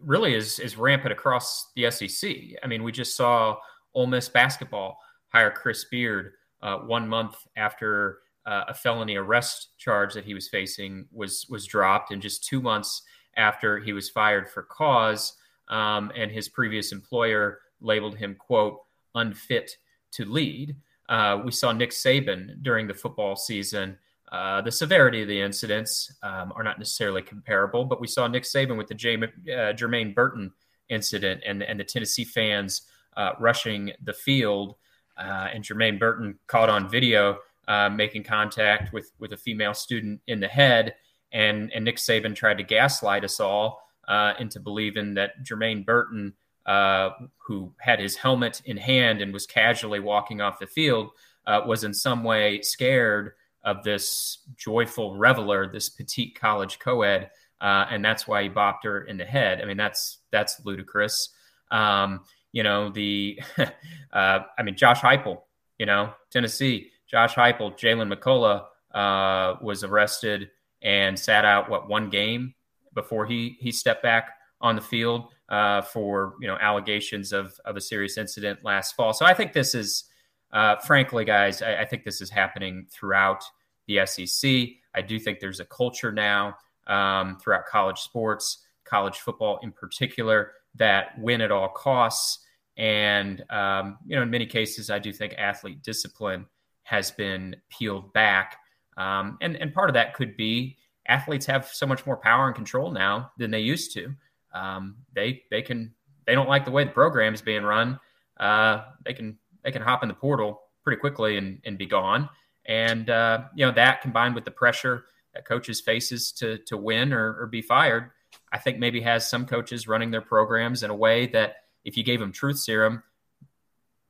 really 0.02 0.34
is 0.34 0.60
is 0.60 0.78
rampant 0.78 1.12
across 1.12 1.72
the 1.76 1.90
SEC. 1.92 2.32
I 2.64 2.68
mean, 2.68 2.84
we 2.84 2.92
just 2.92 3.16
saw 3.16 3.58
Ole 3.94 4.08
Miss 4.08 4.30
basketball 4.30 4.98
hire 5.30 5.52
Chris 5.52 5.86
Beard 5.86 6.34
uh, 6.62 6.78
one 6.78 7.08
month 7.08 7.36
after 7.56 8.20
uh, 8.46 8.64
a 8.70 8.74
felony 8.74 9.16
arrest 9.16 9.70
charge 9.78 10.14
that 10.14 10.26
he 10.26 10.34
was 10.34 10.48
facing 10.48 11.06
was 11.12 11.46
was 11.50 11.66
dropped, 11.66 12.12
and 12.12 12.22
just 12.22 12.44
two 12.46 12.62
months 12.62 13.02
after 13.38 13.80
he 13.80 13.94
was 13.94 14.10
fired 14.10 14.50
for 14.50 14.64
cause, 14.64 15.34
um, 15.68 16.12
and 16.16 16.32
his 16.32 16.50
previous 16.50 16.92
employer 16.92 17.60
labeled 17.82 18.18
him 18.18 18.36
quote 18.36 18.80
unfit 19.16 19.78
to 20.12 20.26
lead. 20.26 20.76
Uh, 21.10 21.42
we 21.44 21.52
saw 21.52 21.72
Nick 21.72 21.92
Saban 21.92 22.62
during 22.62 22.88
the 22.88 22.94
football 22.94 23.36
season. 23.36 23.98
Uh, 24.32 24.62
the 24.62 24.72
severity 24.72 25.22
of 25.22 25.28
the 25.28 25.40
incidents 25.40 26.12
um, 26.24 26.52
are 26.56 26.64
not 26.64 26.80
necessarily 26.80 27.22
comparable, 27.22 27.86
but 27.86 28.02
we 28.02 28.08
saw 28.08 28.28
Nick 28.28 28.44
Saban 28.44 28.78
with 28.78 28.88
the 28.88 28.96
J- 28.96 29.16
uh, 29.16 29.74
Jermaine 29.74 30.16
Burton 30.16 30.52
incident, 30.90 31.42
and 31.46 31.62
and 31.62 31.80
the 31.80 31.84
Tennessee 31.84 32.26
fans 32.26 32.84
uh, 33.18 33.32
rushing 33.40 33.92
the 34.04 34.14
field. 34.14 34.76
Uh, 35.18 35.50
and 35.54 35.64
Jermaine 35.64 36.00
Burton 36.00 36.40
caught 36.48 36.70
on 36.70 36.90
video 36.90 37.38
uh, 37.68 37.90
making 37.90 38.24
contact 38.24 38.94
with 38.94 39.12
with 39.20 39.34
a 39.34 39.38
female 39.38 39.74
student 39.74 40.22
in 40.28 40.40
the 40.40 40.48
head, 40.48 40.96
and 41.34 41.72
and 41.74 41.84
Nick 41.84 41.98
Saban 41.98 42.36
tried 42.36 42.58
to 42.60 42.64
gaslight 42.64 43.24
us 43.24 43.40
all 43.40 43.82
uh, 44.08 44.34
into 44.40 44.60
believing 44.60 45.16
that 45.16 45.44
Jermaine 45.44 45.86
Burton, 45.86 46.34
uh, 46.66 47.10
who 47.38 47.74
had 47.80 48.00
his 48.00 48.16
helmet 48.16 48.62
in 48.66 48.78
hand 48.78 49.22
and 49.22 49.34
was 49.34 49.46
casually 49.46 50.00
walking 50.00 50.42
off 50.42 50.60
the 50.60 50.68
field, 50.68 51.10
uh, 51.46 51.62
was 51.66 51.84
in 51.84 51.94
some 51.94 52.24
way 52.24 52.62
scared 52.62 53.34
of 53.64 53.84
this 53.84 54.40
joyful 54.56 55.18
reveler, 55.18 55.72
this 55.72 55.90
petite 55.90 56.40
college 56.40 56.80
co-ed, 56.80 57.30
and 57.62 58.04
that's 58.04 58.28
why 58.28 58.44
he 58.44 58.50
bopped 58.50 58.84
her 58.84 59.04
in 59.04 59.18
the 59.18 59.26
head. 59.26 59.62
I 59.62 59.66
mean, 59.66 59.78
that's 59.78 60.20
that's 60.32 60.64
ludicrous. 60.66 61.30
Um, 61.72 62.22
you 62.54 62.64
know, 62.64 62.90
the, 62.90 63.42
uh, 64.14 64.40
I 64.58 64.64
mean, 64.64 64.78
Josh 64.78 65.02
Heupel, 65.02 65.42
you 65.78 65.86
know, 65.86 66.14
Tennessee, 66.32 66.92
Josh 67.08 67.34
Heupel, 67.34 67.78
Jaylen 67.78 68.14
McCollough 68.14 68.66
uh, 68.94 69.58
was 69.62 69.84
arrested 69.84 70.50
and 70.84 71.18
sat 71.18 71.46
out, 71.46 71.70
what, 71.70 71.88
one 71.88 72.10
game 72.10 72.54
before 72.94 73.26
he, 73.26 73.58
he 73.60 73.72
stepped 73.72 74.04
back 74.04 74.32
on 74.62 74.76
the 74.76 74.82
field 74.82 75.30
uh, 75.50 75.82
for, 75.82 76.36
you 76.40 76.48
know, 76.48 76.58
allegations 76.62 77.34
of, 77.34 77.60
of 77.66 77.76
a 77.76 77.82
serious 77.82 78.18
incident 78.18 78.60
last 78.64 78.96
fall. 78.96 79.14
So 79.14 79.26
I 79.26 79.34
think 79.34 79.54
this 79.54 79.74
is, 79.74 80.06
uh, 80.52 80.76
frankly, 80.78 81.26
guys, 81.26 81.62
I, 81.62 81.82
I 81.82 81.86
think 81.86 82.04
this 82.04 82.22
is 82.22 82.30
happening 82.30 82.86
throughout 82.92 83.44
the 83.88 84.06
SEC. 84.06 84.52
I 84.96 85.02
do 85.02 85.20
think 85.20 85.40
there's 85.40 85.60
a 85.60 85.66
culture 85.66 86.12
now 86.12 86.56
um, 86.88 87.38
throughout 87.40 87.66
college 87.66 88.00
sports, 88.00 88.60
college 88.84 89.18
football 89.18 89.60
in 89.64 89.72
particular, 89.72 90.52
that 90.76 91.18
win 91.20 91.42
at 91.42 91.52
all 91.52 91.70
costs. 91.70 92.40
And, 92.78 93.44
um, 93.50 93.98
you 94.06 94.16
know, 94.16 94.24
in 94.24 94.30
many 94.30 94.46
cases, 94.46 94.90
I 94.90 95.00
do 95.00 95.14
think 95.14 95.34
athlete 95.38 95.84
discipline 95.84 96.46
has 96.84 97.12
been 97.12 97.56
peeled 97.70 98.12
back. 98.14 98.58
Um, 98.98 99.38
and, 99.42 99.56
and 99.56 99.74
part 99.74 99.90
of 99.90 99.94
that 99.96 100.14
could 100.14 100.38
be 100.38 100.78
athletes 101.08 101.46
have 101.48 101.68
so 101.68 101.86
much 101.86 102.06
more 102.06 102.18
power 102.18 102.48
and 102.48 102.56
control 102.56 102.92
now 102.92 103.32
than 103.38 103.52
they 103.52 103.60
used 103.60 103.94
to. 103.94 104.14
Um, 104.54 104.98
they, 105.14 105.44
they 105.50 105.62
can, 105.62 105.94
they 106.26 106.36
don't 106.36 106.50
like 106.50 106.66
the 106.66 106.72
way 106.72 106.84
the 106.84 106.92
program 106.92 107.34
is 107.34 107.42
being 107.42 107.64
run. 107.64 108.00
Uh, 108.40 108.84
they 109.04 109.14
can, 109.14 109.38
they 109.64 109.72
can 109.72 109.82
hop 109.82 110.04
in 110.04 110.10
the 110.10 110.16
portal 110.16 110.62
pretty 110.84 111.00
quickly 111.00 111.38
and, 111.38 111.60
and 111.66 111.78
be 111.78 111.86
gone. 111.86 112.30
And, 112.66 113.10
uh, 113.10 113.46
you 113.56 113.66
know, 113.66 113.72
that 113.74 114.02
combined 114.02 114.36
with 114.36 114.46
the 114.46 114.52
pressure 114.52 115.06
that 115.34 115.46
coaches 115.46 115.82
faces 115.82 116.32
to, 116.34 116.60
to 116.60 116.78
win 116.78 117.12
or, 117.12 117.42
or 117.42 117.48
be 117.48 117.62
fired, 117.62 118.12
I 118.52 118.60
think 118.60 118.80
maybe 118.80 119.02
has 119.02 119.28
some 119.28 119.46
coaches 119.46 119.88
running 119.88 120.12
their 120.12 120.22
programs 120.22 120.84
in 120.84 120.90
a 120.90 120.96
way 120.96 121.28
that 121.28 121.56
if 121.84 121.98
you 121.98 122.04
gave 122.04 122.20
them 122.20 122.32
truth 122.32 122.60
serum, 122.60 123.04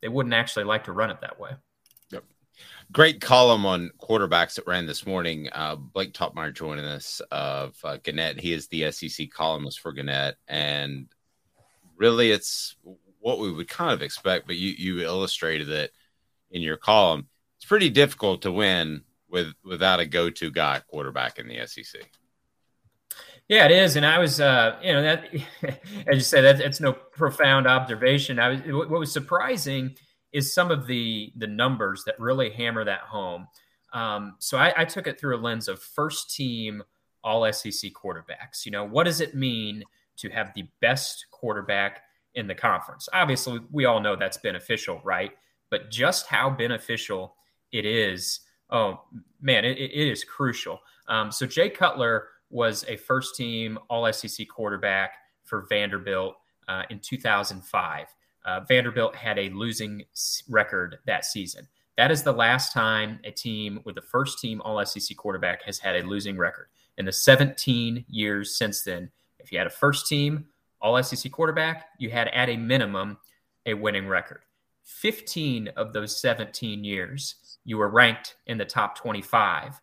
they 0.01 0.09
wouldn't 0.09 0.35
actually 0.35 0.65
like 0.65 0.83
to 0.83 0.91
run 0.91 1.09
it 1.09 1.21
that 1.21 1.39
way. 1.39 1.51
Great 2.93 3.19
column 3.21 3.65
on 3.65 3.89
quarterbacks 3.99 4.53
that 4.53 4.67
ran 4.67 4.85
this 4.85 5.07
morning. 5.07 5.49
Uh, 5.51 5.75
Blake 5.75 6.13
Toppmeyer 6.13 6.53
joining 6.53 6.85
us 6.85 7.23
of 7.31 7.75
uh, 7.83 7.97
Gannett. 7.97 8.39
He 8.39 8.53
is 8.53 8.67
the 8.67 8.91
SEC 8.91 9.31
columnist 9.31 9.79
for 9.79 9.91
Gannett, 9.93 10.35
and 10.47 11.07
really, 11.97 12.29
it's 12.29 12.75
what 13.19 13.39
we 13.39 13.51
would 13.51 13.67
kind 13.67 13.93
of 13.93 14.03
expect. 14.03 14.45
But 14.45 14.57
you 14.57 14.75
you 14.77 15.01
illustrated 15.01 15.69
it 15.69 15.91
in 16.51 16.61
your 16.61 16.77
column. 16.77 17.27
It's 17.57 17.65
pretty 17.65 17.89
difficult 17.89 18.43
to 18.43 18.51
win 18.51 19.01
with 19.27 19.53
without 19.65 19.99
a 19.99 20.05
go 20.05 20.29
to 20.29 20.51
guy 20.51 20.79
quarterback 20.87 21.39
in 21.39 21.47
the 21.47 21.65
SEC. 21.65 21.99
Yeah, 23.49 23.65
it 23.65 23.71
is, 23.71 23.95
and 23.95 24.05
I 24.05 24.19
was, 24.19 24.39
uh, 24.39 24.77
you 24.83 24.93
know, 24.93 25.01
that 25.01 25.33
as 26.07 26.15
you 26.15 26.19
said, 26.19 26.41
that 26.41 26.61
it's 26.63 26.79
no 26.79 26.93
profound 26.93 27.65
observation. 27.65 28.37
I 28.37 28.49
was, 28.49 28.61
what 28.67 28.89
was 28.91 29.11
surprising 29.11 29.95
is 30.33 30.53
some 30.53 30.71
of 30.71 30.87
the 30.87 31.31
the 31.37 31.47
numbers 31.47 32.03
that 32.05 32.19
really 32.19 32.49
hammer 32.49 32.83
that 32.83 33.01
home. 33.01 33.47
Um, 33.93 34.35
so 34.39 34.57
I, 34.57 34.73
I 34.75 34.85
took 34.85 35.07
it 35.07 35.19
through 35.19 35.37
a 35.37 35.41
lens 35.41 35.67
of 35.67 35.81
first 35.81 36.35
team 36.35 36.83
All 37.23 37.51
SEC 37.53 37.91
quarterbacks. 37.93 38.65
You 38.65 38.71
know, 38.71 38.83
what 38.83 39.03
does 39.05 39.21
it 39.21 39.35
mean 39.35 39.83
to 40.17 40.29
have 40.29 40.51
the 40.55 40.65
best 40.81 41.27
quarterback 41.31 42.01
in 42.35 42.47
the 42.47 42.55
conference? 42.55 43.07
Obviously, 43.13 43.59
we 43.71 43.85
all 43.85 43.99
know 43.99 44.15
that's 44.15 44.37
beneficial, 44.37 44.99
right? 45.03 45.31
But 45.69 45.91
just 45.91 46.27
how 46.27 46.49
beneficial 46.49 47.35
it 47.71 47.85
is, 47.85 48.41
oh 48.71 49.01
man, 49.41 49.63
it, 49.63 49.77
it 49.77 49.91
is 49.91 50.23
crucial. 50.23 50.79
Um, 51.07 51.31
so 51.31 51.45
Jay 51.45 51.69
Cutler 51.69 52.27
was 52.49 52.85
a 52.87 52.95
first 52.95 53.35
team 53.35 53.77
All 53.89 54.11
SEC 54.11 54.47
quarterback 54.47 55.13
for 55.43 55.65
Vanderbilt 55.69 56.35
uh, 56.67 56.83
in 56.89 56.99
2005. 56.99 58.07
Uh, 58.45 58.61
Vanderbilt 58.67 59.15
had 59.15 59.39
a 59.39 59.49
losing 59.49 60.03
record 60.49 60.99
that 61.05 61.25
season. 61.25 61.67
That 61.97 62.11
is 62.11 62.23
the 62.23 62.31
last 62.31 62.73
time 62.73 63.19
a 63.23 63.31
team 63.31 63.79
with 63.85 63.97
a 63.97 64.01
first 64.01 64.39
team 64.39 64.61
All 64.61 64.83
SEC 64.85 65.15
quarterback 65.15 65.63
has 65.63 65.79
had 65.79 65.95
a 65.95 66.07
losing 66.07 66.37
record. 66.37 66.67
In 66.97 67.05
the 67.05 67.11
17 67.11 68.05
years 68.09 68.57
since 68.57 68.83
then, 68.83 69.11
if 69.39 69.51
you 69.51 69.57
had 69.57 69.67
a 69.67 69.71
first 69.71 70.07
team 70.07 70.45
All 70.81 71.01
SEC 71.01 71.31
quarterback, 71.31 71.85
you 71.99 72.09
had 72.09 72.27
at 72.29 72.49
a 72.49 72.57
minimum 72.57 73.17
a 73.65 73.73
winning 73.73 74.07
record. 74.07 74.41
15 74.83 75.69
of 75.77 75.93
those 75.93 76.19
17 76.19 76.83
years, 76.83 77.35
you 77.63 77.77
were 77.77 77.89
ranked 77.89 78.35
in 78.47 78.57
the 78.57 78.65
top 78.65 78.97
25 78.97 79.79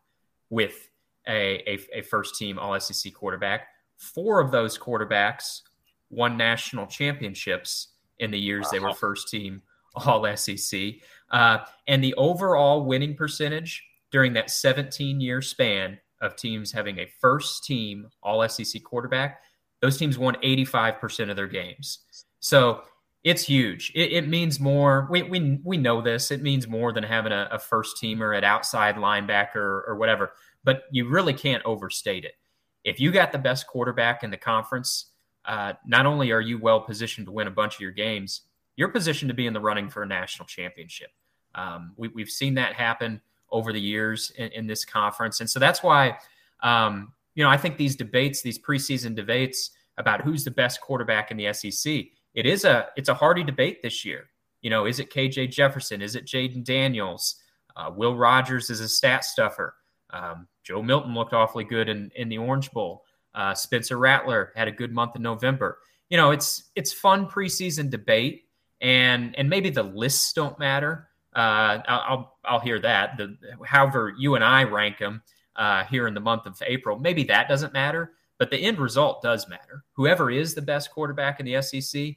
with 0.51 0.91
a, 1.27 1.63
a, 1.67 1.99
a 1.99 2.03
first 2.03 2.37
team 2.37 2.59
All 2.59 2.79
SEC 2.79 3.15
quarterback. 3.15 3.69
Four 3.97 4.41
of 4.41 4.51
those 4.51 4.77
quarterbacks 4.77 5.63
won 6.11 6.37
national 6.37 6.87
championships 6.87 7.89
in 8.21 8.31
the 8.31 8.39
years 8.39 8.67
wow. 8.67 8.71
they 8.73 8.79
were 8.79 8.95
first 8.95 9.29
team 9.29 9.63
All 9.95 10.25
SEC. 10.37 10.95
Uh, 11.31 11.59
and 11.89 12.03
the 12.03 12.15
overall 12.15 12.85
winning 12.85 13.17
percentage 13.17 13.85
during 14.11 14.33
that 14.35 14.51
17 14.51 15.21
year 15.21 15.43
span 15.43 15.99
of 16.21 16.37
teams 16.37 16.71
having 16.71 16.99
a 16.99 17.11
first 17.21 17.65
team 17.65 18.09
All 18.23 18.47
SEC 18.49 18.83
quarterback, 18.85 19.43
those 19.81 19.97
teams 19.97 20.19
won 20.19 20.37
85% 20.37 21.31
of 21.31 21.37
their 21.37 21.49
games. 21.49 22.01
So 22.41 22.83
it's 23.25 23.45
huge. 23.45 23.93
It, 23.95 24.13
it, 24.13 24.29
means 24.29 24.61
more. 24.61 25.07
We, 25.11 25.23
we, 25.23 25.59
we 25.63 25.77
know 25.77 26.01
this. 26.01 26.31
It 26.31 26.43
means 26.43 26.67
more 26.67 26.93
than 26.93 27.05
having 27.05 27.33
a, 27.33 27.49
a 27.53 27.59
first 27.59 27.97
teamer 28.03 28.37
at 28.37 28.45
outside 28.45 28.97
linebacker 28.97 29.57
or, 29.57 29.85
or 29.89 29.97
whatever, 29.97 30.33
but 30.65 30.85
you 30.91 31.09
really 31.09 31.35
can't 31.35 31.65
overstate 31.65 32.25
it. 32.25 32.35
If 32.83 32.99
you 32.99 33.13
got 33.13 33.33
the 33.33 33.39
best 33.39 33.67
quarterback 33.67 34.23
in 34.23 34.31
the 34.31 34.39
conference, 34.39 35.10
uh, 35.45 35.75
not 35.87 36.07
only 36.07 36.33
are 36.33 36.41
you 36.41 36.59
well 36.59 36.81
positioned 36.81 37.27
to 37.27 37.33
win 37.33 37.47
a 37.47 37.51
bunch 37.51 37.75
of 37.75 37.81
your 37.81 37.91
games, 37.91 38.43
you're 38.77 38.89
positioned 38.89 39.29
to 39.29 39.35
be 39.35 39.47
in 39.47 39.53
the 39.53 39.61
running 39.61 39.89
for 39.89 40.03
a 40.03 40.07
national 40.07 40.47
championship. 40.47 41.11
Um, 41.55 41.93
we, 41.97 42.11
have 42.19 42.31
seen 42.31 42.55
that 42.55 42.75
happen 42.75 43.21
over 43.51 43.73
the 43.73 43.81
years 43.81 44.31
in, 44.37 44.49
in, 44.53 44.67
this 44.67 44.85
conference. 44.85 45.41
And 45.41 45.51
so 45.51 45.59
that's 45.59 45.83
why, 45.83 46.17
um, 46.63 47.13
you 47.35 47.43
know, 47.43 47.51
I 47.51 47.57
think 47.57 47.77
these 47.77 47.97
debates, 47.97 48.43
these 48.43 48.59
preseason 48.59 49.17
debates 49.17 49.71
about 49.99 50.23
who's 50.23 50.45
the 50.45 50.51
best 50.51 50.81
quarterback 50.81 51.31
in 51.31 51.37
the 51.37 51.53
SEC, 51.53 52.05
it 52.35 52.47
is 52.47 52.65
a 52.65 52.89
it's 52.97 53.09
a 53.09 53.15
hearty 53.15 53.43
debate 53.43 53.83
this 53.83 54.05
year. 54.05 54.31
You 54.63 54.71
know, 54.71 54.87
is 54.87 55.01
it 55.01 55.11
KJ 55.11 55.51
Jefferson? 55.51 56.03
Is 56.03 56.15
it 56.15 56.27
Jayden 56.27 56.65
Daniels? 56.65 57.37
Uh, 57.77 57.91
Will 57.95 58.17
Rogers 58.17 58.71
is 58.71 58.81
a 58.81 58.89
stat 58.89 59.25
stuffer. 59.25 59.75
Um, 60.11 60.47
Joe 60.63 60.83
Milton 60.83 61.15
looked 61.15 61.33
awfully 61.33 61.65
good 61.65 61.89
in, 61.89 62.11
in 62.15 62.29
the 62.29 62.39
Orange 62.39 62.71
Bowl. 62.71 63.05
Uh, 63.35 63.55
Spencer 63.55 63.99
Rattler 63.99 64.53
had 64.57 64.69
a 64.69 64.73
good 64.73 64.93
month 64.93 65.17
in 65.17 65.23
November. 65.23 65.79
You 66.09 66.17
know, 66.17 66.31
it's 66.31 66.71
it's 66.75 66.93
fun 66.93 67.27
preseason 67.27 67.91
debate, 67.91 68.45
and 68.81 69.37
and 69.39 69.49
maybe 69.49 69.71
the 69.71 69.83
lists 69.83 70.33
don't 70.33 70.59
matter. 70.59 71.09
Uh, 71.35 71.79
I'll 71.87 72.37
I'll 72.45 72.61
hear 72.61 72.81
that. 72.81 73.17
The 73.17 73.37
however 73.65 74.15
you 74.19 74.35
and 74.35 74.45
I 74.45 74.65
rank 74.65 74.99
them 74.99 75.23
uh, 75.57 75.85
here 75.85 76.07
in 76.09 76.15
the 76.15 76.21
month 76.21 76.47
of 76.47 76.61
April, 76.67 76.99
maybe 76.99 77.25
that 77.25 77.49
doesn't 77.49 77.73
matter. 77.73 78.13
But 78.39 78.51
the 78.51 78.57
end 78.57 78.79
result 78.79 79.23
does 79.23 79.49
matter. 79.49 79.85
Whoever 79.93 80.31
is 80.31 80.55
the 80.55 80.63
best 80.63 80.91
quarterback 80.91 81.41
in 81.41 81.47
the 81.47 81.61
SEC, 81.61 82.17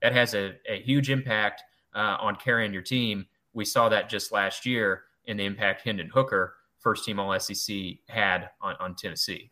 that 0.00 0.12
has 0.12 0.34
a, 0.34 0.54
a 0.68 0.80
huge 0.80 1.10
impact 1.10 1.62
uh, 1.94 2.16
on 2.20 2.36
carrying 2.36 2.72
your 2.72 2.82
team. 2.82 3.26
We 3.52 3.64
saw 3.64 3.88
that 3.90 4.08
just 4.08 4.32
last 4.32 4.64
year 4.64 5.02
in 5.26 5.36
the 5.36 5.44
impact 5.44 5.82
Hendon 5.82 6.08
Hooker, 6.08 6.54
first 6.78 7.04
team 7.04 7.20
All 7.20 7.38
SEC, 7.38 7.76
had 8.08 8.50
on, 8.60 8.76
on 8.80 8.94
Tennessee. 8.94 9.50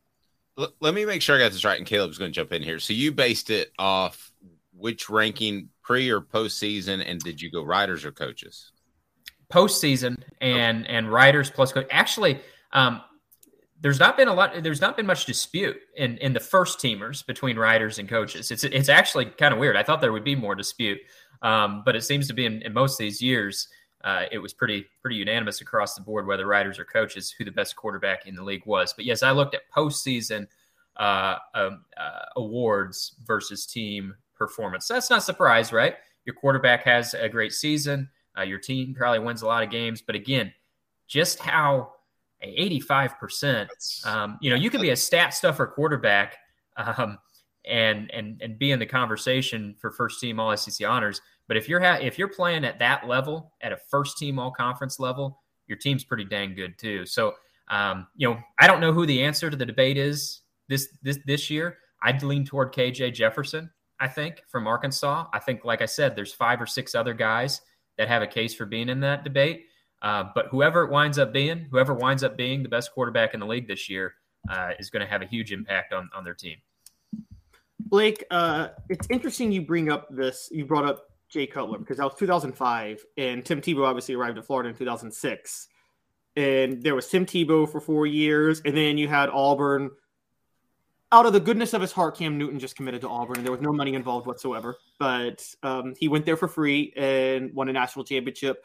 Let 0.57 0.95
me 0.95 1.05
make 1.05 1.21
sure 1.21 1.37
I 1.37 1.39
got 1.39 1.53
this 1.53 1.65
right, 1.65 1.77
and 1.79 1.87
Caleb's 1.87 2.17
going 2.17 2.31
to 2.31 2.35
jump 2.35 2.53
in 2.53 2.63
here. 2.63 2.79
So 2.79 2.95
you 2.95 3.13
based 3.13 3.51
it 3.51 3.73
off 3.79 4.33
which 4.73 5.11
ranking 5.11 5.69
pre 5.83 6.11
or 6.11 6.21
postseason, 6.21 7.05
and 7.07 7.21
did 7.21 7.41
you 7.41 7.51
go 7.51 7.63
writers 7.63 8.05
or 8.05 8.13
coaches? 8.13 8.73
Postseason 9.53 10.17
and 10.41 10.87
and 10.89 11.13
writers 11.13 11.51
plus 11.51 11.73
coach. 11.73 11.87
Actually, 11.91 12.41
um, 12.73 13.03
there's 13.81 14.01
not 14.01 14.17
been 14.17 14.29
a 14.29 14.35
lot 14.35 14.63
there's 14.63 14.81
not 14.81 14.97
been 14.97 15.07
much 15.07 15.27
dispute 15.27 15.77
in 15.97 16.17
in 16.19 16.33
the 16.33 16.41
first 16.41 16.79
teamers 16.79 17.25
between 17.27 17.59
writers 17.59 17.99
and 17.99 18.09
coaches 18.09 18.51
it's 18.51 18.65
it's 18.65 18.89
actually 18.89 19.27
kind 19.27 19.53
of 19.53 19.61
weird 19.61 19.77
i 19.77 19.83
thought 19.83 20.01
there 20.01 20.13
would 20.13 20.25
be 20.25 20.35
more 20.35 20.55
dispute 20.55 20.99
um, 21.43 21.83
but 21.85 21.95
it 21.95 22.03
seems 22.03 22.27
to 22.27 22.33
be 22.33 22.47
in, 22.47 22.63
in 22.63 22.73
most 22.73 22.95
of 22.95 22.99
these 22.99 23.21
years 23.21 23.69
uh, 24.05 24.25
it 24.31 24.39
was 24.39 24.53
pretty 24.53 24.87
pretty 25.01 25.17
unanimous 25.17 25.61
across 25.61 25.95
the 25.95 26.01
board 26.01 26.27
whether 26.27 26.47
writers 26.47 26.79
or 26.79 26.85
coaches 26.85 27.31
who 27.31 27.45
the 27.45 27.51
best 27.51 27.77
quarterback 27.77 28.27
in 28.27 28.35
the 28.35 28.43
league 28.43 28.65
was 28.67 28.93
but 28.93 29.05
yes 29.05 29.23
i 29.23 29.31
looked 29.31 29.55
at 29.55 29.63
postseason 29.75 30.47
uh, 30.97 31.37
um, 31.55 31.85
uh, 31.99 32.25
awards 32.37 33.17
versus 33.25 33.67
team 33.67 34.15
performance 34.35 34.89
that's 34.89 35.11
not 35.11 35.19
a 35.19 35.23
surprise 35.23 35.73
right 35.73 35.97
your 36.25 36.35
quarterback 36.35 36.83
has 36.83 37.15
a 37.15 37.29
great 37.29 37.53
season 37.53 38.09
uh, 38.39 38.43
your 38.43 38.59
team 38.59 38.95
probably 38.95 39.19
wins 39.19 39.43
a 39.43 39.47
lot 39.47 39.63
of 39.63 39.71
games 39.71 40.01
but 40.01 40.15
again 40.15 40.53
just 41.07 41.39
how 41.39 41.93
85%. 42.45 44.07
Um, 44.07 44.39
you 44.41 44.51
know, 44.51 44.57
you 44.57 44.71
can 44.71 44.81
be 44.81 44.91
a 44.91 44.97
stat 44.97 45.35
stuffer 45.35 45.67
quarterback 45.67 46.37
um, 46.77 47.19
and 47.65 48.11
and 48.13 48.41
and 48.43 48.59
be 48.59 48.71
in 48.71 48.79
the 48.79 48.87
conversation 48.87 49.75
for 49.79 49.91
first 49.91 50.21
team 50.21 50.39
All 50.39 50.57
SEC 50.57 50.87
honors. 50.87 51.21
But 51.49 51.57
if 51.57 51.69
you're 51.69 51.81
ha- 51.81 51.99
if 52.01 52.19
you're 52.19 52.29
playing 52.29 52.65
at 52.65 52.79
that 52.79 53.07
level, 53.07 53.53
at 53.61 53.73
a 53.73 53.77
first 53.77 54.19
team 54.19 54.39
All 54.39 54.51
Conference 54.51 54.99
level, 54.99 55.43
your 55.67 55.79
team's 55.79 56.05
pretty 56.05 56.25
dang 56.25 56.55
good 56.55 56.79
too. 56.79 57.07
So, 57.07 57.35
um, 57.69 58.07
you 58.17 58.29
know, 58.29 58.39
I 58.59 58.67
don't 58.67 58.81
know 58.81 58.93
who 58.93 59.07
the 59.07 59.23
answer 59.23 59.51
to 59.51 59.57
the 59.57 59.67
debate 59.67 59.97
is 59.97 60.43
this 60.69 60.89
this 61.03 61.19
this 61.27 61.51
year. 61.51 61.79
I'd 62.03 62.23
lean 62.23 62.45
toward 62.45 62.73
KJ 62.73 63.15
Jefferson. 63.15 63.71
I 63.99 64.09
think 64.09 64.43
from 64.49 64.67
Arkansas. 64.67 65.27
I 65.33 65.39
think, 65.39 65.65
like 65.65 65.83
I 65.83 65.87
said, 65.87 66.15
there's 66.15 66.33
five 66.33 66.61
or 66.61 66.67
six 66.67 66.95
other 66.95 67.15
guys 67.15 67.63
that 67.97 68.09
have 68.09 68.23
a 68.23 68.27
case 68.27 68.55
for 68.55 68.67
being 68.67 68.89
in 68.89 69.01
that 69.01 69.25
debate. 69.25 69.67
Uh, 70.03 70.25
but 70.35 70.47
whoever 70.51 70.83
it 70.83 70.91
winds 70.91 71.19
up 71.19 71.33
being, 71.33 71.67
whoever 71.71 71.95
winds 71.95 72.23
up 72.23 72.37
being 72.37 72.63
the 72.63 72.69
best 72.69 72.93
quarterback 72.93 73.33
in 73.33 73.41
the 73.41 73.47
league 73.47 73.67
this 73.67 73.89
year, 73.89 74.15
uh, 74.51 74.71
is 74.79 74.91
going 74.91 75.05
to 75.05 75.11
have 75.11 75.23
a 75.23 75.27
huge 75.27 75.53
impact 75.53 75.93
on, 75.93 76.11
on 76.15 76.23
their 76.23 76.35
team. 76.35 76.59
Blake, 77.81 78.25
uh, 78.31 78.69
it's 78.89 79.07
interesting 79.11 79.51
you 79.51 79.63
bring 79.63 79.91
up 79.91 80.09
this. 80.11 80.49
You 80.53 80.67
brought 80.67 80.85
up 80.85 81.07
Jay 81.37 81.47
Cutler 81.47 81.79
because 81.79 81.99
that 81.99 82.05
was 82.05 82.15
2005, 82.19 83.05
and 83.19 83.45
Tim 83.45 83.61
Tebow 83.61 83.87
obviously 83.87 84.15
arrived 84.15 84.39
in 84.39 84.43
Florida 84.43 84.71
in 84.71 84.75
2006. 84.75 85.69
And 86.35 86.83
there 86.83 86.95
was 86.95 87.09
Tim 87.09 87.27
Tebow 87.27 87.71
for 87.71 87.79
four 87.79 88.07
years, 88.07 88.63
and 88.65 88.75
then 88.75 88.97
you 88.97 89.07
had 89.07 89.29
Auburn. 89.29 89.91
Out 91.13 91.27
of 91.27 91.35
the 91.35 91.41
goodness 91.41 91.75
of 91.75 91.83
his 91.83 91.93
heart, 91.93 92.17
Cam 92.17 92.39
Newton 92.39 92.59
just 92.59 92.75
committed 92.75 93.03
to 93.03 93.09
Auburn, 93.09 93.37
and 93.37 93.45
there 93.45 93.53
was 93.53 93.61
no 93.61 93.73
money 93.73 93.95
involved 93.95 94.27
whatsoever. 94.27 94.77
But 94.99 95.47
um, 95.63 95.95
he 95.99 96.09
went 96.09 96.25
there 96.25 96.37
for 96.39 96.49
free 96.49 96.93
and 96.97 97.53
won 97.55 97.69
a 97.69 97.73
national 97.73 98.07
championship. 98.07 98.65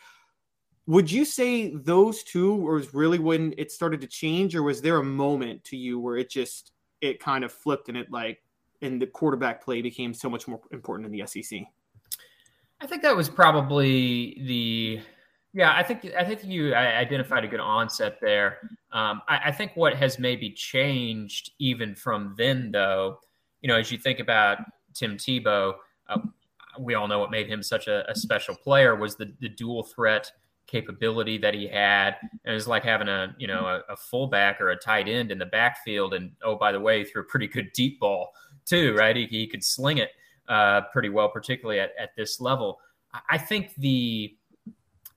Would 0.88 1.11
you 1.11 1.26
say 1.26 1.76
those 1.76 2.24
two 2.24 2.55
was 2.55 2.93
really 2.93 3.19
when 3.19 3.53
it 3.57 3.72
started 3.72 3.99
to 4.01 4.07
change, 4.07 4.55
or 4.55 4.63
was 4.63 4.82
there 4.82 4.97
a 4.97 5.03
moment 5.03 5.65
to 5.65 5.78
you 5.78 5.99
where 5.99 6.15
it 6.15 6.30
just 6.30 6.72
it 7.01 7.19
kind 7.19 7.43
of 7.43 7.51
flipped 7.51 7.89
and 7.89 7.97
it 7.97 8.11
like 8.11 8.41
and 8.82 9.01
the 9.01 9.07
quarterback 9.07 9.63
play 9.63 9.82
became 9.82 10.13
so 10.13 10.30
much 10.30 10.47
more 10.47 10.61
important 10.72 11.05
in 11.05 11.11
the 11.11 11.28
SEC? 11.28 11.65
I 12.82 12.88
think 12.88 13.03
that 13.03 13.15
was 13.15 13.29
probably 13.29 14.41
the 14.45 14.99
yeah. 15.53 15.73
I 15.75 15.84
think 15.84 16.05
I 16.17 16.23
think 16.23 16.43
you 16.43 16.73
identified 16.73 17.43
a 17.43 17.47
good 17.47 17.59
onset 17.59 18.17
there. 18.21 18.57
Um, 18.91 19.21
I, 19.27 19.39
I, 19.45 19.51
think 19.51 19.73
what 19.75 19.95
has 19.95 20.17
maybe 20.17 20.49
changed 20.51 21.51
even 21.59 21.95
from 21.95 22.34
then, 22.38 22.71
though, 22.71 23.19
you 23.61 23.67
know, 23.67 23.77
as 23.77 23.91
you 23.91 23.97
think 23.97 24.19
about 24.19 24.57
Tim 24.93 25.15
Tebow, 25.15 25.73
uh, 26.09 26.17
we 26.79 26.95
all 26.95 27.07
know 27.07 27.19
what 27.19 27.32
made 27.32 27.47
him 27.47 27.61
such 27.61 27.88
a, 27.88 28.09
a 28.09 28.15
special 28.15 28.55
player 28.55 28.95
was 28.95 29.15
the 29.15 29.32
the 29.39 29.49
dual 29.49 29.84
threat 29.84 30.32
capability 30.65 31.38
that 31.38 31.53
he 31.53 31.67
had. 31.67 32.15
And 32.21 32.51
it 32.51 32.53
was 32.53 32.67
like 32.67 32.84
having 32.84 33.09
a, 33.09 33.36
you 33.38 33.47
know, 33.47 33.65
a, 33.65 33.93
a 33.93 33.95
fullback 33.95 34.61
or 34.61 34.69
a 34.69 34.77
tight 34.77 35.07
end 35.07 35.32
in 35.32 35.38
the 35.38 35.45
backfield. 35.45 36.13
And 36.13 36.32
oh, 36.43 36.55
by 36.55 36.71
the 36.71 36.79
way, 36.79 36.99
he 36.99 37.05
threw 37.05 37.21
a 37.21 37.25
pretty 37.25 37.47
good 37.47 37.71
deep 37.73 37.99
ball 37.99 38.32
too, 38.65 38.95
right? 38.95 39.15
He, 39.15 39.25
he 39.25 39.47
could 39.47 39.63
sling 39.63 39.97
it 39.97 40.11
uh, 40.47 40.81
pretty 40.91 41.09
well, 41.09 41.29
particularly 41.29 41.79
at, 41.79 41.91
at 41.99 42.15
this 42.15 42.41
level. 42.41 42.79
I 43.29 43.37
think 43.37 43.75
the 43.75 44.35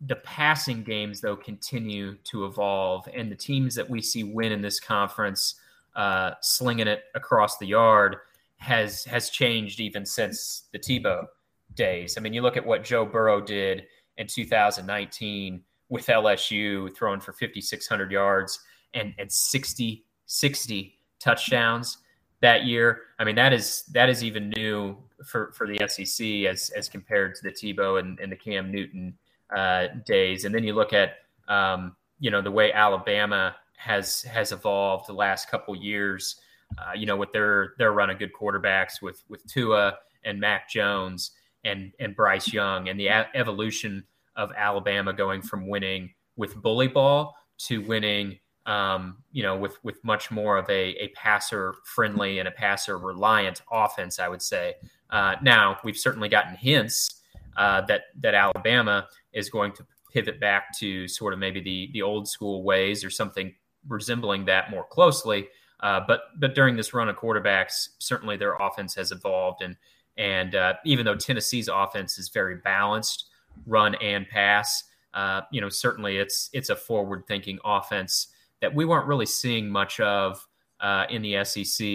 the 0.01 0.16
passing 0.16 0.83
games 0.83 1.20
though 1.20 1.37
continue 1.37 2.16
to 2.25 2.45
evolve, 2.45 3.09
and 3.14 3.31
the 3.31 3.37
teams 3.37 3.75
that 3.77 3.89
we 3.89 4.03
see 4.03 4.25
win 4.25 4.53
in 4.53 4.61
this 4.61 4.81
conference, 4.81 5.55
uh, 5.97 6.33
slinging 6.41 6.89
it 6.89 7.05
across 7.14 7.59
the 7.59 7.66
yard, 7.66 8.16
has 8.57 9.05
has 9.05 9.31
changed 9.31 9.81
even 9.81 10.05
since 10.05 10.64
the 10.72 10.79
Tebow 10.79 11.27
days. 11.75 12.16
I 12.16 12.20
mean, 12.20 12.33
you 12.33 12.43
look 12.43 12.57
at 12.57 12.66
what 12.66 12.85
Joe 12.85 13.05
Burrow 13.05 13.41
did 13.41 13.87
in 14.16 14.27
2019 14.27 15.62
with 15.89 16.07
LSU 16.07 16.95
throwing 16.97 17.20
for 17.20 17.33
5,600 17.33 18.11
yards 18.11 18.61
and, 18.95 19.14
and 19.18 19.31
60, 19.31 20.05
60 20.27 20.99
touchdowns 21.18 21.99
that 22.41 22.64
year. 22.64 23.03
I 23.18 23.24
mean, 23.24 23.37
that 23.37 23.53
is 23.53 23.85
that 23.93 24.09
is 24.09 24.22
even 24.22 24.51
new 24.51 24.97
for, 25.24 25.53
for 25.53 25.66
the 25.66 25.78
SEC 25.89 26.26
as 26.51 26.70
as 26.70 26.89
compared 26.89 27.35
to 27.37 27.43
the 27.43 27.51
Tebow 27.51 27.99
and, 27.99 28.18
and 28.20 28.30
the 28.30 28.37
Cam 28.37 28.70
Newton 28.70 29.16
uh, 29.55 29.89
days. 30.05 30.45
And 30.45 30.55
then 30.55 30.64
you 30.64 30.74
look 30.74 30.93
at 30.93 31.18
um, 31.49 31.97
you 32.18 32.30
know 32.30 32.43
the 32.43 32.51
way 32.51 32.72
Alabama 32.72 33.57
has 33.76 34.22
has 34.22 34.53
evolved 34.53 35.07
the 35.07 35.12
last 35.12 35.51
couple 35.51 35.74
years. 35.74 36.37
Uh, 36.78 36.93
you 36.95 37.07
know, 37.07 37.16
with 37.16 37.30
their 37.32 37.74
their 37.78 37.93
run 37.93 38.11
of 38.11 38.18
good 38.18 38.32
quarterbacks 38.32 39.03
with 39.03 39.22
with 39.28 39.47
Tua 39.47 39.99
and 40.24 40.41
Mac 40.41 40.68
Jones 40.68 41.32
and 41.64 41.93
and 42.01 42.16
Bryce 42.16 42.53
Young 42.53 42.89
and 42.89 42.99
the 42.99 43.09
a- 43.09 43.28
evolution 43.35 44.05
of 44.37 44.51
Alabama 44.57 45.12
going 45.12 45.43
from 45.43 45.68
winning 45.68 46.12
with 46.37 46.61
bully 46.61 46.89
ball 46.89 47.37
to 47.59 47.78
winning, 47.82 48.39
um, 48.67 49.19
you 49.33 49.43
know, 49.43 49.57
with 49.57 49.83
with 49.85 50.03
much 50.05 50.31
more 50.31 50.57
of 50.57 50.69
a, 50.69 50.91
a 51.03 51.09
passer 51.09 51.75
friendly 51.85 52.39
and 52.39 52.49
a 52.49 52.53
passer 52.53 52.99
reliant 52.99 53.62
offense. 53.71 54.19
I 54.19 54.29
would 54.29 54.43
say. 54.43 54.75
Uh, 55.11 55.37
now 55.43 55.79
we've 55.85 55.97
certainly 55.97 56.29
gotten 56.29 56.57
hints 56.57 57.23
uh, 57.57 57.83
that 57.83 58.05
that 58.21 58.35
Alabama 58.35 59.07
is 59.33 59.49
going 59.51 59.73
to 59.73 59.87
pivot 60.12 60.41
back 60.41 60.77
to 60.79 61.09
sort 61.09 61.33
of 61.33 61.39
maybe 61.39 61.61
the 61.61 61.91
the 61.93 62.03
old 62.03 62.29
school 62.29 62.62
ways 62.62 63.05
or 63.05 63.11
something 63.11 63.55
resembling 63.89 64.45
that 64.47 64.71
more 64.71 64.85
closely. 64.85 65.49
Uh, 65.81 66.01
but 66.07 66.23
but 66.39 66.55
during 66.55 66.77
this 66.77 66.95
run 66.95 67.09
of 67.09 67.17
quarterbacks, 67.17 67.89
certainly 67.99 68.37
their 68.37 68.55
offense 68.55 68.95
has 68.95 69.12
evolved, 69.12 69.62
and 69.62 69.77
and 70.17 70.55
uh, 70.55 70.75
even 70.85 71.05
though 71.05 71.17
Tennessee's 71.17 71.69
offense 71.69 72.19
is 72.19 72.29
very 72.29 72.57
balanced, 72.57 73.27
run 73.67 73.95
and 73.97 74.27
pass, 74.29 74.85
uh, 75.12 75.43
you 75.53 75.61
know 75.61 75.69
certainly 75.69 76.17
it's 76.17 76.49
it's 76.53 76.71
a 76.71 76.77
forward 76.77 77.25
thinking 77.27 77.59
offense 77.65 78.29
that 78.61 78.75
we 78.75 78.85
weren't 78.85 79.07
really 79.07 79.27
seeing 79.27 79.69
much 79.69 80.01
of 80.01 80.47
uh, 80.81 81.07
in 81.11 81.23
the 81.23 81.45
SEC, 81.45 81.87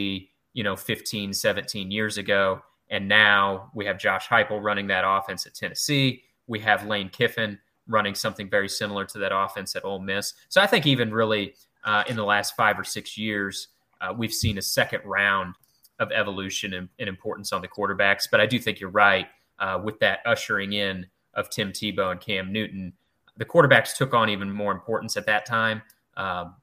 you 0.53 0.63
know, 0.63 0.75
15, 0.75 1.33
17 1.33 1.91
years 1.91 2.17
ago. 2.17 2.61
And 2.89 3.07
now 3.07 3.69
we 3.73 3.85
have 3.85 3.99
Josh 3.99 4.27
Heupel 4.27 4.61
running 4.61 4.87
that 4.87 5.03
offense 5.05 5.45
at 5.45 5.53
Tennessee. 5.53 6.23
We 6.47 6.59
have 6.59 6.85
Lane 6.85 7.09
Kiffin 7.09 7.59
running 7.87 8.15
something 8.15 8.49
very 8.49 8.69
similar 8.69 9.05
to 9.05 9.19
that 9.19 9.35
offense 9.35 9.75
at 9.75 9.83
Ole 9.83 9.99
Miss. 9.99 10.33
So 10.47 10.61
I 10.61 10.67
think 10.67 10.87
even 10.87 11.11
really 11.11 11.55
uh, 11.83 12.03
in 12.07 12.15
the 12.15 12.23
last 12.23 12.55
five 12.55 12.79
or 12.79 12.83
six 12.83 13.17
years, 13.17 13.69
uh, 14.01 14.13
we've 14.15 14.33
seen 14.33 14.57
a 14.57 14.61
second 14.61 15.01
round 15.05 15.55
of 15.99 16.11
evolution 16.11 16.73
and, 16.73 16.89
importance 16.99 17.51
on 17.51 17.61
the 17.61 17.67
quarterbacks. 17.67 18.27
But 18.29 18.39
I 18.39 18.45
do 18.45 18.57
think 18.57 18.79
you're 18.79 18.89
right 18.89 19.27
uh, 19.59 19.79
with 19.83 19.99
that 19.99 20.19
ushering 20.25 20.73
in 20.73 21.05
of 21.33 21.49
Tim 21.49 21.71
Tebow 21.71 22.11
and 22.11 22.21
Cam 22.21 22.51
Newton. 22.51 22.93
The 23.37 23.45
quarterbacks 23.45 23.95
took 23.95 24.13
on 24.13 24.29
even 24.29 24.51
more 24.51 24.71
importance 24.71 25.17
at 25.17 25.25
that 25.25 25.45
time. 25.45 25.81
Um, 26.19 26.55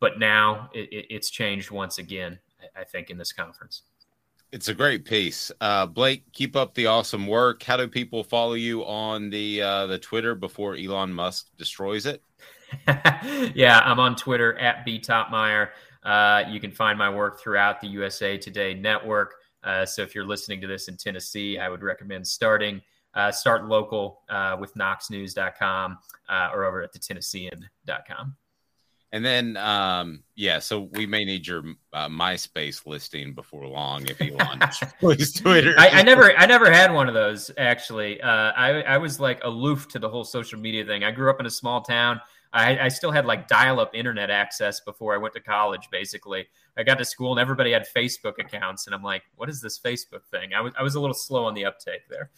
but 0.00 0.18
now 0.18 0.70
it, 0.74 1.06
it's 1.10 1.30
changed 1.30 1.70
once 1.70 1.98
again, 1.98 2.38
I 2.74 2.84
think, 2.84 3.10
in 3.10 3.18
this 3.18 3.32
conference. 3.32 3.82
It's 4.50 4.68
a 4.68 4.74
great 4.74 5.04
piece, 5.04 5.50
uh, 5.60 5.86
Blake. 5.86 6.24
Keep 6.32 6.56
up 6.56 6.74
the 6.74 6.86
awesome 6.86 7.26
work. 7.26 7.62
How 7.62 7.76
do 7.76 7.88
people 7.88 8.22
follow 8.22 8.54
you 8.54 8.84
on 8.84 9.30
the 9.30 9.60
uh, 9.60 9.86
the 9.86 9.98
Twitter 9.98 10.34
before 10.34 10.76
Elon 10.76 11.12
Musk 11.12 11.48
destroys 11.58 12.06
it? 12.06 12.22
yeah, 13.54 13.80
I'm 13.84 13.98
on 13.98 14.14
Twitter 14.14 14.56
at 14.58 14.86
btoppmeyer. 14.86 15.70
Uh, 16.04 16.44
you 16.48 16.60
can 16.60 16.70
find 16.70 16.98
my 16.98 17.10
work 17.10 17.40
throughout 17.40 17.80
the 17.80 17.88
USA 17.88 18.38
Today 18.38 18.74
network. 18.74 19.34
Uh, 19.64 19.84
so 19.84 20.02
if 20.02 20.14
you're 20.14 20.26
listening 20.26 20.60
to 20.60 20.66
this 20.66 20.88
in 20.88 20.96
Tennessee, 20.96 21.58
I 21.58 21.68
would 21.68 21.82
recommend 21.82 22.26
starting 22.26 22.80
uh, 23.14 23.32
start 23.32 23.66
local 23.66 24.22
uh, 24.28 24.56
with 24.58 24.74
knoxnews.com 24.74 25.98
uh, 26.28 26.50
or 26.52 26.64
over 26.64 26.82
at 26.82 26.92
the 26.92 26.98
Tennessean.com. 26.98 28.36
And 29.14 29.24
then, 29.24 29.56
um, 29.58 30.24
yeah, 30.34 30.58
so 30.58 30.88
we 30.90 31.06
may 31.06 31.24
need 31.24 31.46
your 31.46 31.62
uh, 31.92 32.08
MySpace 32.08 32.84
listing 32.84 33.32
before 33.32 33.64
long 33.64 34.04
if 34.06 34.20
Elon 34.20 34.58
destroys 34.58 35.32
Twitter. 35.32 35.72
I, 35.78 36.00
I, 36.00 36.02
never, 36.02 36.36
I 36.36 36.46
never 36.46 36.68
had 36.68 36.92
one 36.92 37.06
of 37.06 37.14
those 37.14 37.48
actually. 37.56 38.20
Uh, 38.20 38.50
I, 38.56 38.82
I 38.82 38.98
was 38.98 39.20
like 39.20 39.38
aloof 39.44 39.86
to 39.90 40.00
the 40.00 40.08
whole 40.08 40.24
social 40.24 40.58
media 40.58 40.84
thing. 40.84 41.04
I 41.04 41.12
grew 41.12 41.30
up 41.30 41.38
in 41.38 41.46
a 41.46 41.50
small 41.50 41.82
town. 41.82 42.20
I, 42.52 42.76
I 42.86 42.88
still 42.88 43.12
had 43.12 43.24
like 43.24 43.46
dial-up 43.46 43.94
internet 43.94 44.30
access 44.30 44.80
before 44.80 45.14
I 45.14 45.18
went 45.18 45.34
to 45.34 45.40
college. 45.40 45.88
Basically, 45.92 46.48
I 46.76 46.82
got 46.82 46.98
to 46.98 47.04
school 47.04 47.30
and 47.30 47.40
everybody 47.40 47.70
had 47.70 47.86
Facebook 47.94 48.40
accounts, 48.40 48.86
and 48.86 48.94
I'm 48.96 49.02
like, 49.02 49.22
"What 49.36 49.48
is 49.48 49.60
this 49.60 49.78
Facebook 49.78 50.24
thing?" 50.30 50.54
I 50.54 50.60
was, 50.60 50.72
I 50.78 50.82
was 50.82 50.94
a 50.96 51.00
little 51.00 51.14
slow 51.14 51.44
on 51.44 51.54
the 51.54 51.64
uptake 51.64 52.08
there. 52.08 52.30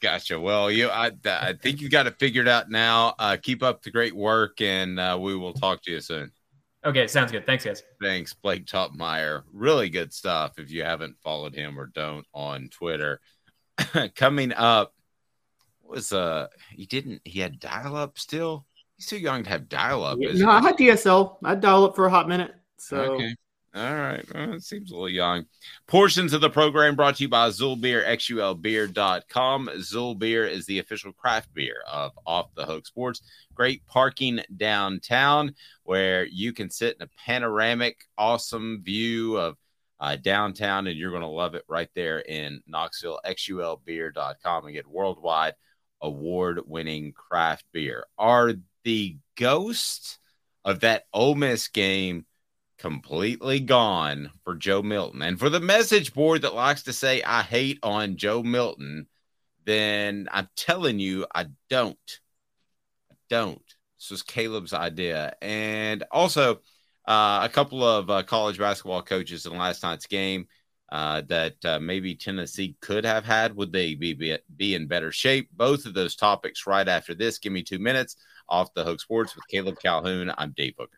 Gotcha. 0.00 0.38
Well, 0.38 0.70
you, 0.70 0.88
I, 0.88 1.10
I 1.24 1.54
think 1.54 1.80
you 1.80 1.88
got 1.88 2.06
it 2.06 2.18
figured 2.18 2.46
out 2.46 2.70
now. 2.70 3.14
Uh, 3.18 3.36
keep 3.40 3.62
up 3.62 3.82
the 3.82 3.90
great 3.90 4.14
work, 4.14 4.60
and 4.60 5.00
uh, 5.00 5.18
we 5.20 5.34
will 5.36 5.52
talk 5.52 5.82
to 5.82 5.90
you 5.90 6.00
soon. 6.00 6.30
Okay, 6.84 7.08
sounds 7.08 7.32
good. 7.32 7.44
Thanks, 7.44 7.64
guys. 7.64 7.82
Thanks, 8.00 8.32
Blake 8.32 8.64
Toppmeyer. 8.66 9.42
Really 9.52 9.88
good 9.88 10.12
stuff. 10.12 10.58
If 10.58 10.70
you 10.70 10.84
haven't 10.84 11.16
followed 11.22 11.54
him 11.54 11.78
or 11.78 11.86
don't 11.86 12.24
on 12.32 12.68
Twitter, 12.68 13.20
coming 14.14 14.52
up 14.52 14.94
was 15.82 16.12
uh 16.12 16.46
he 16.70 16.84
didn't 16.86 17.22
he 17.24 17.40
had 17.40 17.58
dial 17.58 17.96
up 17.96 18.18
still. 18.18 18.66
He's 18.96 19.06
too 19.06 19.18
young 19.18 19.42
to 19.42 19.50
have 19.50 19.68
dial 19.68 20.04
up. 20.04 20.18
No, 20.18 20.50
I 20.50 20.60
had 20.60 20.76
DSL. 20.76 21.36
I 21.44 21.54
dial 21.54 21.84
up 21.84 21.96
for 21.96 22.06
a 22.06 22.10
hot 22.10 22.28
minute. 22.28 22.54
So 22.76 22.96
okay. 22.96 23.34
All 23.74 23.94
right. 23.94 24.24
Well, 24.34 24.54
it 24.54 24.62
seems 24.62 24.90
a 24.90 24.94
little 24.94 25.10
young. 25.10 25.44
Portions 25.86 26.32
of 26.32 26.40
the 26.40 26.48
program 26.48 26.96
brought 26.96 27.16
to 27.16 27.24
you 27.24 27.28
by 27.28 27.48
Xul 27.50 27.78
Beer, 27.78 28.02
xulbeer.com. 28.02 29.70
Xul 29.76 30.18
Beer 30.18 30.46
is 30.46 30.64
the 30.64 30.78
official 30.78 31.12
craft 31.12 31.52
beer 31.52 31.76
of 31.86 32.12
Off 32.26 32.54
the 32.54 32.64
Hook 32.64 32.86
Sports. 32.86 33.20
Great 33.54 33.86
parking 33.86 34.40
downtown 34.56 35.54
where 35.82 36.24
you 36.24 36.54
can 36.54 36.70
sit 36.70 36.96
in 36.96 37.02
a 37.02 37.10
panoramic, 37.24 37.98
awesome 38.16 38.80
view 38.82 39.36
of 39.36 39.56
uh, 40.00 40.16
downtown, 40.16 40.86
and 40.86 40.96
you're 40.96 41.10
going 41.10 41.22
to 41.22 41.28
love 41.28 41.54
it 41.54 41.64
right 41.68 41.90
there 41.94 42.20
in 42.20 42.62
Knoxville, 42.66 43.20
xulbeer.com, 43.26 44.64
and 44.64 44.74
get 44.74 44.86
worldwide 44.86 45.54
award 46.00 46.60
winning 46.64 47.12
craft 47.12 47.64
beer. 47.72 48.06
Are 48.16 48.54
the 48.84 49.18
ghosts 49.36 50.18
of 50.64 50.80
that 50.80 51.04
Ole 51.12 51.34
Miss 51.34 51.68
game 51.68 52.24
completely 52.78 53.60
gone 53.60 54.30
for 54.44 54.54
Joe 54.54 54.82
Milton. 54.82 55.22
And 55.22 55.38
for 55.38 55.50
the 55.50 55.60
message 55.60 56.14
board 56.14 56.42
that 56.42 56.54
likes 56.54 56.84
to 56.84 56.92
say, 56.92 57.22
I 57.22 57.42
hate 57.42 57.78
on 57.82 58.16
Joe 58.16 58.42
Milton, 58.42 59.06
then 59.64 60.28
I'm 60.32 60.48
telling 60.56 60.98
you, 60.98 61.26
I 61.34 61.46
don't. 61.68 62.20
I 63.10 63.14
don't. 63.28 63.62
This 63.98 64.10
was 64.10 64.22
Caleb's 64.22 64.72
idea. 64.72 65.34
And 65.42 66.04
also, 66.10 66.60
uh, 67.06 67.40
a 67.42 67.48
couple 67.52 67.82
of 67.82 68.10
uh, 68.10 68.22
college 68.22 68.58
basketball 68.58 69.02
coaches 69.02 69.46
in 69.46 69.56
last 69.56 69.82
night's 69.82 70.06
game 70.06 70.46
uh, 70.90 71.22
that 71.28 71.56
uh, 71.64 71.78
maybe 71.80 72.14
Tennessee 72.14 72.76
could 72.80 73.04
have 73.04 73.24
had. 73.24 73.56
Would 73.56 73.72
they 73.72 73.94
be, 73.94 74.14
be, 74.14 74.36
be 74.56 74.74
in 74.74 74.86
better 74.86 75.10
shape? 75.10 75.48
Both 75.52 75.84
of 75.84 75.94
those 75.94 76.14
topics 76.14 76.66
right 76.66 76.86
after 76.86 77.14
this. 77.14 77.38
Give 77.38 77.52
me 77.52 77.62
two 77.62 77.78
minutes 77.78 78.16
off 78.48 78.72
the 78.74 78.84
Hook 78.84 79.00
Sports 79.00 79.34
with 79.34 79.48
Caleb 79.48 79.78
Calhoun. 79.82 80.32
I'm 80.38 80.54
Dave 80.56 80.74
Hooker 80.78 80.97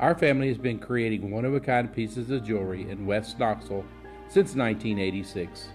Our 0.00 0.14
family 0.14 0.46
has 0.46 0.58
been 0.58 0.78
creating 0.78 1.28
one 1.28 1.44
of 1.44 1.54
a 1.54 1.60
kind 1.60 1.92
pieces 1.92 2.30
of 2.30 2.44
jewelry 2.44 2.88
in 2.88 3.04
West 3.04 3.36
Knoxville 3.40 3.84
since 4.28 4.54
1986. 4.54 5.70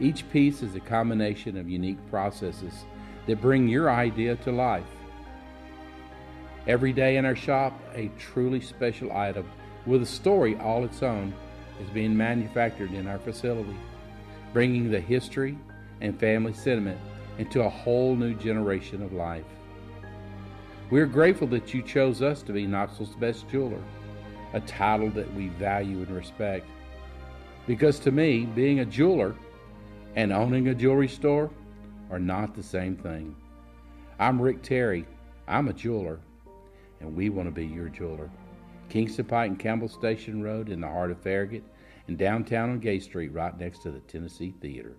Each 0.00 0.28
piece 0.30 0.60
is 0.62 0.74
a 0.74 0.80
combination 0.80 1.56
of 1.56 1.68
unique 1.68 2.04
processes 2.10 2.84
that 3.26 3.40
bring 3.40 3.68
your 3.68 3.90
idea 3.90 4.34
to 4.36 4.50
life. 4.50 4.86
Every 6.66 6.92
day 6.92 7.16
in 7.16 7.24
our 7.24 7.36
shop, 7.36 7.80
a 7.94 8.10
truly 8.18 8.60
special 8.60 9.12
item 9.12 9.48
with 9.86 10.02
a 10.02 10.06
story 10.06 10.56
all 10.56 10.84
its 10.84 11.04
own 11.04 11.32
is 11.80 11.88
being 11.90 12.16
manufactured 12.16 12.92
in 12.92 13.06
our 13.06 13.18
facility, 13.18 13.76
bringing 14.52 14.90
the 14.90 15.00
history 15.00 15.56
and 16.00 16.18
family 16.18 16.54
sentiment 16.54 16.98
into 17.38 17.62
a 17.62 17.68
whole 17.68 18.16
new 18.16 18.34
generation 18.34 19.00
of 19.00 19.12
life. 19.12 19.44
We 20.90 21.00
are 21.02 21.06
grateful 21.06 21.46
that 21.48 21.74
you 21.74 21.82
chose 21.82 22.22
us 22.22 22.40
to 22.42 22.52
be 22.54 22.66
Knoxville's 22.66 23.14
best 23.16 23.46
jeweler, 23.50 23.82
a 24.54 24.60
title 24.60 25.10
that 25.10 25.32
we 25.34 25.48
value 25.48 25.98
and 25.98 26.10
respect. 26.10 26.66
Because 27.66 27.98
to 28.00 28.10
me, 28.10 28.46
being 28.46 28.80
a 28.80 28.86
jeweler 28.86 29.34
and 30.16 30.32
owning 30.32 30.68
a 30.68 30.74
jewelry 30.74 31.08
store 31.08 31.50
are 32.10 32.18
not 32.18 32.54
the 32.54 32.62
same 32.62 32.96
thing. 32.96 33.36
I'm 34.18 34.40
Rick 34.40 34.62
Terry. 34.62 35.04
I'm 35.46 35.68
a 35.68 35.74
jeweler, 35.74 36.20
and 37.00 37.14
we 37.14 37.28
want 37.28 37.48
to 37.48 37.54
be 37.54 37.66
your 37.66 37.90
jeweler. 37.90 38.30
Kingston 38.88 39.26
Pike 39.26 39.50
and 39.50 39.58
Campbell 39.58 39.90
Station 39.90 40.42
Road 40.42 40.70
in 40.70 40.80
the 40.80 40.88
heart 40.88 41.10
of 41.10 41.20
Farragut, 41.20 41.64
and 42.06 42.16
downtown 42.16 42.70
on 42.70 42.80
Gay 42.80 42.98
Street, 42.98 43.34
right 43.34 43.58
next 43.60 43.82
to 43.82 43.90
the 43.90 44.00
Tennessee 44.00 44.54
Theater. 44.62 44.96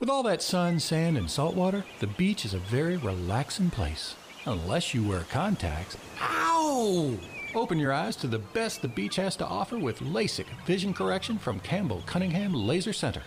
With 0.00 0.10
all 0.10 0.22
that 0.22 0.42
sun, 0.42 0.78
sand, 0.78 1.18
and 1.18 1.28
salt 1.28 1.56
water, 1.56 1.84
the 1.98 2.06
beach 2.06 2.44
is 2.44 2.54
a 2.54 2.60
very 2.60 2.96
relaxing 2.98 3.68
place. 3.68 4.14
Unless 4.46 4.94
you 4.94 5.02
wear 5.02 5.22
contacts. 5.28 5.96
Ow! 6.20 7.18
Open 7.56 7.80
your 7.80 7.92
eyes 7.92 8.14
to 8.18 8.28
the 8.28 8.38
best 8.38 8.80
the 8.80 8.86
beach 8.86 9.16
has 9.16 9.34
to 9.34 9.44
offer 9.44 9.76
with 9.76 9.98
LASIK 9.98 10.46
vision 10.64 10.94
correction 10.94 11.36
from 11.36 11.58
Campbell 11.58 12.04
Cunningham 12.06 12.54
Laser 12.54 12.92
Center. 12.92 13.22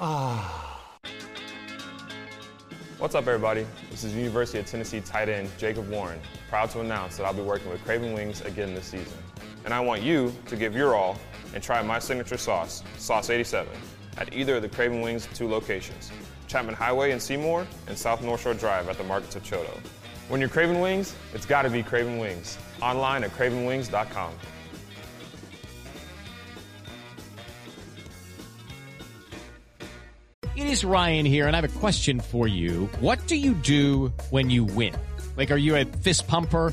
Ah. 0.00 0.96
What's 2.96 3.14
up, 3.14 3.26
everybody? 3.26 3.66
This 3.90 4.02
is 4.02 4.14
University 4.14 4.58
of 4.58 4.64
Tennessee 4.64 5.02
tight 5.02 5.28
end 5.28 5.50
Jacob 5.58 5.90
Warren, 5.90 6.18
proud 6.48 6.70
to 6.70 6.80
announce 6.80 7.18
that 7.18 7.26
I'll 7.26 7.34
be 7.34 7.42
working 7.42 7.68
with 7.68 7.84
Craven 7.84 8.14
Wings 8.14 8.40
again 8.40 8.74
this 8.74 8.86
season. 8.86 9.18
And 9.66 9.74
I 9.74 9.80
want 9.80 10.00
you 10.00 10.32
to 10.46 10.56
give 10.56 10.74
your 10.74 10.94
all 10.94 11.18
and 11.52 11.62
try 11.62 11.82
my 11.82 11.98
signature 11.98 12.38
sauce, 12.38 12.82
Sauce 12.96 13.28
87, 13.28 13.68
at 14.16 14.32
either 14.32 14.56
of 14.56 14.62
the 14.62 14.68
Craven 14.68 15.00
Wings 15.00 15.28
two 15.34 15.48
locations, 15.48 16.10
Chapman 16.46 16.74
Highway 16.74 17.10
in 17.10 17.20
Seymour 17.20 17.66
and 17.88 17.96
South 17.98 18.22
North 18.22 18.42
Shore 18.42 18.54
Drive 18.54 18.88
at 18.88 18.98
the 18.98 19.04
Markets 19.04 19.36
of 19.36 19.42
Choto. 19.42 19.78
When 20.28 20.40
you're 20.40 20.48
craving 20.48 20.80
wings, 20.80 21.14
it's 21.34 21.44
got 21.44 21.62
to 21.62 21.70
be 21.70 21.82
Craven 21.82 22.18
Wings. 22.18 22.56
Online 22.80 23.24
at 23.24 23.30
cravenwings.com. 23.32 24.32
It 30.56 30.66
is 30.66 30.84
Ryan 30.84 31.26
here, 31.26 31.46
and 31.46 31.56
I 31.56 31.60
have 31.60 31.76
a 31.76 31.78
question 31.80 32.20
for 32.20 32.46
you. 32.46 32.88
What 33.00 33.26
do 33.26 33.36
you 33.36 33.54
do 33.54 34.12
when 34.30 34.50
you 34.50 34.64
win? 34.64 34.94
Like, 35.36 35.50
are 35.50 35.56
you 35.56 35.74
a 35.74 35.84
fist 35.84 36.28
pumper? 36.28 36.72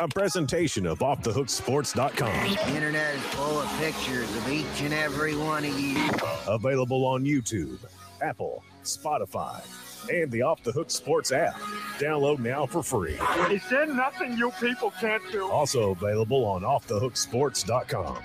a 0.00 0.08
presentation 0.08 0.86
of 0.86 0.98
OffTheHookSports.com. 1.00 2.54
The 2.54 2.74
internet 2.74 3.14
is 3.14 3.22
full 3.22 3.60
of 3.60 3.68
pictures 3.78 4.34
of 4.36 4.50
each 4.50 4.82
and 4.82 4.92
every 4.92 5.36
one 5.36 5.64
of 5.64 5.78
you. 5.78 6.10
Available 6.46 7.04
on 7.06 7.24
YouTube, 7.24 7.78
Apple, 8.20 8.62
Spotify, 8.84 9.62
and 10.10 10.30
the 10.30 10.42
Off 10.42 10.62
the 10.62 10.72
Hook 10.72 10.90
Sports 10.90 11.32
app. 11.32 11.58
Download 11.98 12.38
now 12.38 12.66
for 12.66 12.82
free. 12.82 13.18
Is 13.50 13.62
there 13.70 13.86
nothing 13.86 14.36
you 14.36 14.50
people 14.60 14.92
can't 15.00 15.22
do? 15.32 15.48
Also 15.50 15.90
available 15.90 16.44
on 16.44 16.62
OffTheHookSports.com. 16.62 18.18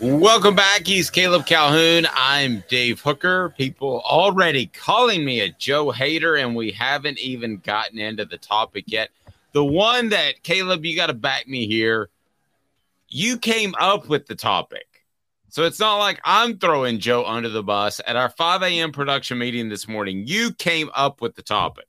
Welcome 0.00 0.54
back. 0.54 0.86
He's 0.86 1.10
Caleb 1.10 1.44
Calhoun. 1.44 2.06
I'm 2.14 2.64
Dave 2.68 3.02
Hooker. 3.02 3.50
People 3.58 4.00
already 4.06 4.64
calling 4.64 5.26
me 5.26 5.40
a 5.40 5.50
Joe 5.50 5.90
hater, 5.90 6.36
and 6.36 6.56
we 6.56 6.70
haven't 6.70 7.18
even 7.18 7.58
gotten 7.58 7.98
into 7.98 8.24
the 8.24 8.38
topic 8.38 8.84
yet. 8.86 9.10
The 9.52 9.62
one 9.62 10.08
that, 10.08 10.42
Caleb, 10.42 10.86
you 10.86 10.96
got 10.96 11.08
to 11.08 11.12
back 11.12 11.46
me 11.46 11.66
here. 11.66 12.08
You 13.08 13.36
came 13.36 13.74
up 13.78 14.08
with 14.08 14.26
the 14.26 14.34
topic. 14.34 14.86
So 15.50 15.64
it's 15.64 15.78
not 15.78 15.98
like 15.98 16.18
I'm 16.24 16.56
throwing 16.56 16.98
Joe 16.98 17.26
under 17.26 17.50
the 17.50 17.62
bus. 17.62 18.00
At 18.06 18.16
our 18.16 18.30
5 18.30 18.62
a.m. 18.62 18.92
production 18.92 19.36
meeting 19.36 19.68
this 19.68 19.86
morning, 19.86 20.26
you 20.26 20.54
came 20.54 20.88
up 20.94 21.20
with 21.20 21.34
the 21.34 21.42
topic. 21.42 21.84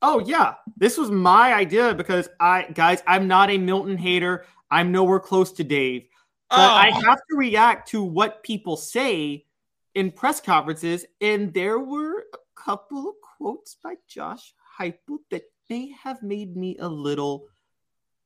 Oh 0.00 0.20
yeah, 0.20 0.54
this 0.76 0.96
was 0.96 1.10
my 1.10 1.54
idea 1.54 1.92
because 1.92 2.28
I 2.38 2.68
guys, 2.72 3.02
I'm 3.04 3.26
not 3.26 3.50
a 3.50 3.58
Milton 3.58 3.98
hater. 3.98 4.46
I'm 4.70 4.92
nowhere 4.92 5.18
close 5.18 5.50
to 5.54 5.64
Dave. 5.64 6.06
But 6.50 6.58
Oh. 6.58 6.74
I 6.74 6.90
have 6.90 7.20
to 7.30 7.36
react 7.36 7.88
to 7.90 8.02
what 8.02 8.42
people 8.42 8.76
say 8.76 9.46
in 9.94 10.10
press 10.10 10.40
conferences, 10.40 11.06
and 11.20 11.54
there 11.54 11.78
were 11.78 12.24
a 12.34 12.38
couple 12.60 13.08
of 13.08 13.14
quotes 13.38 13.76
by 13.76 13.94
Josh 14.08 14.52
Heupel 14.78 15.18
that 15.30 15.44
may 15.68 15.90
have 15.92 16.22
made 16.22 16.56
me 16.56 16.76
a 16.78 16.88
little 16.88 17.46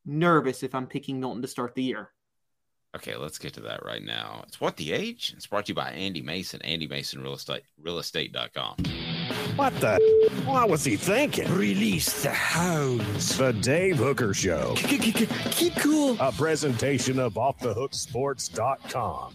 nervous 0.06 0.62
if 0.62 0.74
I'm 0.74 0.86
picking 0.86 1.20
Milton 1.20 1.42
to 1.42 1.48
start 1.48 1.74
the 1.74 1.82
year. 1.82 2.10
Okay, 2.96 3.16
let's 3.16 3.38
get 3.38 3.52
to 3.54 3.60
that 3.62 3.84
right 3.84 4.02
now. 4.02 4.44
It's 4.46 4.60
What 4.60 4.76
the 4.76 4.92
H? 4.92 5.34
It's 5.36 5.46
brought 5.46 5.66
to 5.66 5.70
you 5.70 5.74
by 5.74 5.90
Andy 5.90 6.22
Mason, 6.22 6.62
Andy 6.62 6.86
Mason 6.86 7.22
Real 7.22 7.34
Estate, 7.34 7.64
realestate.com. 7.82 8.76
What 9.56 9.74
the? 9.80 9.98
What 10.44 10.68
was 10.68 10.84
he 10.84 10.96
thinking? 10.96 11.52
Release 11.54 12.22
the 12.22 12.30
hounds. 12.30 13.38
The 13.38 13.52
Dave 13.52 13.98
Hooker 13.98 14.34
Show. 14.34 14.74
Keep 14.76 15.76
cool. 15.76 16.16
A 16.20 16.32
presentation 16.32 17.18
of 17.18 17.34
OffTheHookSports.com. 17.34 19.34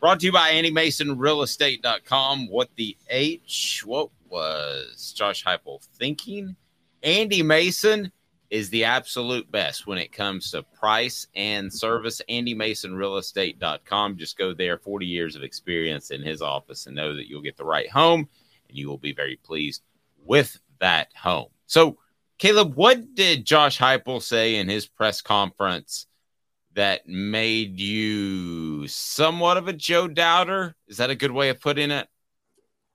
Brought 0.00 0.20
to 0.20 0.26
you 0.26 0.32
by 0.32 0.48
Andy 0.48 0.70
Mason 0.70 1.18
Real 1.18 1.42
Estate.com. 1.42 2.48
What 2.48 2.70
the 2.76 2.96
H? 3.10 3.82
What 3.84 4.08
was 4.30 5.12
Josh 5.14 5.44
Heupel 5.44 5.84
thinking? 5.98 6.56
Andy 7.02 7.42
Mason 7.42 8.10
is 8.48 8.70
the 8.70 8.84
absolute 8.84 9.50
best 9.52 9.86
when 9.86 9.98
it 9.98 10.10
comes 10.10 10.50
to 10.50 10.62
price 10.62 11.26
and 11.36 11.72
service. 11.72 12.20
Andy 12.28 12.54
Mason 12.54 12.94
Real 12.94 13.18
Estate.com. 13.18 14.16
Just 14.16 14.38
go 14.38 14.54
there, 14.54 14.78
40 14.78 15.06
years 15.06 15.36
of 15.36 15.42
experience 15.42 16.10
in 16.10 16.22
his 16.22 16.42
office, 16.42 16.86
and 16.86 16.96
know 16.96 17.14
that 17.14 17.28
you'll 17.28 17.42
get 17.42 17.56
the 17.56 17.64
right 17.64 17.90
home 17.90 18.28
and 18.70 18.78
you 18.78 18.88
will 18.88 18.98
be 18.98 19.12
very 19.12 19.36
pleased 19.36 19.82
with 20.24 20.58
that 20.80 21.08
home. 21.14 21.48
So, 21.66 21.98
Caleb, 22.38 22.74
what 22.74 23.14
did 23.14 23.44
Josh 23.44 23.78
Heupel 23.78 24.22
say 24.22 24.56
in 24.56 24.68
his 24.68 24.86
press 24.86 25.20
conference 25.20 26.06
that 26.74 27.06
made 27.06 27.78
you 27.78 28.86
somewhat 28.88 29.58
of 29.58 29.68
a 29.68 29.72
Joe 29.72 30.08
Doubter? 30.08 30.74
Is 30.88 30.96
that 30.96 31.10
a 31.10 31.14
good 31.14 31.32
way 31.32 31.50
of 31.50 31.60
putting 31.60 31.90
it? 31.90 32.08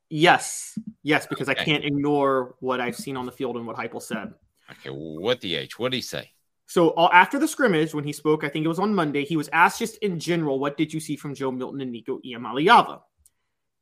Yes, 0.09 0.77
yes, 1.03 1.27
because 1.27 1.49
I 1.49 1.53
can't 1.53 1.83
ignore 1.83 2.55
what 2.59 2.79
I've 2.79 2.95
seen 2.95 3.17
on 3.17 3.25
the 3.25 3.31
field 3.31 3.57
and 3.57 3.67
what 3.67 3.75
Heupel 3.75 4.01
said. 4.01 4.33
Okay, 4.71 4.89
what 4.89 5.41
the 5.41 5.55
H? 5.55 5.77
What 5.77 5.91
did 5.91 5.97
he 5.97 6.01
say? 6.01 6.31
So 6.67 6.89
all, 6.89 7.09
after 7.11 7.37
the 7.37 7.47
scrimmage, 7.47 7.93
when 7.93 8.03
he 8.03 8.13
spoke, 8.13 8.43
I 8.43 8.49
think 8.49 8.65
it 8.65 8.69
was 8.69 8.79
on 8.79 8.95
Monday, 8.95 9.25
he 9.25 9.37
was 9.37 9.49
asked 9.53 9.79
just 9.79 9.97
in 9.97 10.19
general, 10.19 10.59
what 10.59 10.77
did 10.77 10.93
you 10.93 10.99
see 10.99 11.15
from 11.15 11.35
Joe 11.35 11.51
Milton 11.51 11.81
and 11.81 11.91
Nico 11.91 12.19
Iamaleava? 12.25 13.01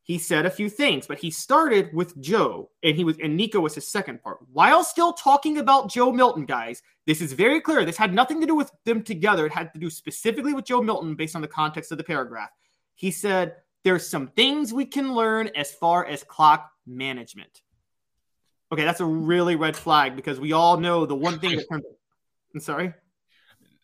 He 0.05 0.17
said 0.17 0.45
a 0.45 0.51
few 0.51 0.69
things, 0.69 1.07
but 1.07 1.19
he 1.19 1.31
started 1.31 1.93
with 1.93 2.19
Joe, 2.21 2.69
and 2.83 2.97
he 2.97 3.05
was 3.05 3.17
and 3.23 3.37
Nico 3.37 3.61
was 3.61 3.75
his 3.75 3.87
second 3.87 4.21
part. 4.21 4.39
While 4.51 4.83
still 4.83 5.13
talking 5.13 5.57
about 5.59 5.89
Joe 5.89 6.11
Milton, 6.11 6.45
guys, 6.45 6.83
this 7.07 7.21
is 7.21 7.31
very 7.31 7.61
clear. 7.61 7.85
This 7.85 7.95
had 7.95 8.13
nothing 8.13 8.41
to 8.41 8.47
do 8.47 8.53
with 8.53 8.69
them 8.83 9.01
together. 9.01 9.45
It 9.45 9.53
had 9.53 9.73
to 9.73 9.79
do 9.79 9.89
specifically 9.89 10.53
with 10.53 10.65
Joe 10.65 10.81
Milton 10.81 11.15
based 11.15 11.37
on 11.37 11.41
the 11.41 11.47
context 11.47 11.91
of 11.93 11.97
the 11.97 12.03
paragraph. 12.03 12.49
He 12.95 13.11
said, 13.11 13.55
There's 13.85 14.05
some 14.05 14.27
things 14.27 14.73
we 14.73 14.85
can 14.85 15.13
learn 15.13 15.49
as 15.55 15.71
far 15.71 16.05
as 16.05 16.21
clock 16.23 16.69
management. 16.85 17.61
Okay, 18.73 18.83
that's 18.83 19.01
a 19.01 19.05
really 19.05 19.55
red 19.55 19.77
flag 19.77 20.17
because 20.17 20.37
we 20.37 20.51
all 20.51 20.77
know 20.77 21.05
the 21.05 21.15
one 21.15 21.39
thing 21.39 21.55
that 21.55 21.65
turned. 21.69 21.83
I'm 22.53 22.59
sorry. 22.59 22.93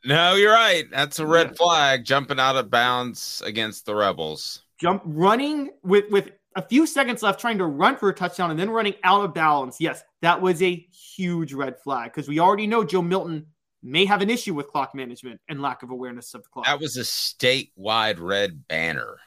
No, 0.04 0.36
you're 0.36 0.54
right. 0.54 0.86
That's 0.92 1.20
a 1.20 1.28
red 1.28 1.56
flag 1.56 2.04
jumping 2.04 2.40
out 2.40 2.56
of 2.56 2.70
bounds 2.70 3.42
against 3.46 3.86
the 3.86 3.96
Rebels. 3.96 4.64
Jump 4.80 5.02
running 5.06 5.72
with 5.84 6.10
with 6.10 6.32
a 6.56 6.62
few 6.62 6.86
seconds 6.86 7.22
left, 7.22 7.40
trying 7.40 7.58
to 7.58 7.66
run 7.66 7.96
for 7.98 8.10
a 8.10 8.14
touchdown 8.14 8.52
and 8.52 8.60
then 8.60 8.70
running 8.70 8.96
out 9.04 9.24
of 9.24 9.34
balance. 9.34 9.80
Yes, 9.80 10.04
that 10.22 10.42
was 10.42 10.62
a 10.62 10.76
huge 10.76 11.54
red 11.54 11.80
flag 11.80 12.12
because 12.12 12.28
we 12.28 12.40
already 12.40 12.68
know 12.68 12.84
Joe 12.84 13.02
Milton 13.02 13.48
may 13.82 14.06
have 14.06 14.22
an 14.22 14.30
issue 14.30 14.54
with 14.54 14.68
clock 14.68 14.94
management 14.94 15.40
and 15.48 15.62
lack 15.62 15.84
of 15.84 15.92
awareness 15.92 16.34
of 16.34 16.44
the 16.44 16.50
clock. 16.50 16.66
That 16.66 16.80
was 16.80 16.98
a 16.98 17.02
statewide 17.02 18.20
red 18.20 18.68
banner. 18.68 19.18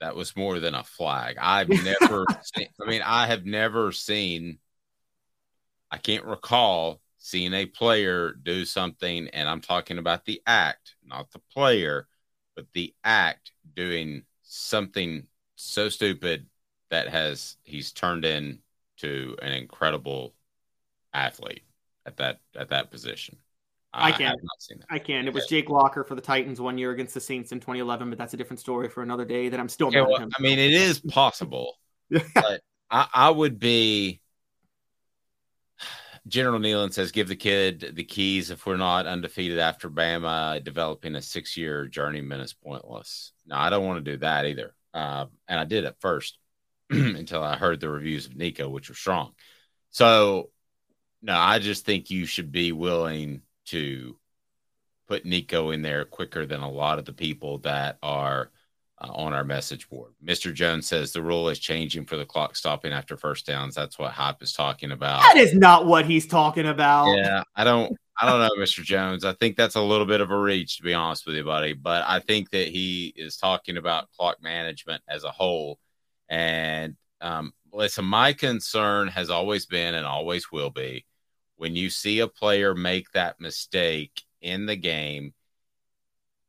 That 0.00 0.16
was 0.16 0.34
more 0.34 0.58
than 0.60 0.74
a 0.74 0.82
flag. 0.82 1.36
I've 1.40 1.68
never 2.00 2.24
seen, 2.56 2.68
I 2.80 2.88
mean, 2.88 3.02
I 3.04 3.26
have 3.26 3.44
never 3.44 3.92
seen, 3.92 4.58
I 5.90 5.98
can't 5.98 6.24
recall 6.24 7.00
seeing 7.18 7.52
a 7.52 7.66
player 7.66 8.32
do 8.32 8.64
something, 8.64 9.28
and 9.28 9.48
I'm 9.48 9.60
talking 9.60 9.98
about 9.98 10.24
the 10.24 10.40
act, 10.46 10.94
not 11.04 11.30
the 11.32 11.42
player, 11.52 12.08
but 12.56 12.66
the 12.72 12.94
act 13.04 13.52
doing 13.76 14.24
something 14.50 15.26
so 15.54 15.88
stupid 15.88 16.46
that 16.90 17.08
has 17.08 17.56
he's 17.62 17.92
turned 17.92 18.24
into 18.24 19.36
an 19.40 19.52
incredible 19.52 20.34
athlete 21.14 21.62
at 22.04 22.16
that 22.16 22.40
at 22.56 22.70
that 22.70 22.90
position. 22.90 23.36
I 23.92 24.12
can. 24.12 24.36
seen. 24.58 24.84
I 24.88 24.98
can. 24.98 25.26
It 25.26 25.34
was 25.34 25.46
Jake 25.46 25.68
Locker 25.68 26.04
for 26.04 26.14
the 26.14 26.20
Titans 26.20 26.60
one 26.60 26.78
year 26.78 26.92
against 26.92 27.12
the 27.12 27.20
Saints 27.20 27.50
in 27.50 27.58
2011, 27.58 28.08
but 28.08 28.18
that's 28.18 28.34
a 28.34 28.36
different 28.36 28.60
story 28.60 28.88
for 28.88 29.02
another 29.02 29.24
day. 29.24 29.48
That 29.48 29.58
I'm 29.58 29.68
still 29.68 29.92
Yeah, 29.92 30.02
well. 30.02 30.28
I 30.36 30.42
mean, 30.42 30.58
it 30.58 30.72
is 30.72 31.00
possible, 31.00 31.76
but 32.10 32.60
I, 32.90 33.08
I 33.12 33.30
would 33.30 33.58
be. 33.58 34.19
General 36.30 36.60
Nealon 36.60 36.92
says, 36.92 37.10
"Give 37.12 37.28
the 37.28 37.36
kid 37.36 37.92
the 37.94 38.04
keys. 38.04 38.50
If 38.50 38.64
we're 38.64 38.76
not 38.76 39.06
undefeated 39.06 39.58
after 39.58 39.90
Bama, 39.90 40.62
developing 40.62 41.16
a 41.16 41.22
six-year 41.22 41.88
journeyman 41.88 42.40
is 42.40 42.54
pointless." 42.54 43.32
No, 43.46 43.56
I 43.56 43.68
don't 43.68 43.84
want 43.84 44.04
to 44.04 44.12
do 44.12 44.16
that 44.18 44.46
either. 44.46 44.74
Uh, 44.94 45.26
and 45.48 45.58
I 45.58 45.64
did 45.64 45.84
at 45.84 46.00
first 46.00 46.38
until 46.90 47.42
I 47.42 47.56
heard 47.56 47.80
the 47.80 47.88
reviews 47.88 48.26
of 48.26 48.36
Nico, 48.36 48.68
which 48.68 48.88
were 48.88 48.94
strong. 48.94 49.34
So, 49.90 50.50
no, 51.20 51.36
I 51.36 51.58
just 51.58 51.84
think 51.84 52.10
you 52.10 52.26
should 52.26 52.52
be 52.52 52.70
willing 52.72 53.42
to 53.66 54.16
put 55.08 55.24
Nico 55.26 55.72
in 55.72 55.82
there 55.82 56.04
quicker 56.04 56.46
than 56.46 56.60
a 56.60 56.70
lot 56.70 57.00
of 57.00 57.04
the 57.04 57.12
people 57.12 57.58
that 57.58 57.98
are 58.02 58.52
uh, 59.00 59.10
on 59.12 59.32
our 59.32 59.44
message 59.44 59.88
board. 59.88 60.12
Mr. 60.24 60.52
Jones 60.52 60.86
says 60.86 61.12
the 61.12 61.22
rule 61.22 61.48
is 61.48 61.58
changing 61.58 62.06
for 62.06 62.16
the 62.16 62.24
clock 62.24 62.56
stopping 62.56 62.92
after 62.92 63.16
first 63.16 63.46
downs. 63.46 63.74
That's 63.74 63.98
what 63.98 64.12
Hype 64.12 64.42
is 64.42 64.52
talking 64.52 64.92
about. 64.92 65.22
That 65.22 65.36
is 65.36 65.54
not 65.54 65.86
what 65.86 66.06
he's 66.06 66.26
talking 66.26 66.66
about. 66.66 67.14
Yeah, 67.16 67.42
I 67.56 67.64
don't, 67.64 67.96
I 68.20 68.28
don't 68.28 68.40
know, 68.40 68.62
Mr. 68.62 68.82
Jones. 68.82 69.24
I 69.24 69.32
think 69.32 69.56
that's 69.56 69.76
a 69.76 69.80
little 69.80 70.06
bit 70.06 70.20
of 70.20 70.30
a 70.30 70.38
reach, 70.38 70.76
to 70.76 70.82
be 70.82 70.94
honest 70.94 71.26
with 71.26 71.36
you, 71.36 71.44
buddy. 71.44 71.72
But 71.72 72.04
I 72.06 72.20
think 72.20 72.50
that 72.50 72.68
he 72.68 73.12
is 73.16 73.36
talking 73.36 73.76
about 73.76 74.10
clock 74.12 74.42
management 74.42 75.02
as 75.08 75.24
a 75.24 75.30
whole. 75.30 75.78
And 76.28 76.96
um, 77.20 77.52
listen, 77.72 78.04
my 78.04 78.32
concern 78.32 79.08
has 79.08 79.30
always 79.30 79.66
been 79.66 79.94
and 79.94 80.06
always 80.06 80.52
will 80.52 80.70
be 80.70 81.06
when 81.60 81.76
you 81.76 81.90
see 81.90 82.20
a 82.20 82.26
player 82.26 82.74
make 82.74 83.10
that 83.10 83.38
mistake 83.38 84.22
in 84.40 84.64
the 84.64 84.76
game, 84.76 85.34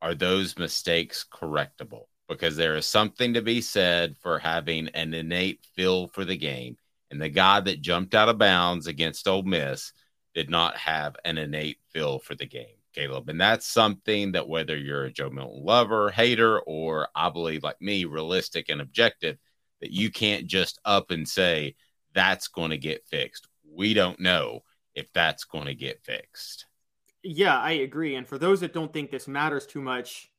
are 0.02 0.16
those 0.16 0.58
mistakes 0.58 1.26
correctable? 1.30 2.06
Because 2.32 2.56
there 2.56 2.78
is 2.78 2.86
something 2.86 3.34
to 3.34 3.42
be 3.42 3.60
said 3.60 4.16
for 4.18 4.40
having 4.40 4.88
an 4.90 5.14
innate 5.14 5.66
feel 5.76 6.08
for 6.08 6.24
the 6.24 6.38
game. 6.38 6.78
And 7.12 7.22
the 7.22 7.28
guy 7.28 7.60
that 7.60 7.82
jumped 7.82 8.16
out 8.16 8.30
of 8.30 8.38
bounds 8.38 8.88
against 8.88 9.28
Ole 9.28 9.44
Miss 9.44 9.92
did 10.34 10.50
not 10.50 10.78
have 10.78 11.18
an 11.26 11.38
innate 11.38 11.80
feel 11.90 12.20
for 12.20 12.34
the 12.36 12.46
game, 12.46 12.78
Caleb. 12.94 13.28
And 13.28 13.40
that's 13.40 13.68
something 13.68 14.32
that 14.32 14.48
whether 14.48 14.78
you're 14.78 15.04
a 15.04 15.12
Joe 15.12 15.30
Milton 15.30 15.66
lover, 15.66 16.10
hater, 16.10 16.62
or 16.62 17.10
I 17.14 17.30
believe 17.30 17.64
like 17.64 17.82
me, 17.82 18.06
realistic 18.06 18.70
and 18.70 18.80
objective, 18.80 19.38
that 19.82 19.92
you 19.92 20.10
can't 20.10 20.48
just 20.48 20.80
up 20.86 21.12
and 21.12 21.28
say 21.28 21.76
that's 22.14 22.48
going 22.48 22.70
to 22.70 22.78
get 22.78 23.06
fixed. 23.08 23.50
We 23.70 23.94
don't 23.94 24.22
know 24.22 24.64
if 24.96 25.12
that's 25.12 25.44
going 25.44 25.66
to 25.66 25.76
get 25.76 26.06
fixed. 26.06 26.66
Yeah, 27.24 27.60
I 27.60 27.72
agree. 27.72 28.16
And 28.16 28.26
for 28.26 28.38
those 28.38 28.62
that 28.62 28.74
don't 28.74 28.94
think 28.94 29.12
this 29.12 29.28
matters 29.28 29.68
too 29.68 29.82
much, 29.82 30.31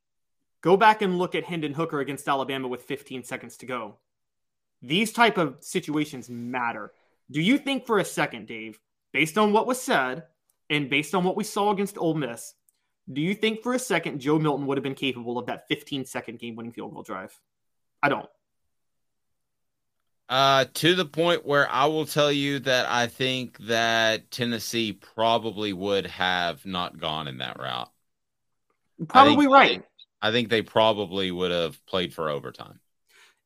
go 0.62 0.76
back 0.76 1.02
and 1.02 1.18
look 1.18 1.34
at 1.34 1.44
Hendon 1.44 1.74
Hooker 1.74 2.00
against 2.00 2.28
Alabama 2.28 2.68
with 2.68 2.82
15 2.82 3.24
seconds 3.24 3.58
to 3.58 3.66
go. 3.66 3.96
These 4.80 5.12
type 5.12 5.38
of 5.38 5.56
situations 5.60 6.30
matter. 6.30 6.92
Do 7.30 7.40
you 7.40 7.58
think 7.58 7.86
for 7.86 7.98
a 7.98 8.04
second, 8.04 8.46
Dave, 8.46 8.80
based 9.12 9.38
on 9.38 9.52
what 9.52 9.66
was 9.66 9.80
said 9.80 10.24
and 10.70 10.90
based 10.90 11.14
on 11.14 11.24
what 11.24 11.36
we 11.36 11.44
saw 11.44 11.70
against 11.70 11.98
Ole 11.98 12.14
Miss, 12.14 12.54
do 13.12 13.20
you 13.20 13.34
think 13.34 13.62
for 13.62 13.74
a 13.74 13.78
second 13.78 14.20
Joe 14.20 14.38
Milton 14.38 14.66
would 14.66 14.78
have 14.78 14.82
been 14.82 14.94
capable 14.94 15.38
of 15.38 15.46
that 15.46 15.68
15 15.68 16.04
second 16.04 16.38
game 16.38 16.56
winning 16.56 16.72
field 16.72 16.92
goal 16.92 17.02
drive? 17.02 17.38
I 18.02 18.08
don't. 18.08 18.28
Uh, 20.28 20.64
to 20.74 20.94
the 20.94 21.04
point 21.04 21.44
where 21.44 21.70
I 21.70 21.86
will 21.86 22.06
tell 22.06 22.32
you 22.32 22.60
that 22.60 22.86
I 22.88 23.06
think 23.06 23.58
that 23.66 24.30
Tennessee 24.30 24.92
probably 24.92 25.72
would 25.72 26.06
have 26.06 26.64
not 26.64 26.98
gone 26.98 27.28
in 27.28 27.38
that 27.38 27.58
route. 27.58 27.90
Probably 29.08 29.46
right. 29.46 29.84
I 30.22 30.30
think 30.30 30.48
they 30.48 30.62
probably 30.62 31.30
would 31.30 31.50
have 31.50 31.84
played 31.84 32.14
for 32.14 32.30
overtime. 32.30 32.78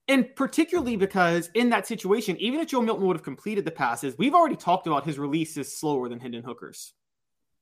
And 0.08 0.36
particularly 0.36 0.96
because 0.96 1.50
in 1.54 1.70
that 1.70 1.86
situation, 1.86 2.36
even 2.36 2.60
if 2.60 2.68
Joe 2.68 2.82
Milton 2.82 3.06
would 3.06 3.16
have 3.16 3.24
completed 3.24 3.64
the 3.64 3.72
passes, 3.72 4.16
we've 4.18 4.34
already 4.34 4.54
talked 4.54 4.86
about 4.86 5.04
his 5.04 5.18
release 5.18 5.56
is 5.56 5.76
slower 5.76 6.08
than 6.08 6.20
Hendon 6.20 6.44
Hooker's. 6.44 6.92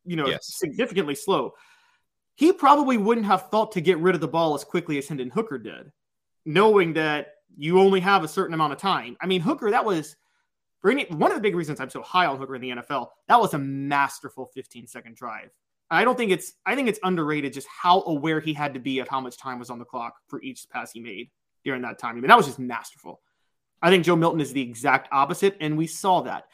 You 0.04 0.16
know, 0.16 0.26
Yes. 0.28 0.54
significantly 0.54 1.14
slow. 1.14 1.54
He 2.34 2.52
probably 2.52 2.98
wouldn't 2.98 3.26
have 3.26 3.48
thought 3.48 3.72
to 3.72 3.80
get 3.80 3.98
rid 3.98 4.14
of 4.14 4.20
the 4.20 4.28
ball 4.28 4.54
as 4.54 4.64
quickly 4.64 4.98
as 4.98 5.08
Hendon 5.08 5.30
Hooker 5.30 5.56
did, 5.56 5.92
knowing 6.44 6.94
that 6.94 7.28
you 7.56 7.78
only 7.78 8.00
have 8.00 8.24
a 8.24 8.28
certain 8.28 8.52
amount 8.52 8.72
of 8.72 8.78
time. 8.78 9.16
I 9.20 9.26
mean, 9.26 9.40
Hooker, 9.40 9.70
that 9.70 9.84
was 9.84 10.16
one 10.82 11.30
of 11.30 11.36
the 11.36 11.40
big 11.40 11.54
reasons 11.54 11.80
I'm 11.80 11.88
so 11.88 12.02
high 12.02 12.26
on 12.26 12.36
Hooker 12.36 12.56
in 12.56 12.60
the 12.60 12.70
NFL. 12.72 13.08
That 13.28 13.40
was 13.40 13.54
a 13.54 13.58
masterful 13.58 14.50
15 14.52 14.86
second 14.86 15.16
drive. 15.16 15.50
I 15.90 16.04
don't 16.04 16.16
think 16.16 16.30
it's 16.30 16.52
I 16.64 16.74
think 16.74 16.88
it's 16.88 16.98
underrated 17.02 17.52
just 17.52 17.68
how 17.68 18.02
aware 18.02 18.40
he 18.40 18.52
had 18.52 18.74
to 18.74 18.80
be 18.80 18.98
of 18.98 19.08
how 19.08 19.20
much 19.20 19.38
time 19.38 19.58
was 19.58 19.70
on 19.70 19.78
the 19.78 19.84
clock 19.84 20.14
for 20.28 20.42
each 20.42 20.66
pass 20.70 20.92
he 20.92 21.00
made 21.00 21.30
during 21.64 21.82
that 21.82 21.98
time. 21.98 22.16
I 22.16 22.20
mean, 22.20 22.28
that 22.28 22.36
was 22.36 22.46
just 22.46 22.58
masterful. 22.58 23.20
I 23.82 23.90
think 23.90 24.04
Joe 24.04 24.16
Milton 24.16 24.40
is 24.40 24.52
the 24.52 24.62
exact 24.62 25.08
opposite, 25.12 25.56
and 25.60 25.76
we 25.76 25.86
saw 25.86 26.22
that. 26.22 26.46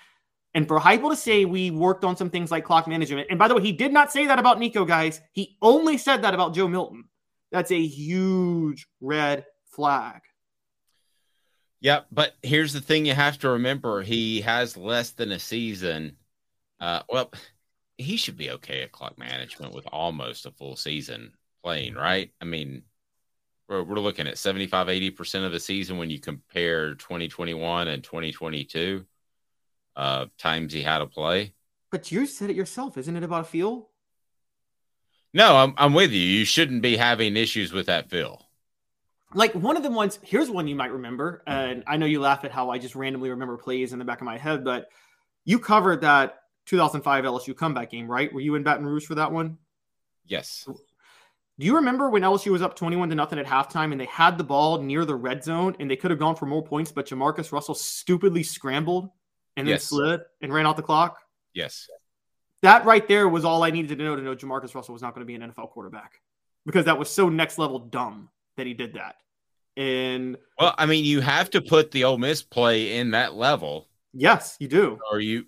And 0.52 0.66
for 0.66 0.80
Heupel 0.80 1.10
to 1.10 1.16
say 1.16 1.44
we 1.44 1.70
worked 1.70 2.04
on 2.04 2.16
some 2.16 2.28
things 2.28 2.50
like 2.50 2.64
clock 2.64 2.88
management, 2.88 3.28
and 3.30 3.38
by 3.38 3.46
the 3.46 3.54
way, 3.54 3.62
he 3.62 3.72
did 3.72 3.92
not 3.92 4.10
say 4.10 4.26
that 4.26 4.40
about 4.40 4.58
Nico, 4.58 4.84
guys. 4.84 5.20
He 5.32 5.56
only 5.62 5.96
said 5.96 6.22
that 6.22 6.34
about 6.34 6.54
Joe 6.54 6.66
Milton. 6.66 7.04
That's 7.52 7.70
a 7.70 7.80
huge 7.80 8.88
red 9.00 9.46
flag. 9.66 10.22
Yeah, 11.80 12.00
but 12.12 12.34
here's 12.42 12.72
the 12.72 12.80
thing 12.80 13.06
you 13.06 13.14
have 13.14 13.38
to 13.38 13.50
remember 13.50 14.02
he 14.02 14.42
has 14.42 14.76
less 14.76 15.12
than 15.12 15.32
a 15.32 15.38
season. 15.38 16.16
Uh, 16.78 17.02
well, 17.08 17.32
he 18.00 18.16
should 18.16 18.36
be 18.36 18.50
okay 18.52 18.82
at 18.82 18.92
clock 18.92 19.18
management 19.18 19.72
with 19.74 19.86
almost 19.92 20.46
a 20.46 20.50
full 20.52 20.76
season 20.76 21.32
playing, 21.62 21.94
right? 21.94 22.30
I 22.40 22.44
mean, 22.44 22.82
we're, 23.68 23.82
we're 23.82 24.00
looking 24.00 24.26
at 24.26 24.38
75, 24.38 24.88
80% 24.88 25.46
of 25.46 25.52
the 25.52 25.60
season 25.60 25.98
when 25.98 26.10
you 26.10 26.18
compare 26.20 26.94
2021 26.94 27.88
and 27.88 28.02
2022 28.04 29.04
uh, 29.96 30.26
times 30.38 30.72
he 30.72 30.82
had 30.82 30.98
to 30.98 31.06
play. 31.06 31.54
But 31.90 32.10
you 32.12 32.26
said 32.26 32.50
it 32.50 32.56
yourself, 32.56 32.96
isn't 32.98 33.16
it 33.16 33.22
about 33.22 33.42
a 33.42 33.44
feel? 33.44 33.88
No, 35.32 35.56
I'm, 35.56 35.74
I'm 35.76 35.94
with 35.94 36.12
you. 36.12 36.20
You 36.20 36.44
shouldn't 36.44 36.82
be 36.82 36.96
having 36.96 37.36
issues 37.36 37.72
with 37.72 37.86
that 37.86 38.10
feel. 38.10 38.46
like 39.34 39.54
one 39.54 39.76
of 39.76 39.82
the 39.82 39.90
ones 39.90 40.18
here's 40.22 40.50
one 40.50 40.66
you 40.66 40.74
might 40.74 40.92
remember 40.92 41.42
and 41.46 41.84
i 41.86 41.96
know 41.96 42.06
you 42.06 42.20
laugh 42.20 42.44
at 42.44 42.50
how 42.50 42.70
i 42.70 42.78
just 42.78 42.96
randomly 42.96 43.30
remember 43.30 43.56
plays 43.56 43.92
in 43.92 43.98
the 43.98 44.04
back 44.04 44.20
of 44.20 44.24
my 44.24 44.36
head 44.36 44.64
but 44.64 44.88
you 45.44 45.58
covered 45.58 46.00
that 46.00 46.38
2005 46.66 47.24
lsu 47.24 47.56
comeback 47.56 47.90
game 47.90 48.10
right 48.10 48.32
were 48.32 48.40
you 48.40 48.54
in 48.54 48.62
baton 48.62 48.84
rouge 48.86 49.04
for 49.06 49.14
that 49.16 49.32
one 49.32 49.58
Yes. 50.26 50.64
do 51.58 51.66
you 51.66 51.76
remember 51.76 52.08
when 52.10 52.22
lsu 52.22 52.52
was 52.52 52.62
up 52.62 52.76
21 52.76 53.08
to 53.08 53.14
nothing 53.14 53.38
at 53.38 53.46
halftime 53.46 53.92
and 53.92 54.00
they 54.00 54.04
had 54.06 54.38
the 54.38 54.44
ball 54.44 54.80
near 54.80 55.04
the 55.04 55.14
red 55.16 55.42
zone 55.42 55.74
and 55.80 55.90
they 55.90 55.96
could 55.96 56.10
have 56.10 56.20
gone 56.20 56.36
for 56.36 56.46
more 56.46 56.62
points 56.62 56.92
but 56.92 57.06
jamarcus 57.06 57.52
russell 57.52 57.74
stupidly 57.74 58.42
scrambled 58.42 59.10
and 59.56 59.66
then 59.66 59.72
Yes. 59.74 59.84
slid 59.84 60.20
and 60.40 60.52
ran 60.52 60.66
out 60.66 60.76
the 60.76 60.82
clock 60.82 61.18
Yes. 61.54 61.88
that 62.62 62.84
right 62.84 63.06
there 63.08 63.28
was 63.28 63.44
all 63.44 63.62
i 63.64 63.70
needed 63.70 63.96
to 63.98 64.04
know 64.04 64.14
to 64.16 64.22
know 64.22 64.36
jamarcus 64.36 64.74
russell 64.74 64.92
was 64.92 65.02
not 65.02 65.14
going 65.14 65.26
to 65.26 65.26
be 65.26 65.34
an 65.34 65.52
nfl 65.52 65.68
quarterback 65.70 66.20
because 66.66 66.84
that 66.84 66.98
was 66.98 67.10
so 67.10 67.28
next 67.28 67.58
level 67.58 67.78
dumb 67.78 68.28
that 68.56 68.66
he 68.66 68.74
did 68.74 68.94
that 68.94 69.16
and 69.76 70.36
Well, 70.58 70.74
I 70.76 70.84
mean, 70.86 71.04
you 71.04 71.20
have 71.20 71.48
to 71.50 71.62
put 71.62 71.92
the 71.92 72.04
Ole 72.04 72.18
Miss 72.18 72.42
play 72.42 72.98
in 72.98 73.12
that 73.12 73.34
level. 73.34 73.88
Yes, 74.12 74.56
you 74.58 74.66
do. 74.66 74.98
Or 75.10 75.20
you, 75.20 75.46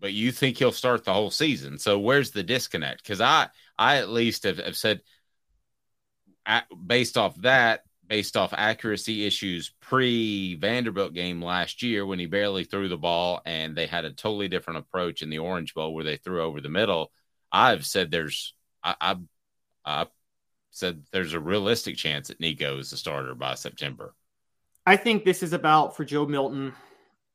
but 0.00 0.12
you 0.12 0.32
think 0.32 0.56
he'll 0.56 0.72
start 0.72 1.04
the 1.04 1.12
whole 1.12 1.30
season. 1.30 1.78
So 1.78 1.98
where's 1.98 2.30
the 2.30 2.42
disconnect? 2.42 3.02
Because 3.02 3.20
I, 3.20 3.48
I 3.78 3.96
at 3.96 4.08
least 4.08 4.44
have, 4.44 4.58
have 4.58 4.76
said, 4.76 5.02
based 6.86 7.16
off 7.18 7.36
that, 7.42 7.82
based 8.08 8.36
off 8.36 8.52
accuracy 8.56 9.24
issues 9.26 9.72
pre 9.80 10.56
Vanderbilt 10.56 11.14
game 11.14 11.42
last 11.42 11.82
year 11.82 12.04
when 12.04 12.18
he 12.18 12.26
barely 12.26 12.64
threw 12.64 12.88
the 12.88 12.96
ball 12.96 13.40
and 13.46 13.76
they 13.76 13.86
had 13.86 14.04
a 14.04 14.12
totally 14.12 14.48
different 14.48 14.80
approach 14.80 15.22
in 15.22 15.30
the 15.30 15.38
Orange 15.38 15.74
Bowl 15.74 15.94
where 15.94 16.04
they 16.04 16.16
threw 16.16 16.42
over 16.42 16.60
the 16.60 16.68
middle. 16.68 17.12
I've 17.52 17.86
said 17.86 18.10
there's, 18.10 18.54
I, 18.82 18.96
I, 19.00 19.16
I 19.84 20.06
said 20.70 21.04
there's 21.12 21.34
a 21.34 21.40
realistic 21.40 21.96
chance 21.96 22.28
that 22.28 22.40
Nico 22.40 22.78
is 22.78 22.90
the 22.90 22.96
starter 22.96 23.34
by 23.34 23.54
September. 23.54 24.14
I 24.86 24.96
think 24.96 25.24
this 25.24 25.42
is 25.42 25.52
about 25.52 25.96
for 25.96 26.04
Joe 26.04 26.26
Milton. 26.26 26.72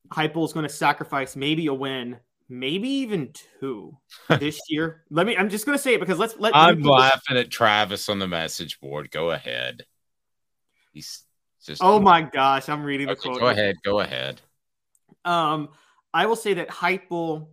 Heupel 0.09 0.45
is 0.45 0.53
going 0.53 0.68
to 0.68 0.74
sacrifice 0.74 1.36
maybe 1.36 1.68
a 1.68 1.74
win, 1.74 2.18
maybe 2.49 2.87
even 2.87 3.33
two 3.59 3.97
this 4.39 4.59
year. 4.69 5.03
Let 5.09 5.25
me. 5.27 5.35
I'm 5.37 5.49
just 5.49 5.65
to 5.65 5.77
say 5.77 5.93
it 5.93 5.99
because 5.99 6.19
let's 6.19 6.33
let. 6.33 6.53
let 6.53 6.55
I'm 6.55 6.81
this- 6.81 6.87
laughing 6.87 7.37
at 7.37 7.49
Travis 7.49 8.09
on 8.09 8.19
the 8.19 8.27
message 8.27 8.79
board. 8.79 9.11
Go 9.11 9.31
ahead. 9.31 9.85
He's 10.91 11.23
just. 11.65 11.81
Oh 11.83 11.99
my 11.99 12.21
gosh, 12.21 12.69
I'm 12.69 12.83
reading 12.83 13.07
the 13.07 13.15
quote. 13.15 13.39
go 13.39 13.47
ahead. 13.47 13.75
Go 13.83 13.99
ahead. 13.99 14.41
Um, 15.23 15.69
I 16.13 16.25
will 16.25 16.35
say 16.35 16.53
that 16.55 16.69
Heupel. 16.69 17.47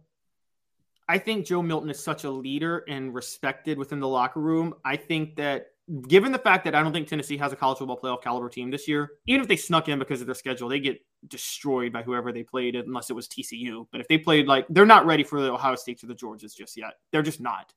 I 1.08 1.18
think 1.18 1.46
Joe 1.46 1.62
Milton 1.62 1.90
is 1.90 2.02
such 2.02 2.24
a 2.24 2.30
leader 2.30 2.84
and 2.88 3.12
respected 3.12 3.76
within 3.76 4.00
the 4.00 4.08
locker 4.08 4.40
room. 4.40 4.74
I 4.84 4.96
think 4.96 5.36
that 5.36 5.71
given 6.00 6.32
the 6.32 6.38
fact 6.38 6.64
that 6.64 6.74
I 6.74 6.82
don't 6.82 6.92
think 6.92 7.08
Tennessee 7.08 7.36
has 7.36 7.52
a 7.52 7.56
college 7.56 7.78
football 7.78 8.00
playoff 8.00 8.22
caliber 8.22 8.48
team 8.48 8.70
this 8.70 8.88
year, 8.88 9.12
even 9.26 9.42
if 9.42 9.48
they 9.48 9.56
snuck 9.56 9.88
in 9.88 9.98
because 9.98 10.20
of 10.20 10.26
their 10.26 10.34
schedule, 10.34 10.68
they 10.68 10.80
get 10.80 11.04
destroyed 11.28 11.92
by 11.92 12.02
whoever 12.02 12.32
they 12.32 12.42
played, 12.42 12.74
unless 12.76 13.10
it 13.10 13.14
was 13.14 13.28
TCU. 13.28 13.86
But 13.92 14.00
if 14.00 14.08
they 14.08 14.18
played 14.18 14.46
like 14.46 14.66
they're 14.70 14.86
not 14.86 15.06
ready 15.06 15.24
for 15.24 15.40
the 15.40 15.52
Ohio 15.52 15.74
States 15.74 16.02
or 16.02 16.06
the 16.06 16.14
Georgias 16.14 16.56
just 16.56 16.76
yet, 16.76 16.94
they're 17.10 17.22
just 17.22 17.40
not. 17.40 17.74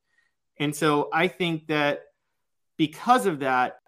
And 0.58 0.74
so 0.74 1.10
I 1.12 1.28
think 1.28 1.68
that 1.68 2.04
because 2.78 3.26
of 3.26 3.40
that, 3.40 3.80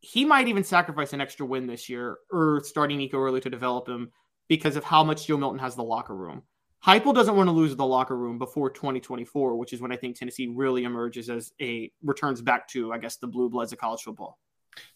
he 0.00 0.24
might 0.24 0.48
even 0.48 0.64
sacrifice 0.64 1.12
an 1.12 1.20
extra 1.20 1.46
win 1.46 1.66
this 1.66 1.88
year 1.88 2.18
or 2.30 2.62
starting 2.64 2.98
Nico 2.98 3.18
early 3.18 3.40
to 3.40 3.50
develop 3.50 3.88
him 3.88 4.12
because 4.46 4.76
of 4.76 4.84
how 4.84 5.04
much 5.04 5.26
Joe 5.26 5.36
Milton 5.36 5.58
has 5.58 5.74
the 5.74 5.82
locker 5.82 6.14
room. 6.14 6.42
Heupel 6.84 7.14
doesn't 7.14 7.34
want 7.34 7.48
to 7.48 7.52
lose 7.52 7.74
the 7.74 7.86
locker 7.86 8.16
room 8.16 8.38
before 8.38 8.70
2024, 8.70 9.56
which 9.56 9.72
is 9.72 9.80
when 9.80 9.92
I 9.92 9.96
think 9.96 10.16
Tennessee 10.16 10.46
really 10.46 10.84
emerges 10.84 11.28
as 11.28 11.52
a 11.60 11.90
returns 12.02 12.40
back 12.40 12.68
to, 12.68 12.92
I 12.92 12.98
guess, 12.98 13.16
the 13.16 13.26
blue 13.26 13.48
bloods 13.48 13.72
of 13.72 13.78
college 13.78 14.02
football. 14.02 14.38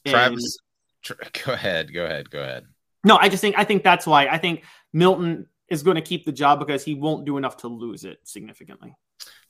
Travis, 0.06 0.58
tr- 1.02 1.14
go 1.44 1.52
ahead, 1.52 1.92
go 1.92 2.04
ahead, 2.04 2.30
go 2.30 2.40
ahead. 2.40 2.66
No, 3.04 3.18
I 3.20 3.28
just 3.28 3.40
think 3.40 3.58
I 3.58 3.64
think 3.64 3.82
that's 3.82 4.06
why 4.06 4.26
I 4.26 4.38
think 4.38 4.64
Milton 4.92 5.46
is 5.68 5.82
going 5.82 5.96
to 5.96 6.02
keep 6.02 6.24
the 6.24 6.32
job 6.32 6.60
because 6.60 6.84
he 6.84 6.94
won't 6.94 7.24
do 7.24 7.36
enough 7.36 7.56
to 7.58 7.68
lose 7.68 8.04
it 8.04 8.18
significantly. 8.24 8.94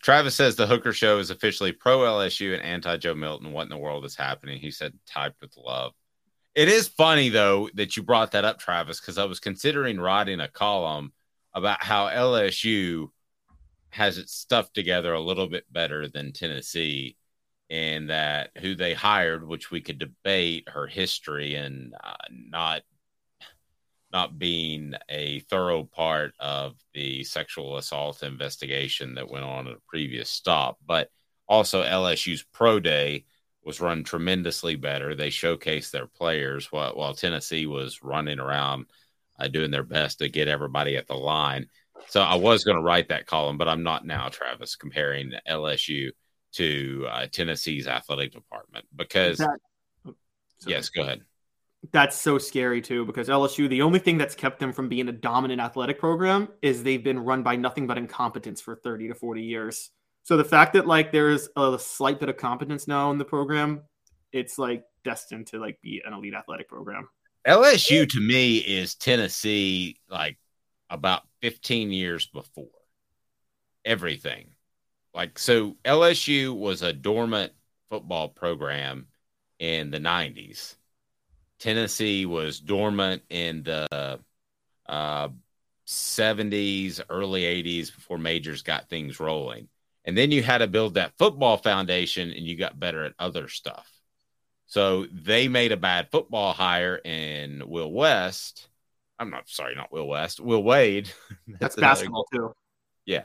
Travis 0.02 0.34
says 0.34 0.56
the 0.56 0.66
Hooker 0.66 0.92
Show 0.92 1.18
is 1.18 1.30
officially 1.30 1.72
pro 1.72 1.98
LSU 1.98 2.54
and 2.54 2.62
anti 2.62 2.96
Joe 2.96 3.14
Milton. 3.14 3.52
What 3.52 3.64
in 3.64 3.68
the 3.68 3.76
world 3.76 4.04
is 4.04 4.16
happening? 4.16 4.58
He 4.58 4.70
said, 4.70 4.94
typed 5.06 5.40
with 5.40 5.56
love. 5.56 5.92
It 6.54 6.68
is 6.68 6.88
funny 6.88 7.28
though 7.28 7.68
that 7.74 7.96
you 7.96 8.02
brought 8.02 8.32
that 8.32 8.44
up, 8.44 8.58
Travis, 8.58 9.00
because 9.00 9.18
I 9.18 9.24
was 9.24 9.40
considering 9.40 10.00
writing 10.00 10.40
a 10.40 10.48
column 10.48 11.12
about 11.54 11.82
how 11.82 12.08
LSU 12.08 13.08
has 13.90 14.18
its 14.18 14.32
stuff 14.32 14.72
together 14.72 15.12
a 15.12 15.20
little 15.20 15.48
bit 15.48 15.70
better 15.70 16.08
than 16.08 16.32
Tennessee, 16.32 17.16
and 17.70 18.10
that 18.10 18.50
who 18.58 18.74
they 18.74 18.94
hired, 18.94 19.46
which 19.46 19.70
we 19.70 19.80
could 19.80 19.98
debate 19.98 20.68
her 20.68 20.86
history 20.86 21.54
and 21.54 21.94
uh, 22.02 22.14
not 22.30 22.82
not 24.12 24.38
being 24.38 24.94
a 25.08 25.40
thorough 25.40 25.84
part 25.84 26.34
of 26.38 26.74
the 26.92 27.24
sexual 27.24 27.78
assault 27.78 28.22
investigation 28.22 29.14
that 29.14 29.30
went 29.30 29.44
on 29.44 29.66
at 29.66 29.74
a 29.74 29.80
previous 29.88 30.28
stop, 30.28 30.78
but 30.86 31.10
also 31.48 31.82
LSU's 31.82 32.44
pro 32.52 32.78
day 32.78 33.24
was 33.64 33.80
run 33.80 34.04
tremendously 34.04 34.76
better. 34.76 35.14
They 35.14 35.28
showcased 35.28 35.92
their 35.92 36.06
players 36.06 36.70
while, 36.70 36.92
while 36.94 37.14
Tennessee 37.14 37.66
was 37.66 38.02
running 38.02 38.38
around 38.38 38.86
uh, 39.38 39.48
doing 39.48 39.70
their 39.70 39.82
best 39.82 40.18
to 40.18 40.28
get 40.28 40.48
everybody 40.48 40.96
at 40.96 41.06
the 41.06 41.14
line. 41.14 41.66
So 42.08 42.20
I 42.20 42.34
was 42.34 42.64
going 42.64 42.76
to 42.76 42.82
write 42.82 43.08
that 43.08 43.26
column, 43.26 43.58
but 43.58 43.68
I'm 43.68 43.82
not 43.82 44.04
now, 44.04 44.28
Travis, 44.28 44.76
comparing 44.76 45.32
LSU 45.48 46.10
to 46.54 47.06
uh, 47.10 47.26
Tennessee's 47.30 47.86
athletic 47.86 48.32
department 48.32 48.86
because. 48.94 49.38
That, 49.38 49.58
yes, 50.66 50.88
go 50.88 51.02
ahead. 51.02 51.22
That's 51.90 52.16
so 52.16 52.38
scary 52.38 52.80
too, 52.80 53.04
because 53.04 53.28
LSU, 53.28 53.68
the 53.68 53.82
only 53.82 53.98
thing 53.98 54.16
that's 54.16 54.36
kept 54.36 54.60
them 54.60 54.72
from 54.72 54.88
being 54.88 55.08
a 55.08 55.12
dominant 55.12 55.60
athletic 55.60 55.98
program 55.98 56.48
is 56.62 56.82
they've 56.82 57.02
been 57.02 57.18
run 57.18 57.42
by 57.42 57.56
nothing 57.56 57.88
but 57.88 57.98
incompetence 57.98 58.60
for 58.60 58.76
30 58.76 59.08
to 59.08 59.14
40 59.14 59.42
years. 59.42 59.90
So 60.22 60.36
the 60.36 60.44
fact 60.44 60.74
that 60.74 60.86
like 60.86 61.10
there's 61.10 61.48
a 61.56 61.76
slight 61.80 62.20
bit 62.20 62.28
of 62.28 62.36
competence 62.36 62.86
now 62.86 63.10
in 63.10 63.18
the 63.18 63.24
program, 63.24 63.82
it's 64.30 64.58
like 64.58 64.84
destined 65.02 65.48
to 65.48 65.58
like 65.58 65.80
be 65.82 66.02
an 66.06 66.12
elite 66.12 66.34
athletic 66.34 66.68
program. 66.68 67.08
LSU 67.46 68.08
to 68.08 68.20
me 68.20 68.58
is 68.58 68.94
Tennessee 68.94 69.96
like 70.08 70.38
about 70.88 71.22
15 71.40 71.90
years 71.90 72.26
before 72.26 72.68
everything. 73.84 74.54
Like 75.14 75.38
so 75.38 75.76
LSU 75.84 76.56
was 76.56 76.82
a 76.82 76.92
dormant 76.92 77.52
football 77.90 78.28
program 78.28 79.08
in 79.58 79.90
the 79.90 79.98
90s. 79.98 80.76
Tennessee 81.58 82.26
was 82.26 82.60
dormant 82.60 83.22
in 83.28 83.62
the 83.62 84.20
uh, 84.86 85.28
70s, 85.86 87.00
early 87.08 87.42
80s 87.42 87.94
before 87.94 88.18
majors 88.18 88.62
got 88.62 88.88
things 88.88 89.20
rolling. 89.20 89.68
And 90.04 90.16
then 90.16 90.30
you 90.32 90.42
had 90.42 90.58
to 90.58 90.66
build 90.66 90.94
that 90.94 91.16
football 91.18 91.56
foundation 91.56 92.30
and 92.30 92.46
you 92.46 92.56
got 92.56 92.80
better 92.80 93.04
at 93.04 93.14
other 93.18 93.48
stuff. 93.48 93.88
So 94.72 95.04
they 95.12 95.48
made 95.48 95.70
a 95.70 95.76
bad 95.76 96.08
football 96.10 96.54
hire 96.54 96.96
in 96.96 97.62
Will 97.66 97.92
West. 97.92 98.68
I'm 99.18 99.28
not 99.28 99.46
sorry, 99.46 99.74
not 99.74 99.92
Will 99.92 100.08
West, 100.08 100.40
Will 100.40 100.62
Wade. 100.62 101.12
That's, 101.46 101.74
That's 101.74 101.76
basketball 101.76 102.24
too. 102.32 102.54
Yeah, 103.04 103.24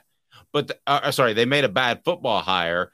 but 0.51 0.67
the, 0.67 0.77
uh, 0.85 0.99
uh, 1.03 1.11
sorry, 1.11 1.31
they 1.31 1.45
made 1.45 1.63
a 1.63 1.69
bad 1.69 2.01
football 2.03 2.41
hire 2.41 2.91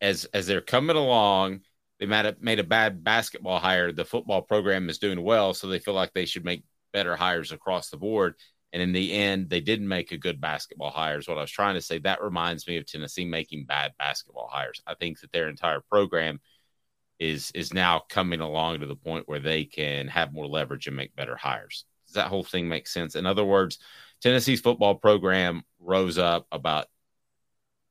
as 0.00 0.24
as 0.32 0.46
they're 0.46 0.62
coming 0.62 0.96
along. 0.96 1.60
They 1.98 2.06
made 2.06 2.24
a, 2.24 2.34
made 2.40 2.58
a 2.58 2.64
bad 2.64 3.04
basketball 3.04 3.58
hire. 3.58 3.92
The 3.92 4.06
football 4.06 4.40
program 4.40 4.88
is 4.88 4.96
doing 4.96 5.22
well, 5.22 5.52
so 5.52 5.66
they 5.66 5.78
feel 5.78 5.92
like 5.92 6.14
they 6.14 6.24
should 6.24 6.46
make 6.46 6.64
better 6.94 7.16
hires 7.16 7.52
across 7.52 7.90
the 7.90 7.98
board. 7.98 8.34
And 8.72 8.80
in 8.80 8.92
the 8.92 9.12
end, 9.12 9.50
they 9.50 9.60
didn't 9.60 9.88
make 9.88 10.10
a 10.12 10.16
good 10.16 10.40
basketball 10.40 10.90
hires. 10.90 11.28
What 11.28 11.36
I 11.36 11.42
was 11.42 11.50
trying 11.50 11.74
to 11.74 11.82
say, 11.82 11.98
that 11.98 12.22
reminds 12.22 12.66
me 12.66 12.78
of 12.78 12.86
Tennessee 12.86 13.26
making 13.26 13.66
bad 13.66 13.92
basketball 13.98 14.48
hires. 14.50 14.80
I 14.86 14.94
think 14.94 15.20
that 15.20 15.32
their 15.32 15.50
entire 15.50 15.82
program 15.90 16.40
is 17.20 17.52
is 17.54 17.72
now 17.72 18.02
coming 18.08 18.40
along 18.40 18.80
to 18.80 18.86
the 18.86 18.96
point 18.96 19.28
where 19.28 19.38
they 19.38 19.64
can 19.64 20.08
have 20.08 20.32
more 20.32 20.46
leverage 20.46 20.86
and 20.86 20.96
make 20.96 21.14
better 21.14 21.36
hires. 21.36 21.84
Does 22.06 22.14
that 22.14 22.28
whole 22.28 22.42
thing 22.42 22.68
make 22.68 22.88
sense? 22.88 23.14
In 23.14 23.26
other 23.26 23.44
words, 23.44 23.78
Tennessee's 24.20 24.60
football 24.60 24.96
program 24.96 25.62
rose 25.78 26.18
up 26.18 26.46
about 26.50 26.86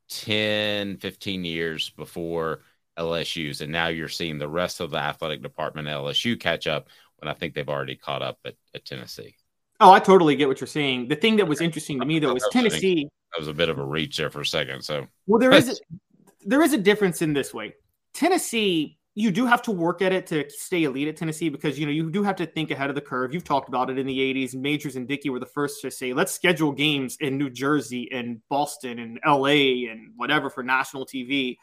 10, 0.10 0.98
15 0.98 1.46
years 1.46 1.92
before 1.92 2.62
LSU's. 2.98 3.62
And 3.62 3.72
now 3.72 3.88
you're 3.88 4.10
seeing 4.10 4.38
the 4.38 4.50
rest 4.50 4.82
of 4.82 4.92
the 4.92 4.98
athletic 4.98 5.42
department 5.42 5.88
at 5.88 5.98
LSU 5.98 6.40
catch 6.40 6.68
up 6.68 6.90
when 7.18 7.30
I 7.30 7.34
think 7.34 7.54
they've 7.54 7.70
already 7.70 7.96
caught 7.96 8.22
up 8.22 8.40
at, 8.46 8.56
at 8.76 8.86
Tennessee. 8.86 9.36
Oh, 9.80 9.92
I 9.92 10.00
totally 10.00 10.36
get 10.36 10.48
what 10.48 10.60
you're 10.60 10.68
saying. 10.68 11.08
The 11.08 11.16
thing 11.16 11.38
that 11.38 11.48
was 11.48 11.62
interesting 11.62 12.00
to 12.00 12.06
me 12.06 12.20
though 12.20 12.34
was 12.34 12.48
Tennessee. 12.52 13.08
That 13.32 13.40
was 13.40 13.48
a 13.48 13.54
bit 13.54 13.70
of 13.70 13.80
a 13.80 13.86
reach 13.86 14.18
there 14.18 14.30
for 14.30 14.42
a 14.42 14.46
second. 14.46 14.82
So 14.82 15.08
well, 15.28 15.40
there 15.40 15.54
is 15.54 15.70
a, 15.92 16.46
there 16.46 16.62
is 16.62 16.74
a 16.74 16.78
difference 16.78 17.22
in 17.22 17.34
this 17.34 17.54
way. 17.54 17.76
Tennessee 18.14 18.99
you 19.16 19.32
do 19.32 19.45
have 19.45 19.62
to 19.64 19.72
work 19.72 20.01
at 20.01 20.14
it 20.14 20.28
to 20.28 20.49
stay 20.49 20.84
elite 20.84 21.07
at 21.07 21.18
Tennessee 21.18 21.49
because 21.49 21.80
you 21.80 21.86
know 21.86 21.91
you 21.91 22.10
do 22.10 22.24
have 22.24 22.36
to 22.38 22.45
think 22.45 22.72
ahead 22.72 22.89
of 22.89 22.95
the 22.95 23.01
curve. 23.01 23.34
You've 23.34 23.43
talked 23.43 23.68
about 23.68 23.89
it 23.89 23.97
in 23.97 24.05
the 24.05 24.18
80s. 24.18 24.55
Majors 24.55 24.95
and 24.95 25.07
Dickey 25.07 25.30
were 25.30 25.39
the 25.39 25.45
first 25.45 25.82
to 25.82 25.91
say, 25.91 26.14
let's 26.14 26.32
schedule 26.32 26.72
games 26.72 27.18
in 27.20 27.38
New 27.38 27.49
Jersey 27.49 28.10
and 28.12 28.41
Boston 28.49 28.99
and 28.99 29.20
LA 29.26 29.89
and 29.91 30.14
whatever 30.16 30.49
for 30.49 30.64
national 30.64 31.05
TV. 31.05 31.57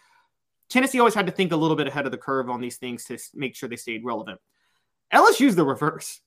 Tennessee 0.68 0.98
always 0.98 1.14
had 1.14 1.26
to 1.26 1.32
think 1.32 1.52
a 1.52 1.56
little 1.56 1.76
bit 1.76 1.86
ahead 1.86 2.04
of 2.04 2.10
the 2.10 2.18
curve 2.18 2.50
on 2.50 2.60
these 2.60 2.76
things 2.76 3.04
to 3.04 3.18
make 3.34 3.54
sure 3.54 3.68
they 3.68 3.76
stayed 3.76 4.04
relevant. 4.04 4.40
LSU's 5.12 5.54
the 5.54 5.64
reverse. 5.64 6.20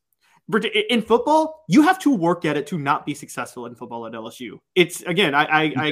In 0.90 1.02
football, 1.02 1.64
you 1.68 1.84
have 1.84 2.00
to 2.00 2.16
work 2.16 2.46
at 2.46 2.58
it 2.58 2.66
to 2.68 2.80
not 2.80 3.06
be 3.06 3.14
successful 3.14 3.66
in 3.66 3.76
football 3.76 4.08
at 4.08 4.14
LSU. 4.14 4.58
It's 4.74 5.02
again, 5.02 5.36
I, 5.36 5.44
I, 5.44 5.62
I 5.78 5.92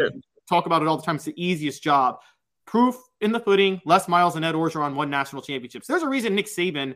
talk 0.50 0.66
about 0.66 0.82
it 0.82 0.88
all 0.88 0.98
the 0.98 1.04
time. 1.04 1.18
It's 1.18 1.26
the 1.26 1.34
easiest 1.44 1.84
job 1.84 2.20
proof 2.68 2.96
in 3.20 3.32
the 3.32 3.40
pudding. 3.40 3.82
Les 3.86 4.08
Miles 4.08 4.36
and 4.36 4.46
Ed 4.46 4.54
Orgeron 4.54 4.94
won 4.94 5.10
national 5.10 5.42
championships. 5.42 5.88
There's 5.88 6.04
a 6.04 6.10
reason 6.10 6.36
Nick 6.36 6.46
Saban 6.46 6.96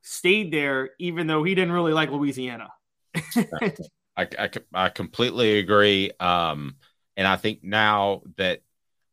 stayed 0.00 0.50
there, 0.50 0.90
even 0.98 1.26
though 1.26 1.44
he 1.44 1.54
didn't 1.54 1.72
really 1.72 1.92
like 1.92 2.10
Louisiana. 2.10 2.68
I, 3.36 3.72
I, 4.16 4.50
I, 4.72 4.88
completely 4.88 5.58
agree. 5.58 6.12
Um, 6.18 6.76
and 7.16 7.26
I 7.26 7.36
think 7.36 7.62
now 7.62 8.22
that 8.36 8.60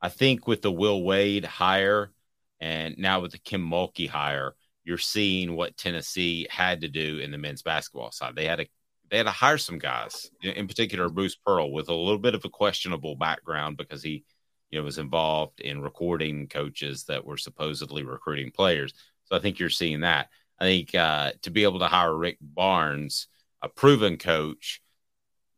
I 0.02 0.10
think 0.10 0.48
with 0.48 0.62
the 0.62 0.72
Will 0.72 1.04
Wade 1.04 1.44
hire 1.44 2.12
and 2.60 2.98
now 2.98 3.22
with 3.22 3.32
the 3.32 3.40
Kim 3.40 3.68
Mulkey 3.68 4.08
hire, 4.08 4.54
you're 4.84 4.98
seeing 4.98 5.56
what 5.56 5.76
Tennessee 5.76 6.48
had 6.50 6.82
to 6.82 6.88
do 6.88 7.20
in 7.20 7.32
the 7.32 7.38
men's 7.38 7.64
basketball 7.64 8.12
side. 8.12 8.36
They 8.36 8.46
had 8.46 8.60
to 8.60 8.68
they 9.10 9.18
had 9.18 9.26
to 9.26 9.32
hire 9.32 9.58
some 9.58 9.80
guys, 9.80 10.30
in 10.44 10.68
particular 10.68 11.10
Bruce 11.10 11.36
Pearl, 11.36 11.72
with 11.72 11.90
a 11.90 11.94
little 11.94 12.20
bit 12.20 12.36
of 12.36 12.44
a 12.46 12.50
questionable 12.50 13.16
background 13.16 13.78
because 13.78 14.04
he 14.04 14.26
you 14.70 14.80
know, 14.80 14.86
was 14.86 14.98
involved 14.98 15.60
in 15.60 15.82
recording 15.82 16.48
coaches 16.48 17.06
that 17.06 17.26
were 17.26 17.38
supposedly 17.38 18.04
recruiting 18.04 18.52
players. 18.52 18.94
So 19.26 19.36
I 19.36 19.40
think 19.40 19.60
you're 19.60 19.70
seeing 19.70 20.02
that. 20.02 20.30
I 20.60 20.66
think 20.66 20.96
uh, 20.96 21.34
to 21.44 21.52
be 21.52 21.64
able 21.64 21.80
to 21.80 21.88
hire 21.88 22.16
Rick 22.16 22.38
Barnes, 22.42 23.28
a 23.62 23.70
proven 23.70 24.18
coach 24.18 24.82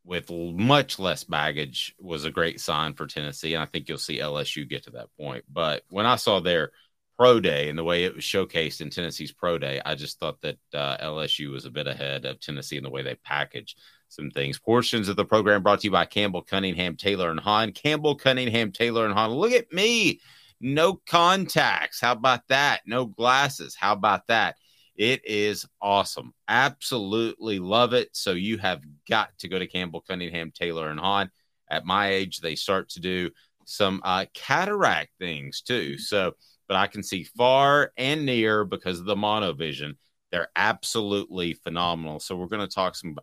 with 0.03 0.30
much 0.32 0.99
less 0.99 1.24
baggage, 1.24 1.95
was 1.99 2.26
a 2.26 2.32
great 2.32 2.60
sign 2.60 2.93
for 2.93 3.07
Tennessee. 3.07 3.53
And 3.53 3.64
I 3.64 3.66
think 3.66 3.88
you'll 3.88 3.97
see 3.97 4.20
LSU 4.20 4.68
get 4.68 4.84
to 4.84 4.91
that 4.91 5.10
point. 5.20 5.45
But 5.51 5.84
when 5.89 6.05
I 6.05 6.16
saw 6.16 6.39
their 6.39 6.72
pro 7.18 7.39
day 7.39 7.70
and 7.70 7.78
the 7.78 7.84
way 7.84 8.05
it 8.05 8.16
was 8.16 8.24
showcased 8.24 8.82
in 8.82 8.89
Tennessee's 8.89 9.32
pro 9.32 9.57
day, 9.57 9.82
I 9.86 9.95
just 9.95 10.20
thought 10.20 10.41
that 10.41 10.57
uh, 10.74 10.97
LSU 10.97 11.51
was 11.51 11.66
a 11.66 11.72
bit 11.72 11.88
ahead 11.88 12.26
of 12.26 12.39
Tennessee 12.39 12.78
in 12.78 12.84
the 12.84 12.89
way 12.89 13.03
they 13.03 13.16
packaged 13.16 13.80
some 14.10 14.32
things. 14.32 14.60
Portions 14.60 15.07
of 15.07 15.16
the 15.16 15.26
program 15.26 15.64
brought 15.64 15.82
to 15.82 15.88
you 15.88 15.91
by 15.91 16.05
Campbell 16.05 16.41
Cunningham, 16.41 16.97
Taylor, 16.97 17.32
and 17.32 17.39
Hahn. 17.39 17.72
Campbell 17.72 18.16
Cunningham, 18.16 18.72
Taylor, 18.72 19.05
and 19.05 19.14
Hahn. 19.14 19.32
Look 19.32 19.51
at 19.51 19.72
me. 19.72 20.20
No 20.60 20.95
contacts. 21.07 22.01
How 22.01 22.12
about 22.12 22.47
that? 22.49 22.82
No 22.86 23.05
glasses. 23.05 23.76
How 23.76 23.93
about 23.93 24.28
that? 24.28 24.55
It 24.95 25.22
is 25.26 25.66
awesome. 25.82 26.34
Absolutely 26.49 27.60
love 27.60 27.93
it. 27.93 28.10
So 28.12 28.34
you 28.34 28.57
have 28.57 28.82
got 29.07 29.30
to 29.39 29.47
go 29.47 29.57
to 29.57 29.68
Campbell 29.68 30.01
Cunningham, 30.01 30.51
Taylor, 30.51 30.89
and 30.89 30.99
Hahn. 30.99 31.32
At 31.70 31.86
my 31.86 32.10
age, 32.10 32.39
they 32.39 32.55
start 32.55 32.89
to 32.89 32.99
do 32.99 33.30
some 33.64 34.01
uh, 34.03 34.26
cataract 34.34 35.12
things 35.20 35.62
too. 35.62 35.97
So, 35.97 36.34
but 36.68 36.76
I 36.76 36.88
can 36.88 37.03
see 37.03 37.24
far 37.24 37.93
and 37.95 38.26
near 38.26 38.66
because 38.66 38.99
of 38.99 39.05
the 39.05 39.16
monovision. 39.16 39.93
They're 40.32 40.49
absolutely 40.55 41.53
phenomenal. 41.53 42.20
So 42.20 42.36
we're 42.36 42.47
going 42.47 42.68
to 42.68 42.76
talk 42.76 42.95
some 42.95 43.16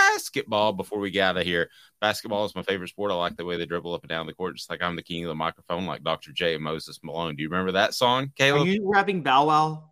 basketball 0.00 0.72
before 0.72 0.98
we 0.98 1.10
get 1.10 1.22
out 1.22 1.36
of 1.36 1.44
here. 1.44 1.68
Basketball 2.00 2.44
is 2.44 2.54
my 2.54 2.62
favorite 2.62 2.88
sport. 2.88 3.10
I 3.10 3.14
like 3.14 3.36
the 3.36 3.44
way 3.44 3.56
they 3.56 3.66
dribble 3.66 3.94
up 3.94 4.02
and 4.02 4.08
down 4.08 4.26
the 4.26 4.32
court, 4.32 4.56
just 4.56 4.70
like 4.70 4.82
I'm 4.82 4.96
the 4.96 5.02
king 5.02 5.24
of 5.24 5.28
the 5.28 5.34
microphone, 5.34 5.86
like 5.86 6.02
Dr. 6.02 6.32
J 6.32 6.54
and 6.54 6.64
Moses 6.64 6.98
Malone. 7.02 7.36
Do 7.36 7.42
you 7.42 7.48
remember 7.48 7.72
that 7.72 7.94
song, 7.94 8.32
Caleb? 8.36 8.62
Are 8.62 8.70
you 8.70 8.90
rapping 8.90 9.22
Bow 9.22 9.46
Wow? 9.46 9.90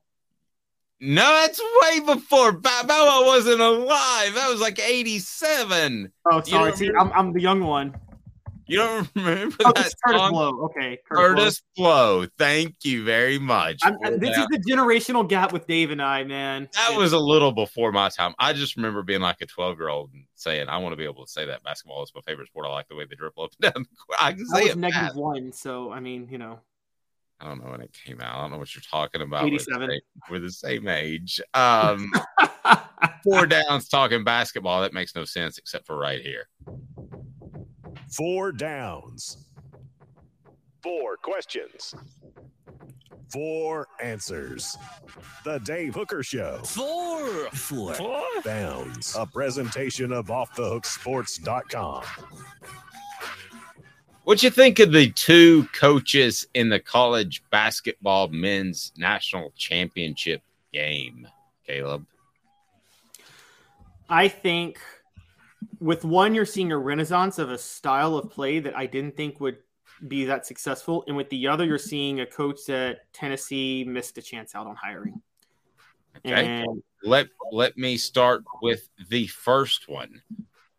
No, 1.01 1.23
that's 1.23 1.61
way 1.83 2.01
before 2.01 2.53
Bow 2.53 2.83
Wow 2.87 3.23
wasn't 3.27 3.61
alive. 3.61 4.35
That 4.35 4.49
was 4.49 4.61
like 4.61 4.79
87. 4.79 6.13
Oh, 6.31 6.43
sorry. 6.43 6.77
See, 6.77 6.91
I'm, 6.99 7.13
I'm 7.13 7.33
the 7.33 7.41
young 7.41 7.63
one. 7.63 7.95
You 8.69 8.77
don't 8.79 9.09
remember 9.17 9.57
Oh, 9.65 9.73
that 9.75 9.87
it's 9.87 9.95
Kurtis 10.07 10.19
song? 10.19 10.33
Blow. 10.33 10.61
Okay. 10.67 10.99
Kurtis 11.11 11.63
Blow. 11.77 12.27
Thank 12.39 12.77
you 12.85 13.03
very 13.05 13.39
much. 13.39 13.79
This 13.83 13.91
that. 14.03 14.23
is 14.23 14.47
the 14.51 14.63
generational 14.71 15.27
gap 15.29 15.53
with 15.53 15.67
Dave 15.67 15.91
and 15.91 16.03
I, 16.03 16.25
man. 16.25 16.69
That 16.75 16.97
was 16.97 17.13
a 17.15 17.19
little 17.19 17.53
before 17.53 17.93
my 17.93 18.11
time. 18.11 18.35
I 18.39 18.53
just 18.53 18.77
remember 18.77 19.03
being 19.03 19.21
like 19.23 19.41
a 19.41 19.47
12 19.47 19.79
year 19.79 19.89
old 19.89 20.11
and 20.13 20.25
saying, 20.35 20.69
I 20.69 20.77
want 20.79 20.93
to 20.93 20.97
be 20.97 21.05
able 21.05 21.25
to 21.25 21.31
say 21.33 21.47
that 21.47 21.63
basketball 21.65 22.03
is 22.03 22.13
my 22.15 22.21
favorite 22.21 22.49
sport. 22.49 22.67
I 22.67 22.71
like 22.71 22.89
the 22.89 22.97
way 22.97 23.07
they 23.09 23.17
dribble 23.17 23.43
up 23.45 23.51
and 23.63 23.73
down 23.75 23.83
the 23.91 23.97
court. 23.97 24.19
I 24.23 24.33
can 24.33 24.45
I 24.53 24.59
say 24.59 24.63
was 24.65 24.73
it. 24.73 24.79
negative 24.79 25.17
one, 25.17 25.53
so 25.53 25.91
I 25.91 26.01
mean, 26.01 26.29
you 26.31 26.37
know, 26.39 26.61
I 27.41 27.47
don't 27.49 27.65
know 27.65 27.71
when 27.71 27.81
it 27.81 27.97
came 28.05 28.21
out. 28.21 28.37
I 28.37 28.41
don't 28.43 28.51
know 28.51 28.59
what 28.59 28.75
you're 28.75 28.83
talking 28.91 29.23
about. 29.23 29.45
We're 29.45 29.51
the 29.51 29.55
87. 29.57 29.89
same- 29.91 30.01
We're 30.29 30.39
the 30.41 30.51
same 30.53 30.89
age. 30.89 31.41
Um, 31.55 32.13
four 33.25 33.47
downs 33.47 33.89
talking 33.89 34.25
basketball. 34.25 34.83
That 34.83 34.93
makes 34.93 35.15
no 35.15 35.25
sense 35.25 35.57
except 35.57 35.87
for 35.87 35.97
right 35.97 36.21
here. 36.21 36.49
Four 38.11 38.53
downs. 38.53 39.49
Four 40.83 41.17
questions. 41.17 41.95
Four 43.31 43.87
answers. 44.03 44.77
The 45.45 45.59
Dave 45.59 45.95
Hooker 45.95 46.23
Show. 46.23 46.61
Four. 46.65 47.51
Four. 47.51 47.95
Downs. 48.43 49.15
A 49.19 49.27
presentation 49.27 50.13
of 50.13 50.29
OffTheHookSports.com. 50.29 52.05
What 54.25 54.39
do 54.39 54.47
you 54.47 54.51
think 54.51 54.79
of 54.79 54.93
the 54.93 55.11
two 55.11 55.65
coaches 55.73 56.47
in 56.55 56.69
the 56.69 56.81
college 56.81 57.43
basketball 57.51 58.29
men's 58.29 58.93
national 58.97 59.53
championship 59.57 60.43
game, 60.73 61.27
Caleb? 61.67 62.07
I 64.09 64.29
think 64.29 64.81
with 65.81 66.05
one, 66.05 66.35
you're 66.35 66.47
seeing 66.47 66.73
a 66.73 66.79
renaissance 66.79 67.39
of 67.39 67.51
a 67.51 67.59
style 67.59 68.17
of 68.17 68.31
play 68.31 68.61
that 68.61 68.77
I 68.77 68.87
didn't 68.87 69.17
think 69.17 69.41
would 69.41 69.59
be 70.07 70.25
that 70.27 70.47
successful, 70.47 71.05
and 71.07 71.17
with 71.17 71.29
the 71.31 71.49
other, 71.49 71.65
you're 71.65 71.79
seeing 71.79 72.21
a 72.21 72.27
coach 72.27 72.61
that 72.67 73.13
Tennessee 73.13 73.85
missed 73.85 74.17
a 74.19 74.23
chance 74.23 74.55
out 74.55 74.67
on 74.67 74.77
hiring. 74.77 75.21
Okay. 76.19 76.47
And 76.47 76.83
let 77.03 77.29
let 77.53 77.77
me 77.77 77.97
start 77.97 78.45
with 78.63 78.89
the 79.09 79.27
first 79.27 79.89
one. 79.89 80.23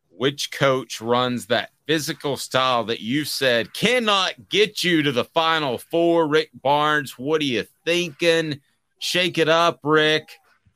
Which 0.09 0.51
coach 0.51 0.99
runs 0.99 1.45
that 1.45 1.71
physical 1.87 2.35
style 2.35 2.83
that 2.85 2.99
you 2.99 3.23
said 3.23 3.73
cannot 3.73 4.49
get 4.49 4.83
you 4.83 5.01
to 5.03 5.11
the 5.13 5.23
final 5.23 5.77
four? 5.77 6.27
Rick 6.27 6.49
Barnes, 6.61 7.17
what 7.17 7.41
are 7.41 7.45
you 7.45 7.65
thinking? 7.85 8.59
Shake 8.99 9.37
it 9.37 9.47
up, 9.47 9.79
Rick. 9.83 10.29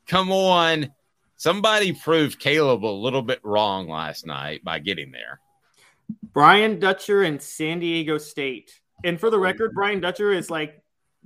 Come 0.07 0.31
on. 0.31 0.93
Somebody 1.43 1.91
proved 1.91 2.39
Caleb 2.39 2.85
a 2.85 2.87
little 2.87 3.21
bit 3.21 3.41
wrong 3.43 3.89
last 3.89 4.25
night 4.25 4.63
by 4.63 4.79
getting 4.79 5.11
there. 5.11 5.41
Brian 6.31 6.79
Dutcher 6.79 7.23
and 7.23 7.41
San 7.41 7.79
Diego 7.79 8.17
State. 8.17 8.79
And 9.03 9.19
for 9.19 9.29
the 9.29 9.37
record, 9.37 9.73
Brian 9.73 9.99
Dutcher 9.99 10.31
is 10.31 10.49
like 10.49 10.81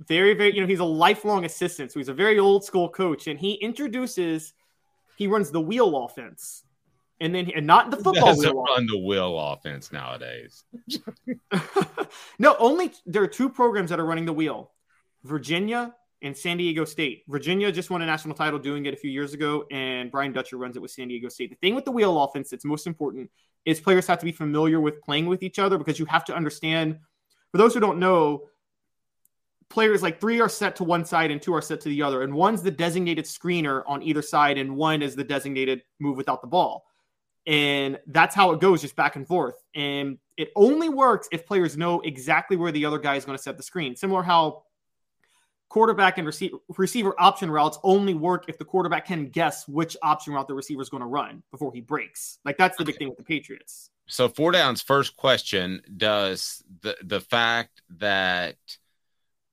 very, 0.08 0.34
very, 0.34 0.52
you 0.52 0.60
know, 0.60 0.66
he's 0.66 0.80
a 0.80 0.84
lifelong 0.84 1.44
assistant. 1.44 1.92
So 1.92 2.00
he's 2.00 2.08
a 2.08 2.14
very 2.14 2.36
old 2.40 2.64
school 2.64 2.88
coach. 2.88 3.28
And 3.28 3.38
he 3.38 3.52
introduces, 3.52 4.54
he 5.16 5.28
runs 5.28 5.52
the 5.52 5.60
wheel 5.60 5.96
offense. 6.04 6.64
And 7.20 7.32
then, 7.32 7.52
and 7.54 7.64
not 7.64 7.92
the 7.92 7.98
football 7.98 8.34
doesn't 8.34 8.52
wheel 8.52 8.64
run 8.64 8.86
the 8.86 8.98
wheel 8.98 9.38
offense 9.38 9.92
nowadays. 9.92 10.64
No, 12.40 12.56
only 12.58 12.90
there 13.06 13.22
are 13.22 13.28
two 13.28 13.48
programs 13.48 13.90
that 13.90 14.00
are 14.00 14.04
running 14.04 14.24
the 14.24 14.32
wheel 14.32 14.72
Virginia 15.22 15.94
and 16.22 16.36
San 16.36 16.56
Diego 16.56 16.84
State. 16.84 17.24
Virginia 17.28 17.70
just 17.70 17.90
won 17.90 18.02
a 18.02 18.06
national 18.06 18.34
title 18.34 18.58
doing 18.58 18.86
it 18.86 18.94
a 18.94 18.96
few 18.96 19.10
years 19.10 19.34
ago, 19.34 19.64
and 19.70 20.10
Brian 20.10 20.32
Dutcher 20.32 20.56
runs 20.56 20.76
it 20.76 20.82
with 20.82 20.90
San 20.90 21.08
Diego 21.08 21.28
State. 21.28 21.50
The 21.50 21.56
thing 21.56 21.74
with 21.74 21.84
the 21.84 21.92
wheel 21.92 22.22
offense 22.22 22.50
that's 22.50 22.64
most 22.64 22.86
important 22.86 23.30
is 23.64 23.80
players 23.80 24.06
have 24.06 24.18
to 24.18 24.24
be 24.24 24.32
familiar 24.32 24.80
with 24.80 25.00
playing 25.02 25.26
with 25.26 25.42
each 25.42 25.58
other 25.58 25.78
because 25.78 25.98
you 25.98 26.06
have 26.06 26.24
to 26.26 26.34
understand. 26.34 26.98
For 27.52 27.58
those 27.58 27.74
who 27.74 27.80
don't 27.80 27.98
know, 27.98 28.48
players 29.68 30.02
like 30.02 30.20
three 30.20 30.40
are 30.40 30.48
set 30.48 30.76
to 30.76 30.84
one 30.84 31.04
side 31.04 31.30
and 31.30 31.40
two 31.40 31.54
are 31.54 31.62
set 31.62 31.80
to 31.82 31.88
the 31.88 32.02
other, 32.02 32.22
and 32.22 32.34
one's 32.34 32.62
the 32.62 32.70
designated 32.70 33.24
screener 33.24 33.82
on 33.86 34.02
either 34.02 34.22
side, 34.22 34.58
and 34.58 34.76
one 34.76 35.02
is 35.02 35.14
the 35.14 35.24
designated 35.24 35.82
move 36.00 36.16
without 36.16 36.40
the 36.40 36.48
ball. 36.48 36.84
And 37.46 37.98
that's 38.08 38.34
how 38.34 38.50
it 38.50 38.60
goes, 38.60 38.82
just 38.82 38.94
back 38.94 39.16
and 39.16 39.26
forth. 39.26 39.54
And 39.74 40.18
it 40.36 40.50
only 40.54 40.90
works 40.90 41.28
if 41.32 41.46
players 41.46 41.78
know 41.78 42.00
exactly 42.00 42.58
where 42.58 42.70
the 42.70 42.84
other 42.84 42.98
guy 42.98 43.14
is 43.14 43.24
going 43.24 43.38
to 43.38 43.42
set 43.42 43.56
the 43.56 43.62
screen. 43.62 43.96
Similar 43.96 44.22
how 44.22 44.64
quarterback 45.68 46.18
and 46.18 46.26
receiver, 46.26 46.58
receiver 46.76 47.14
option 47.18 47.50
routes 47.50 47.78
only 47.82 48.14
work 48.14 48.44
if 48.48 48.58
the 48.58 48.64
quarterback 48.64 49.06
can 49.06 49.26
guess 49.28 49.66
which 49.68 49.96
option 50.02 50.32
route 50.32 50.48
the 50.48 50.54
receiver 50.54 50.82
is 50.82 50.88
going 50.88 51.02
to 51.02 51.06
run 51.06 51.42
before 51.50 51.72
he 51.72 51.80
breaks. 51.80 52.38
Like 52.44 52.56
that's 52.56 52.76
the 52.76 52.84
big 52.84 52.96
thing 52.96 53.08
with 53.08 53.18
the 53.18 53.24
Patriots. 53.24 53.90
So 54.06 54.28
four 54.28 54.52
downs. 54.52 54.80
First 54.82 55.16
question: 55.16 55.82
Does 55.96 56.62
the 56.82 56.96
the 57.02 57.20
fact 57.20 57.82
that 57.98 58.56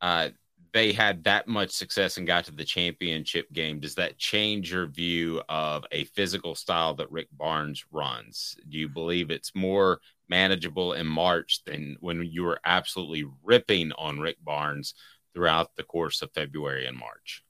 uh, 0.01 0.29
they 0.75 0.91
had 0.91 1.23
that 1.23 1.47
much 1.47 1.71
success 1.71 2.17
and 2.17 2.27
got 2.27 2.43
to 2.43 2.51
the 2.51 2.65
championship 2.65 3.49
game 3.53 3.79
does 3.79 3.95
that 3.95 4.17
change 4.17 4.73
your 4.73 4.87
view 4.87 5.41
of 5.47 5.85
a 5.93 6.03
physical 6.03 6.53
style 6.53 6.93
that 6.93 7.09
Rick 7.09 7.29
Barnes 7.31 7.85
runs? 7.91 8.57
Do 8.67 8.77
you 8.77 8.89
believe 8.89 9.31
it's 9.31 9.55
more 9.55 9.99
manageable 10.27 10.91
in 10.91 11.07
March 11.07 11.63
than 11.63 11.95
when 12.01 12.23
you 12.23 12.43
were 12.43 12.59
absolutely 12.65 13.25
ripping 13.41 13.93
on 13.93 14.19
Rick 14.19 14.35
Barnes 14.43 14.95
throughout 15.35 15.75
the 15.75 15.83
course 15.83 16.23
of 16.23 16.31
February 16.31 16.87
and 16.87 16.97
March? 16.97 17.43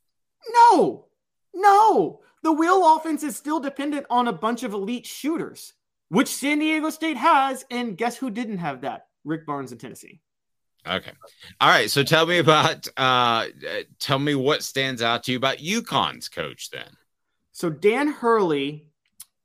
No, 0.52 1.06
no. 1.54 2.20
The 2.44 2.52
wheel 2.52 2.96
offense 2.96 3.24
is 3.24 3.38
still 3.38 3.62
dependent 3.62 4.06
on 4.10 4.28
a 4.28 4.34
bunch 4.34 4.64
of 4.64 4.74
elite 4.74 5.06
shooters, 5.06 5.74
which 6.10 6.28
San 6.28 6.60
Diego 6.60 6.90
State 6.90 7.18
has. 7.18 7.66
And 7.72 7.98
guess 7.98 8.18
who 8.18 8.30
didn't 8.30 8.58
have 8.58 8.82
that? 8.82 9.08
Rick 9.24 9.46
Barnes 9.46 9.72
in 9.72 9.78
Tennessee. 9.78 10.20
Okay. 10.88 11.12
All 11.60 11.70
right. 11.70 11.90
So 11.90 12.04
tell 12.04 12.26
me 12.26 12.38
about 12.38 12.88
uh 12.98 13.48
tell 14.00 14.20
me 14.20 14.36
what 14.36 14.64
stands 14.64 15.02
out 15.02 15.24
to 15.24 15.32
you 15.32 15.38
about 15.38 15.58
UConn's 15.58 16.30
coach 16.30 16.70
then. 16.70 16.90
So 17.52 17.70
Dan 17.70 18.08
Hurley 18.10 18.86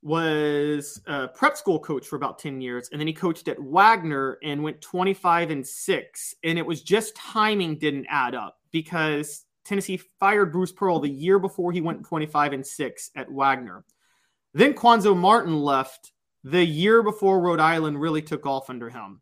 was 0.03 0.99
a 1.05 1.27
prep 1.27 1.55
school 1.55 1.79
coach 1.79 2.07
for 2.07 2.15
about 2.15 2.39
10 2.39 2.59
years 2.59 2.89
and 2.91 2.99
then 2.99 3.07
he 3.07 3.13
coached 3.13 3.47
at 3.47 3.59
Wagner 3.59 4.39
and 4.43 4.63
went 4.63 4.81
25 4.81 5.51
and 5.51 5.67
6 5.67 6.35
and 6.43 6.57
it 6.57 6.65
was 6.65 6.81
just 6.81 7.15
timing 7.15 7.77
didn't 7.77 8.07
add 8.09 8.33
up 8.33 8.57
because 8.71 9.45
Tennessee 9.63 10.01
fired 10.19 10.51
Bruce 10.51 10.71
Pearl 10.71 10.99
the 10.99 11.09
year 11.09 11.39
before 11.39 11.71
he 11.71 11.81
went 11.81 12.05
25 12.05 12.53
and 12.53 12.65
6 12.65 13.11
at 13.15 13.31
Wagner. 13.31 13.85
Then 14.53 14.73
Cuonzo 14.73 15.15
Martin 15.15 15.61
left 15.61 16.11
the 16.43 16.65
year 16.65 17.03
before 17.03 17.39
Rhode 17.39 17.59
Island 17.59 18.01
really 18.01 18.21
took 18.21 18.45
off 18.45 18.69
under 18.69 18.89
him. 18.89 19.21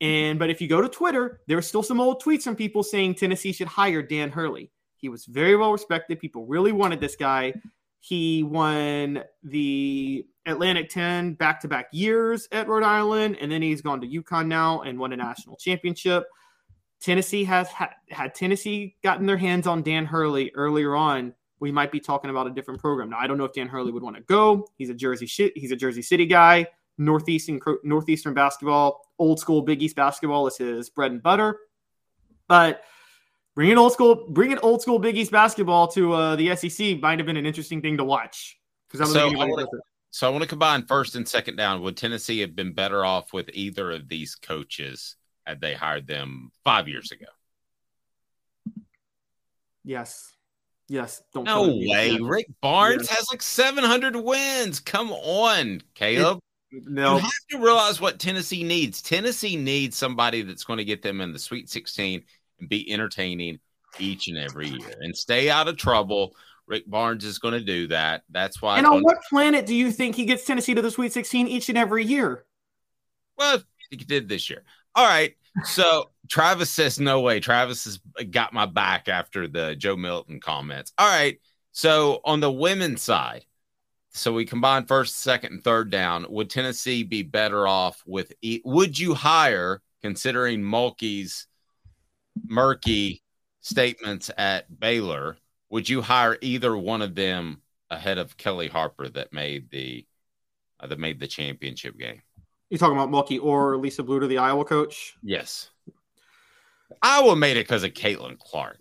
And 0.00 0.38
but 0.38 0.50
if 0.50 0.60
you 0.60 0.68
go 0.68 0.80
to 0.80 0.88
Twitter, 0.88 1.40
there 1.46 1.58
are 1.58 1.62
still 1.62 1.82
some 1.82 2.00
old 2.00 2.22
tweets 2.22 2.42
from 2.42 2.54
people 2.54 2.82
saying 2.82 3.14
Tennessee 3.14 3.52
should 3.52 3.66
hire 3.66 4.02
Dan 4.02 4.30
Hurley. 4.30 4.70
He 4.96 5.08
was 5.08 5.26
very 5.26 5.56
well 5.56 5.72
respected. 5.72 6.20
People 6.20 6.46
really 6.46 6.72
wanted 6.72 7.00
this 7.00 7.16
guy. 7.16 7.54
He 8.00 8.42
won 8.42 9.24
the 9.42 10.26
Atlantic 10.46 10.90
10 10.90 11.34
back 11.34 11.60
to 11.60 11.68
back 11.68 11.88
years 11.92 12.48
at 12.52 12.68
Rhode 12.68 12.84
Island, 12.84 13.36
and 13.40 13.50
then 13.50 13.62
he's 13.62 13.80
gone 13.80 14.00
to 14.00 14.06
UConn 14.06 14.46
now 14.46 14.82
and 14.82 14.98
won 14.98 15.12
a 15.12 15.16
national 15.16 15.56
championship. 15.56 16.24
Tennessee 17.00 17.44
has 17.44 17.68
had, 17.68 17.90
had 18.10 18.34
Tennessee 18.34 18.96
gotten 19.02 19.26
their 19.26 19.36
hands 19.36 19.66
on 19.66 19.82
Dan 19.82 20.06
Hurley 20.06 20.50
earlier 20.54 20.94
on. 20.94 21.34
We 21.58 21.72
might 21.72 21.90
be 21.90 22.00
talking 22.00 22.30
about 22.30 22.46
a 22.46 22.50
different 22.50 22.80
program. 22.80 23.10
Now, 23.10 23.18
I 23.18 23.26
don't 23.26 23.38
know 23.38 23.44
if 23.44 23.52
Dan 23.52 23.68
Hurley 23.68 23.92
would 23.92 24.02
want 24.02 24.16
to 24.16 24.22
go. 24.22 24.68
He's 24.76 24.90
a 24.90 24.94
Jersey 24.94 25.26
shit. 25.26 25.56
He's 25.56 25.72
a 25.72 25.76
Jersey 25.76 26.02
City 26.02 26.26
guy. 26.26 26.66
Northeastern 26.98 27.60
Northeastern 27.84 28.34
basketball, 28.34 29.02
old 29.18 29.38
school 29.38 29.62
Big 29.62 29.82
East 29.82 29.96
basketball 29.96 30.46
is 30.46 30.56
his 30.56 30.88
bread 30.88 31.12
and 31.12 31.22
butter. 31.22 31.58
But 32.48 32.82
bringing 33.56 33.76
old 33.78 33.92
school, 33.92 34.26
bringing 34.28 34.58
old 34.58 34.82
school 34.82 35.00
Big 35.00 35.16
East 35.16 35.32
basketball 35.32 35.88
to 35.88 36.12
uh, 36.12 36.36
the 36.36 36.54
SEC 36.54 37.00
might 37.00 37.18
have 37.18 37.26
been 37.26 37.36
an 37.36 37.46
interesting 37.46 37.82
thing 37.82 37.96
to 37.96 38.04
watch. 38.04 38.56
Because 38.88 39.12
So 39.12 39.28
I, 39.28 39.34
wanna, 39.34 39.66
so 40.12 40.28
I 40.28 40.30
want 40.30 40.42
to 40.42 40.48
combine 40.48 40.86
first 40.86 41.16
and 41.16 41.26
second 41.26 41.56
down. 41.56 41.82
Would 41.82 41.96
Tennessee 41.96 42.38
have 42.40 42.54
been 42.54 42.72
better 42.72 43.04
off 43.04 43.32
with 43.32 43.50
either 43.52 43.90
of 43.90 44.08
these 44.08 44.36
coaches 44.36 45.16
had 45.44 45.60
they 45.60 45.74
hired 45.74 46.06
them 46.06 46.52
five 46.62 46.86
years 46.86 47.10
ago? 47.10 47.26
Yes. 49.84 50.32
Yes. 50.88 51.22
Don't 51.34 51.44
No 51.44 51.76
way. 51.76 52.16
Rick 52.20 52.46
Barnes 52.60 53.08
Yes. 53.08 53.16
has 53.18 53.26
like 53.32 53.42
700 53.42 54.16
wins. 54.16 54.80
Come 54.80 55.10
on, 55.12 55.82
Caleb. 55.94 56.38
no. 56.70 57.14
You 57.16 57.20
have 57.22 57.32
to 57.50 57.58
realize 57.58 58.00
what 58.00 58.18
Tennessee 58.18 58.62
needs. 58.62 59.02
Tennessee 59.02 59.56
needs 59.56 59.96
somebody 59.96 60.42
that's 60.42 60.64
going 60.64 60.78
to 60.78 60.84
get 60.84 61.02
them 61.02 61.20
in 61.20 61.32
the 61.32 61.38
Sweet 61.38 61.68
16 61.70 62.22
and 62.60 62.68
be 62.68 62.90
entertaining 62.92 63.58
each 63.98 64.28
and 64.28 64.38
every 64.38 64.68
year 64.68 64.94
and 65.00 65.16
stay 65.16 65.50
out 65.50 65.68
of 65.68 65.76
trouble. 65.76 66.34
Rick 66.66 66.88
Barnes 66.88 67.24
is 67.24 67.38
going 67.38 67.54
to 67.54 67.60
do 67.60 67.86
that. 67.88 68.24
That's 68.30 68.60
why. 68.60 68.78
And 68.78 68.86
on 68.86 69.02
what 69.02 69.18
planet 69.28 69.66
do 69.66 69.74
you 69.74 69.92
think 69.92 70.16
he 70.16 70.24
gets 70.24 70.44
Tennessee 70.44 70.74
to 70.74 70.82
the 70.82 70.90
Sweet 70.90 71.12
16 71.12 71.46
each 71.46 71.68
and 71.68 71.78
every 71.78 72.04
year? 72.04 72.44
Well, 73.38 73.62
he 73.90 73.96
did 73.96 74.28
this 74.28 74.50
year. 74.50 74.64
All 74.94 75.06
right. 75.06 75.36
So 75.64 76.10
Travis 76.28 76.70
says 76.70 76.98
no 76.98 77.20
way. 77.20 77.38
Travis 77.38 77.84
has 77.84 78.00
got 78.30 78.52
my 78.52 78.66
back 78.66 79.08
after 79.08 79.46
the 79.46 79.76
Joe 79.76 79.96
Milton 79.96 80.40
comments. 80.40 80.92
All 80.98 81.08
right. 81.08 81.38
So 81.70 82.20
on 82.24 82.40
the 82.40 82.50
women's 82.50 83.02
side, 83.02 83.44
so 84.10 84.32
we 84.32 84.46
combine 84.46 84.86
first, 84.86 85.16
second, 85.16 85.52
and 85.52 85.62
third 85.62 85.90
down. 85.90 86.26
Would 86.30 86.48
Tennessee 86.48 87.02
be 87.02 87.22
better 87.22 87.68
off 87.68 88.02
with? 88.06 88.32
E- 88.40 88.62
would 88.64 88.98
you 88.98 89.12
hire, 89.12 89.82
considering 90.00 90.62
Mulkey's 90.62 91.46
murky 92.44 93.22
statements 93.60 94.30
at 94.36 94.80
Baylor? 94.80 95.36
Would 95.70 95.88
you 95.88 96.00
hire 96.02 96.38
either 96.40 96.76
one 96.76 97.02
of 97.02 97.14
them 97.14 97.62
ahead 97.90 98.18
of 98.18 98.36
Kellie 98.36 98.68
Harper 98.68 99.08
that 99.08 99.32
made 99.32 99.70
the 99.70 100.06
uh, 100.80 100.86
that 100.86 100.98
made 100.98 101.20
the 101.20 101.26
championship 101.26 101.98
game? 101.98 102.22
You 102.70 102.78
talking 102.78 102.96
about 102.96 103.10
Mulkey 103.10 103.42
or 103.42 103.76
Lisa 103.76 104.02
Bluder, 104.02 104.28
the 104.28 104.38
Iowa 104.38 104.64
coach? 104.64 105.16
Yes. 105.22 105.70
Iowa 107.02 107.36
made 107.36 107.56
it 107.56 107.66
because 107.66 107.84
of 107.84 107.92
Caitlin 107.92 108.38
Clark. 108.38 108.78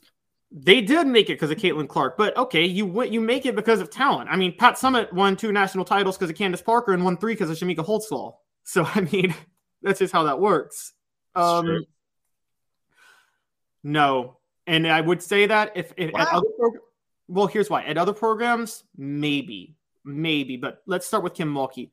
They 0.52 0.82
did 0.82 1.08
make 1.08 1.30
it 1.30 1.34
because 1.34 1.52
of 1.52 1.58
Caitlin 1.58 1.88
Clark, 1.88 2.18
but 2.18 2.36
okay, 2.38 2.64
you 2.64 3.04
you 3.04 3.20
make 3.20 3.46
it 3.46 3.56
because 3.56 3.82
of 3.82 3.90
talent. 3.90 4.30
I 4.32 4.38
mean, 4.38 4.56
Pat 4.58 4.76
Summitt 4.76 5.12
won 5.12 5.36
two 5.36 5.52
national 5.52 5.86
titles 5.86 6.18
because 6.18 6.30
of 6.30 6.38
Candace 6.38 6.62
Parker 6.62 6.94
and 6.94 7.04
won 7.04 7.18
three 7.18 7.34
because 7.34 7.50
of 7.50 7.58
Chamique 7.58 7.78
Holdsclaw. 7.78 8.34
So 8.64 8.88
I 8.96 9.02
mean, 9.02 9.34
that's 9.82 10.00
just 10.00 10.14
how 10.14 10.24
that 10.24 10.40
works. 10.40 10.94
Um, 11.36 11.86
no, 13.86 14.38
and 14.66 14.88
I 14.88 15.00
would 15.00 15.22
say 15.22 15.46
that 15.46 15.74
if, 15.76 15.94
if 15.96 16.12
wow. 16.12 16.22
at 16.22 16.28
other 16.30 16.48
prog- 16.58 16.80
well, 17.28 17.46
here's 17.46 17.70
why. 17.70 17.84
At 17.84 18.00
other 18.00 18.14
programs, 18.14 18.84
maybe, 18.98 19.76
maybe, 20.04 20.58
but 20.58 20.82
let's 20.88 21.06
start 21.06 21.24
with 21.24 21.36
Kim 21.36 21.54
Mulkey. 21.54 21.92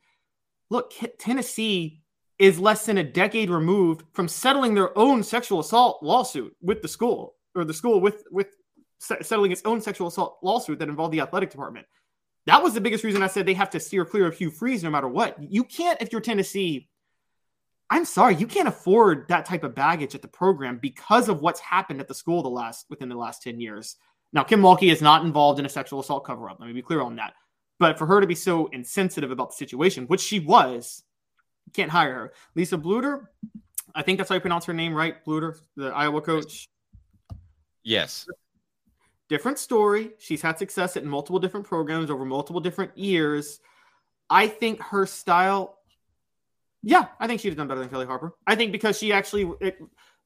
Look, 0.70 0.94
Tennessee 1.18 2.00
is 2.38 2.58
less 2.58 2.86
than 2.86 2.96
a 2.96 3.04
decade 3.04 3.50
removed 3.50 4.04
from 4.14 4.26
settling 4.26 4.72
their 4.72 4.96
own 4.96 5.22
sexual 5.22 5.60
assault 5.60 6.02
lawsuit 6.02 6.56
with 6.62 6.80
the 6.80 6.88
school 6.88 7.34
or 7.54 7.64
the 7.64 7.74
school 7.74 8.00
with 8.00 8.24
with 8.30 8.48
settling 8.98 9.52
its 9.52 9.62
own 9.66 9.82
sexual 9.82 10.08
assault 10.08 10.38
lawsuit 10.42 10.78
that 10.78 10.88
involved 10.88 11.12
the 11.12 11.20
athletic 11.20 11.50
department. 11.50 11.86
That 12.46 12.62
was 12.62 12.72
the 12.72 12.80
biggest 12.80 13.04
reason 13.04 13.22
I 13.22 13.26
said 13.26 13.44
they 13.44 13.52
have 13.52 13.70
to 13.70 13.80
steer 13.80 14.06
clear 14.06 14.26
of 14.26 14.34
Hugh 14.34 14.50
Freeze 14.50 14.82
no 14.82 14.88
matter 14.88 15.08
what. 15.08 15.36
You 15.40 15.62
can't, 15.62 16.00
if 16.00 16.10
you're 16.10 16.22
Tennessee, 16.22 16.88
I'm 17.92 18.06
sorry, 18.06 18.36
you 18.36 18.46
can't 18.46 18.68
afford 18.68 19.28
that 19.28 19.44
type 19.44 19.64
of 19.64 19.74
baggage 19.74 20.14
at 20.14 20.22
the 20.22 20.28
program 20.28 20.78
because 20.78 21.28
of 21.28 21.42
what's 21.42 21.60
happened 21.60 22.00
at 22.00 22.08
the 22.08 22.14
school 22.14 22.42
the 22.42 22.48
last 22.48 22.86
within 22.88 23.10
the 23.10 23.14
last 23.14 23.42
10 23.42 23.60
years. 23.60 23.96
Now, 24.32 24.42
Kim 24.44 24.62
Mulkey 24.62 24.90
is 24.90 25.02
not 25.02 25.26
involved 25.26 25.60
in 25.60 25.66
a 25.66 25.68
sexual 25.68 26.00
assault 26.00 26.24
cover 26.24 26.48
up. 26.48 26.56
Let 26.58 26.68
me 26.68 26.72
be 26.72 26.80
clear 26.80 27.02
on 27.02 27.16
that. 27.16 27.34
But 27.78 27.98
for 27.98 28.06
her 28.06 28.22
to 28.22 28.26
be 28.26 28.34
so 28.34 28.68
insensitive 28.68 29.30
about 29.30 29.50
the 29.50 29.56
situation, 29.56 30.06
which 30.06 30.22
she 30.22 30.40
was, 30.40 31.02
you 31.66 31.72
can't 31.72 31.90
hire 31.90 32.14
her. 32.14 32.32
Lisa 32.54 32.78
Bluder, 32.78 33.26
I 33.94 34.00
think 34.00 34.16
that's 34.16 34.30
how 34.30 34.36
you 34.36 34.40
pronounce 34.40 34.64
her 34.64 34.72
name, 34.72 34.94
right? 34.94 35.22
Bluder, 35.26 35.58
the 35.76 35.88
Iowa 35.88 36.22
coach. 36.22 36.70
Yes. 37.82 38.26
Different 39.28 39.58
story. 39.58 40.12
She's 40.18 40.40
had 40.40 40.58
success 40.58 40.96
at 40.96 41.04
multiple 41.04 41.38
different 41.38 41.66
programs 41.66 42.10
over 42.10 42.24
multiple 42.24 42.62
different 42.62 42.96
years. 42.96 43.60
I 44.30 44.48
think 44.48 44.80
her 44.80 45.04
style, 45.04 45.80
yeah, 46.82 47.06
I 47.20 47.26
think 47.26 47.40
she'd 47.40 47.48
have 47.48 47.56
done 47.56 47.68
better 47.68 47.80
than 47.80 47.88
Kellie 47.88 48.06
Harper. 48.06 48.34
I 48.46 48.54
think 48.54 48.72
because 48.72 48.98
she 48.98 49.12
actually, 49.12 49.50
it, 49.60 49.78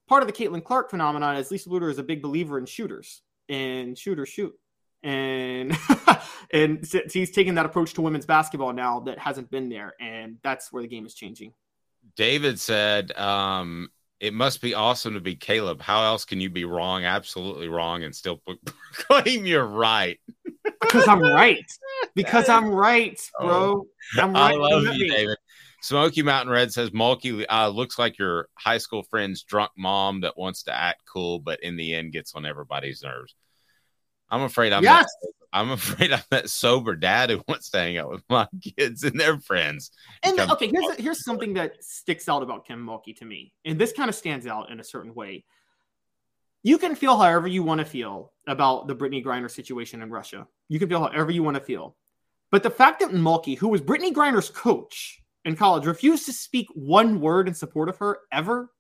part 0.09 0.23
of 0.23 0.27
the 0.27 0.33
Caitlin 0.33 0.65
Clark 0.65 0.91
phenomenon 0.91 1.37
is 1.37 1.51
Lisa 1.51 1.69
Bluder 1.69 1.91
is 1.91 1.99
a 1.99 2.03
big 2.03 2.23
believer 2.23 2.59
in 2.59 2.67
shooters 2.67 3.23
and 3.49 3.97
shooters 3.97 4.29
shoot. 4.29 4.55
And 5.03 5.77
and 6.53 6.85
he's 7.13 7.31
taking 7.31 7.55
that 7.55 7.67
approach 7.67 7.95
to 7.95 8.01
women's 8.01 8.27
basketball 8.27 8.73
now 8.73 9.01
that 9.01 9.19
hasn't 9.19 9.51
been 9.51 9.69
there, 9.69 9.95
and 10.01 10.39
that's 10.43 10.73
where 10.73 10.83
the 10.83 10.89
game 10.89 11.07
is 11.07 11.15
changing. 11.15 11.53
David 12.17 12.59
said, 12.59 13.13
um, 13.13 13.91
it 14.21 14.33
must 14.33 14.63
be 14.63 14.75
awesome 14.75 15.15
to 15.15 15.21
be 15.21 15.37
Caleb. 15.37 15.81
How 15.81 16.05
else 16.05 16.25
can 16.25 16.41
you 16.41 16.49
be 16.49 16.65
wrong, 16.65 17.05
absolutely 17.05 17.69
wrong, 17.69 18.03
and 18.05 18.15
still 18.15 18.41
claim 18.93 19.47
you're 19.47 19.67
right? 19.67 20.19
because 20.81 21.09
I'm 21.09 21.21
right. 21.21 21.65
Because 22.15 22.49
I'm 22.49 22.71
right, 22.71 23.21
bro. 23.39 23.51
Oh, 23.51 23.87
I'm 24.19 24.33
right. 24.33 24.55
I 24.55 24.57
love 24.57 24.85
you, 24.97 25.11
David. 25.11 25.37
Smoky 25.87 26.23
Mountain 26.23 26.53
Red 26.53 26.73
says 26.73 26.91
Mulkey 26.91 27.47
uh, 27.49 27.69
looks 27.69 27.97
like 27.97 28.19
your 28.19 28.49
high 28.55 28.79
school 28.79 29.05
friend's 29.05 29.45
drunk 29.45 29.71
mom 29.77 30.23
that 30.23 30.37
wants 30.37 30.65
to 30.65 30.75
act 30.75 31.03
cool, 31.07 31.39
but 31.39 31.63
in 31.63 31.77
the 31.77 31.95
end 31.95 32.13
gets 32.13 32.35
on 32.35 32.45
everybody's 32.45 33.05
nerves. 33.05 33.37
I'm 34.29 34.43
afraid 34.43 34.73
I'm 34.73 34.83
yes. 34.83 35.05
that, 35.05 35.33
I'm 35.53 35.71
afraid 35.79 36.13
I'm 36.13 36.25
that 36.33 36.51
sober 36.51 36.97
dad 36.97 37.31
who 37.31 37.41
wants 37.47 37.71
to 37.71 37.79
hang 37.79 37.99
out 37.99 38.11
with 38.11 38.25
my 38.29 38.49
kids 38.77 39.05
and 39.05 39.19
their 39.19 39.39
friends. 39.39 39.93
And 40.25 40.41
okay, 40.41 40.67
here's 40.67 40.97
here's 40.97 41.25
something 41.25 41.55
that 41.55 41.77
sticks 41.85 42.29
out 42.29 42.43
about 42.43 42.67
Kim 42.67 42.85
Mulkey 42.85 43.17
to 43.19 43.25
me, 43.25 43.53
and 43.65 43.79
this 43.79 43.93
kind 43.93 44.09
of 44.09 44.17
stands 44.17 44.45
out 44.49 44.73
in 44.73 44.81
a 44.81 44.85
certain 44.85 45.15
way. 45.15 45.45
You 46.65 46.79
can 46.79 46.97
feel 46.97 47.17
however 47.17 47.47
you 47.47 47.63
want 47.63 47.79
to 47.79 47.85
feel 47.85 48.33
about 48.49 48.89
the 48.89 48.97
Brittney 48.97 49.25
Griner 49.25 49.49
situation 49.49 50.03
in 50.03 50.11
Russia. 50.11 50.49
You 50.69 50.81
can 50.81 50.89
feel 50.89 51.05
however 51.05 51.31
you 51.31 51.45
want 51.45 51.59
to 51.59 51.63
feel, 51.63 51.95
but 52.51 52.65
the 52.65 52.71
fact 52.71 52.99
that 53.01 53.11
Mulkey, 53.11 53.57
who 53.57 53.69
was 53.69 53.81
Brittney 53.81 54.13
Griner's 54.13 54.51
coach 54.51 55.23
in 55.47 55.57
college, 55.57 55.87
refused 55.87 56.27
to 56.27 56.33
speak 56.33 56.67
one 56.75 57.21
word 57.21 57.49
in 57.49 57.55
support 57.55 57.89
of 57.89 57.97
her 57.99 58.19
ever, 58.33 58.71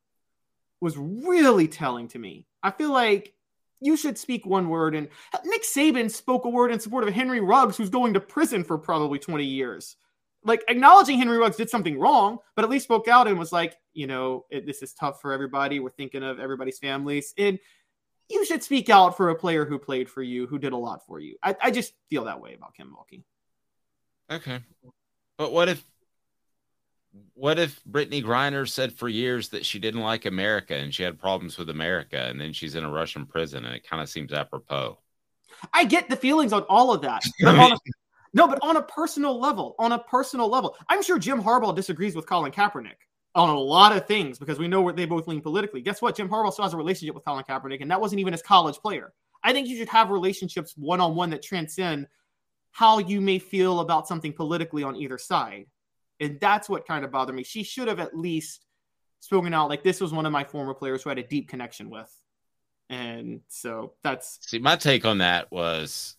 was 0.80 0.98
really 0.98 1.68
telling 1.68 2.08
to 2.08 2.18
me. 2.18 2.46
I 2.62 2.72
feel 2.72 2.92
like 2.92 3.32
you 3.80 3.96
should 3.96 4.18
speak 4.18 4.44
one 4.44 4.68
word. 4.68 4.94
And 4.94 5.08
Nick 5.44 5.62
Saban 5.62 6.10
spoke 6.10 6.44
a 6.44 6.48
word 6.48 6.72
in 6.72 6.80
support 6.80 7.06
of 7.06 7.14
Henry 7.14 7.40
Ruggs, 7.40 7.76
who's 7.76 7.88
going 7.88 8.14
to 8.14 8.20
prison 8.20 8.64
for 8.64 8.76
probably 8.78 9.18
20 9.18 9.44
years. 9.44 9.96
Like 10.44 10.64
acknowledging 10.68 11.18
Henry 11.18 11.38
Ruggs 11.38 11.56
did 11.56 11.70
something 11.70 11.98
wrong, 11.98 12.38
but 12.54 12.64
at 12.64 12.70
least 12.70 12.84
spoke 12.84 13.08
out 13.08 13.28
and 13.28 13.38
was 13.38 13.52
like, 13.52 13.76
you 13.94 14.06
know, 14.06 14.44
it, 14.50 14.66
this 14.66 14.82
is 14.82 14.92
tough 14.92 15.20
for 15.20 15.32
everybody. 15.32 15.80
We're 15.80 15.90
thinking 15.90 16.22
of 16.22 16.40
everybody's 16.40 16.78
families. 16.78 17.32
And 17.38 17.58
you 18.28 18.44
should 18.44 18.62
speak 18.62 18.90
out 18.90 19.16
for 19.16 19.30
a 19.30 19.34
player 19.36 19.64
who 19.64 19.78
played 19.78 20.10
for 20.10 20.22
you, 20.22 20.46
who 20.46 20.58
did 20.58 20.72
a 20.72 20.76
lot 20.76 21.06
for 21.06 21.20
you. 21.20 21.36
I, 21.42 21.56
I 21.62 21.70
just 21.70 21.92
feel 22.10 22.24
that 22.24 22.40
way 22.40 22.54
about 22.54 22.74
Kim 22.74 22.92
Mulkey. 22.92 23.22
Okay. 24.30 24.60
But 25.38 25.52
what 25.52 25.68
if 25.68 25.84
what 27.34 27.58
if 27.58 27.82
Brittney 27.84 28.22
Griner 28.22 28.68
said 28.68 28.92
for 28.92 29.08
years 29.08 29.50
that 29.50 29.66
she 29.66 29.78
didn't 29.78 30.00
like 30.00 30.24
America 30.24 30.74
and 30.74 30.94
she 30.94 31.02
had 31.02 31.18
problems 31.18 31.58
with 31.58 31.70
America, 31.70 32.26
and 32.28 32.40
then 32.40 32.52
she's 32.52 32.74
in 32.74 32.84
a 32.84 32.90
Russian 32.90 33.26
prison, 33.26 33.64
and 33.64 33.74
it 33.74 33.88
kind 33.88 34.02
of 34.02 34.08
seems 34.08 34.32
apropos. 34.32 34.98
I 35.72 35.84
get 35.84 36.08
the 36.08 36.16
feelings 36.16 36.52
on 36.52 36.62
all 36.62 36.92
of 36.92 37.02
that. 37.02 37.22
But 37.40 37.54
a, 37.54 37.78
no, 38.34 38.46
but 38.46 38.58
on 38.62 38.76
a 38.76 38.82
personal 38.82 39.38
level, 39.40 39.74
on 39.78 39.92
a 39.92 39.98
personal 39.98 40.48
level, 40.48 40.76
I'm 40.88 41.02
sure 41.02 41.18
Jim 41.18 41.42
Harbaugh 41.42 41.74
disagrees 41.74 42.14
with 42.14 42.26
Colin 42.26 42.52
Kaepernick 42.52 42.96
on 43.34 43.50
a 43.50 43.58
lot 43.58 43.96
of 43.96 44.06
things 44.06 44.38
because 44.38 44.58
we 44.58 44.68
know 44.68 44.82
where 44.82 44.92
they 44.92 45.04
both 45.04 45.28
lean 45.28 45.40
politically. 45.40 45.82
Guess 45.82 46.00
what? 46.02 46.16
Jim 46.16 46.28
Harbaugh 46.28 46.52
still 46.52 46.64
has 46.64 46.74
a 46.74 46.76
relationship 46.76 47.14
with 47.14 47.24
Colin 47.24 47.44
Kaepernick, 47.44 47.82
and 47.82 47.90
that 47.90 48.00
wasn't 48.00 48.20
even 48.20 48.32
his 48.32 48.42
college 48.42 48.76
player. 48.76 49.12
I 49.42 49.52
think 49.52 49.68
you 49.68 49.76
should 49.76 49.88
have 49.88 50.10
relationships 50.10 50.74
one 50.76 51.00
on 51.00 51.14
one 51.14 51.30
that 51.30 51.42
transcend 51.42 52.06
how 52.72 52.98
you 52.98 53.20
may 53.20 53.38
feel 53.38 53.80
about 53.80 54.08
something 54.08 54.32
politically 54.32 54.82
on 54.82 54.96
either 54.96 55.18
side. 55.18 55.66
And 56.20 56.38
that's 56.40 56.68
what 56.68 56.86
kind 56.86 57.04
of 57.04 57.10
bothered 57.12 57.34
me. 57.34 57.42
She 57.42 57.62
should 57.62 57.88
have 57.88 58.00
at 58.00 58.16
least 58.16 58.64
spoken 59.20 59.52
out 59.52 59.68
like 59.68 59.82
this 59.82 60.00
was 60.00 60.12
one 60.12 60.26
of 60.26 60.32
my 60.32 60.44
former 60.44 60.74
players 60.74 61.02
who 61.02 61.10
I 61.10 61.12
had 61.12 61.18
a 61.18 61.26
deep 61.26 61.48
connection 61.48 61.90
with. 61.90 62.10
And 62.88 63.40
so 63.48 63.94
that's 64.02 64.38
see 64.42 64.58
my 64.58 64.76
take 64.76 65.04
on 65.04 65.18
that 65.18 65.50
was 65.50 66.16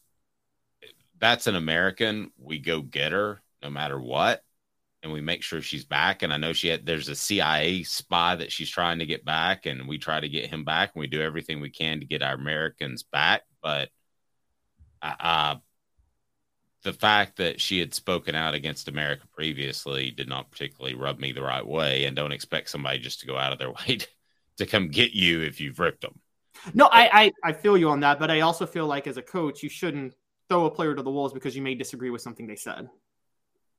that's 1.20 1.48
an 1.48 1.56
American. 1.56 2.32
We 2.38 2.60
go 2.60 2.82
get 2.82 3.12
her 3.12 3.42
no 3.64 3.70
matter 3.70 4.00
what, 4.00 4.44
and 5.02 5.12
we 5.12 5.22
make 5.22 5.44
sure 5.44 5.62
she's 5.62 5.86
back. 5.86 6.24
And 6.24 6.34
I 6.34 6.38
know 6.38 6.54
she 6.54 6.68
had 6.68 6.86
there's 6.86 7.08
a 7.08 7.16
CIA 7.16 7.84
spy 7.84 8.36
that 8.36 8.52
she's 8.52 8.70
trying 8.70 9.00
to 9.00 9.06
get 9.06 9.24
back, 9.24 9.66
and 9.66 9.88
we 9.88 9.98
try 9.98 10.20
to 10.20 10.30
get 10.30 10.50
him 10.50 10.66
back, 10.66 10.92
and 10.94 11.00
we 11.00 11.08
do 11.08 11.22
everything 11.22 11.62
we 11.62 11.70
can 11.70 12.02
to 12.02 12.06
get 12.06 12.22
our 12.22 12.36
Americans 12.36 13.04
back. 13.04 13.44
But 13.64 13.90
uh, 15.02 15.56
the 16.88 16.94
fact 16.94 17.36
that 17.36 17.60
she 17.60 17.80
had 17.80 17.94
spoken 17.94 18.34
out 18.34 18.54
against 18.54 18.88
America 18.88 19.28
previously 19.36 20.10
did 20.10 20.30
not 20.30 20.50
particularly 20.50 20.96
rub 20.96 21.20
me 21.20 21.34
the 21.34 21.42
right 21.42 21.68
way, 21.68 22.06
and 22.06 22.16
don't 22.16 22.32
expect 22.32 22.70
somebody 22.70 22.98
just 22.98 23.20
to 23.20 23.28
go 23.28 23.38
out 23.38 23.52
of 23.52 23.60
their 23.60 23.72
way 23.88 23.98
to, 23.98 24.08
to 24.60 24.66
come 24.66 24.88
get 24.88 25.12
you 25.12 25.42
if 25.42 25.60
you've 25.60 25.80
ripped 25.80 26.00
them. 26.00 26.18
No, 26.74 26.86
I, 26.86 27.24
I, 27.24 27.32
I 27.44 27.52
feel 27.52 27.78
you 27.78 27.90
on 27.90 28.00
that, 28.00 28.20
but 28.20 28.32
I 28.32 28.40
also 28.40 28.66
feel 28.66 28.88
like 28.88 29.06
as 29.06 29.18
a 29.18 29.22
coach, 29.22 29.62
you 29.62 29.68
shouldn't 29.68 30.14
throw 30.48 30.66
a 30.66 30.72
player 30.72 30.96
to 30.96 31.04
the 31.04 31.12
wolves 31.12 31.34
because 31.34 31.58
you 31.58 31.62
may 31.62 31.76
disagree 31.76 32.10
with 32.10 32.22
something 32.22 32.48
they 32.48 32.56
said. 32.56 32.88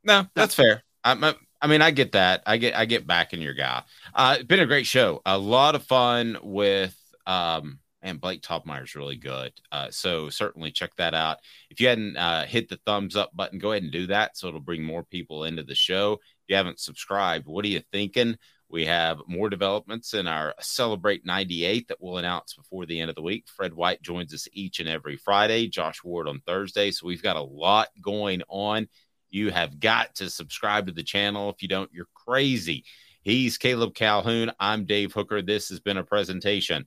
No, 0.05 0.27
that's 0.35 0.55
fair. 0.55 0.85
I, 1.03 1.35
I 1.63 1.67
mean, 1.67 1.81
I 1.81 1.91
get 1.91 2.13
that. 2.13 2.43
I 2.45 2.59
get 2.59 2.77
I 2.77 2.85
get 2.85 3.07
back 3.07 3.33
in 3.33 3.41
your 3.41 3.55
guy. 3.55 3.85
Uh, 4.15 4.37
it's 4.39 4.47
been 4.47 4.61
a 4.61 4.67
great 4.67 4.87
show. 4.87 5.23
A 5.25 5.39
lot 5.39 5.75
of 5.75 5.83
fun 5.85 6.37
with 6.43 6.95
um, 7.27 7.79
and 8.09 8.21
Blake 8.21 8.43
Toppmeyer 8.43 8.85
is 8.85 8.95
really 8.95 9.17
good. 9.17 9.53
Uh, 9.71 9.91
so 9.91 10.31
certainly 10.31 10.71
check 10.71 10.95
that 10.97 11.15
out. 11.15 11.39
If 11.71 11.81
you 11.81 11.89
hadn't 11.89 12.17
uh, 12.17 12.45
hit 12.45 12.69
the 12.69 12.81
thumbs 12.87 13.17
up 13.17 13.35
button, 13.35 13.59
go 13.59 13.73
ahead 13.73 13.83
and 13.83 13.93
do 13.93 14.07
that. 14.09 14.37
So 14.37 14.49
it'll 14.49 14.61
bring 14.61 14.83
more 14.83 15.05
people 15.05 15.45
into 15.45 15.63
the 15.63 15.75
show. 15.75 16.15
If 16.15 16.49
you 16.49 16.57
haven't 16.57 16.81
subscribed, 16.81 17.47
what 17.47 17.65
are 17.65 17.69
you 17.69 17.83
thinking? 17.93 18.37
We 18.71 18.85
have 18.85 19.21
more 19.27 19.49
developments 19.49 20.13
in 20.13 20.27
our 20.27 20.55
Celebrate 20.61 21.25
98 21.25 21.89
that 21.89 21.99
we'll 22.01 22.19
announce 22.19 22.55
before 22.55 22.85
the 22.85 23.01
end 23.01 23.09
of 23.09 23.17
the 23.17 23.23
week. 23.23 23.47
Fred 23.49 23.73
White 23.73 24.03
joins 24.03 24.35
us 24.35 24.47
each 24.53 24.81
and 24.81 24.89
every 24.89 25.17
Friday, 25.17 25.69
Josh 25.69 26.05
Ward 26.05 26.29
on 26.29 26.41
Thursday. 26.47 26.91
So 26.91 27.07
we've 27.07 27.23
got 27.23 27.37
a 27.37 27.43
lot 27.43 27.89
going 28.03 28.43
on. 28.49 28.89
You 29.31 29.51
have 29.51 29.81
got 29.81 30.15
to 30.17 30.29
subscribe 30.29 30.87
to 30.87 30.93
the 30.93 31.03
channel. 31.03 31.51
If 31.51 31.63
you 31.63 31.69
don't, 31.69 31.91
you're 31.93 32.09
crazy. 32.15 32.85
He's 33.23 33.59
Caleb 33.59 33.95
Calhoun. 33.95 34.53
I'm 34.61 34.85
Dave 34.85 35.13
Hooker. 35.13 35.43
This 35.43 35.71
has 35.71 35.81
been 35.81 35.99
a 35.99 36.05
presentation 36.05 36.87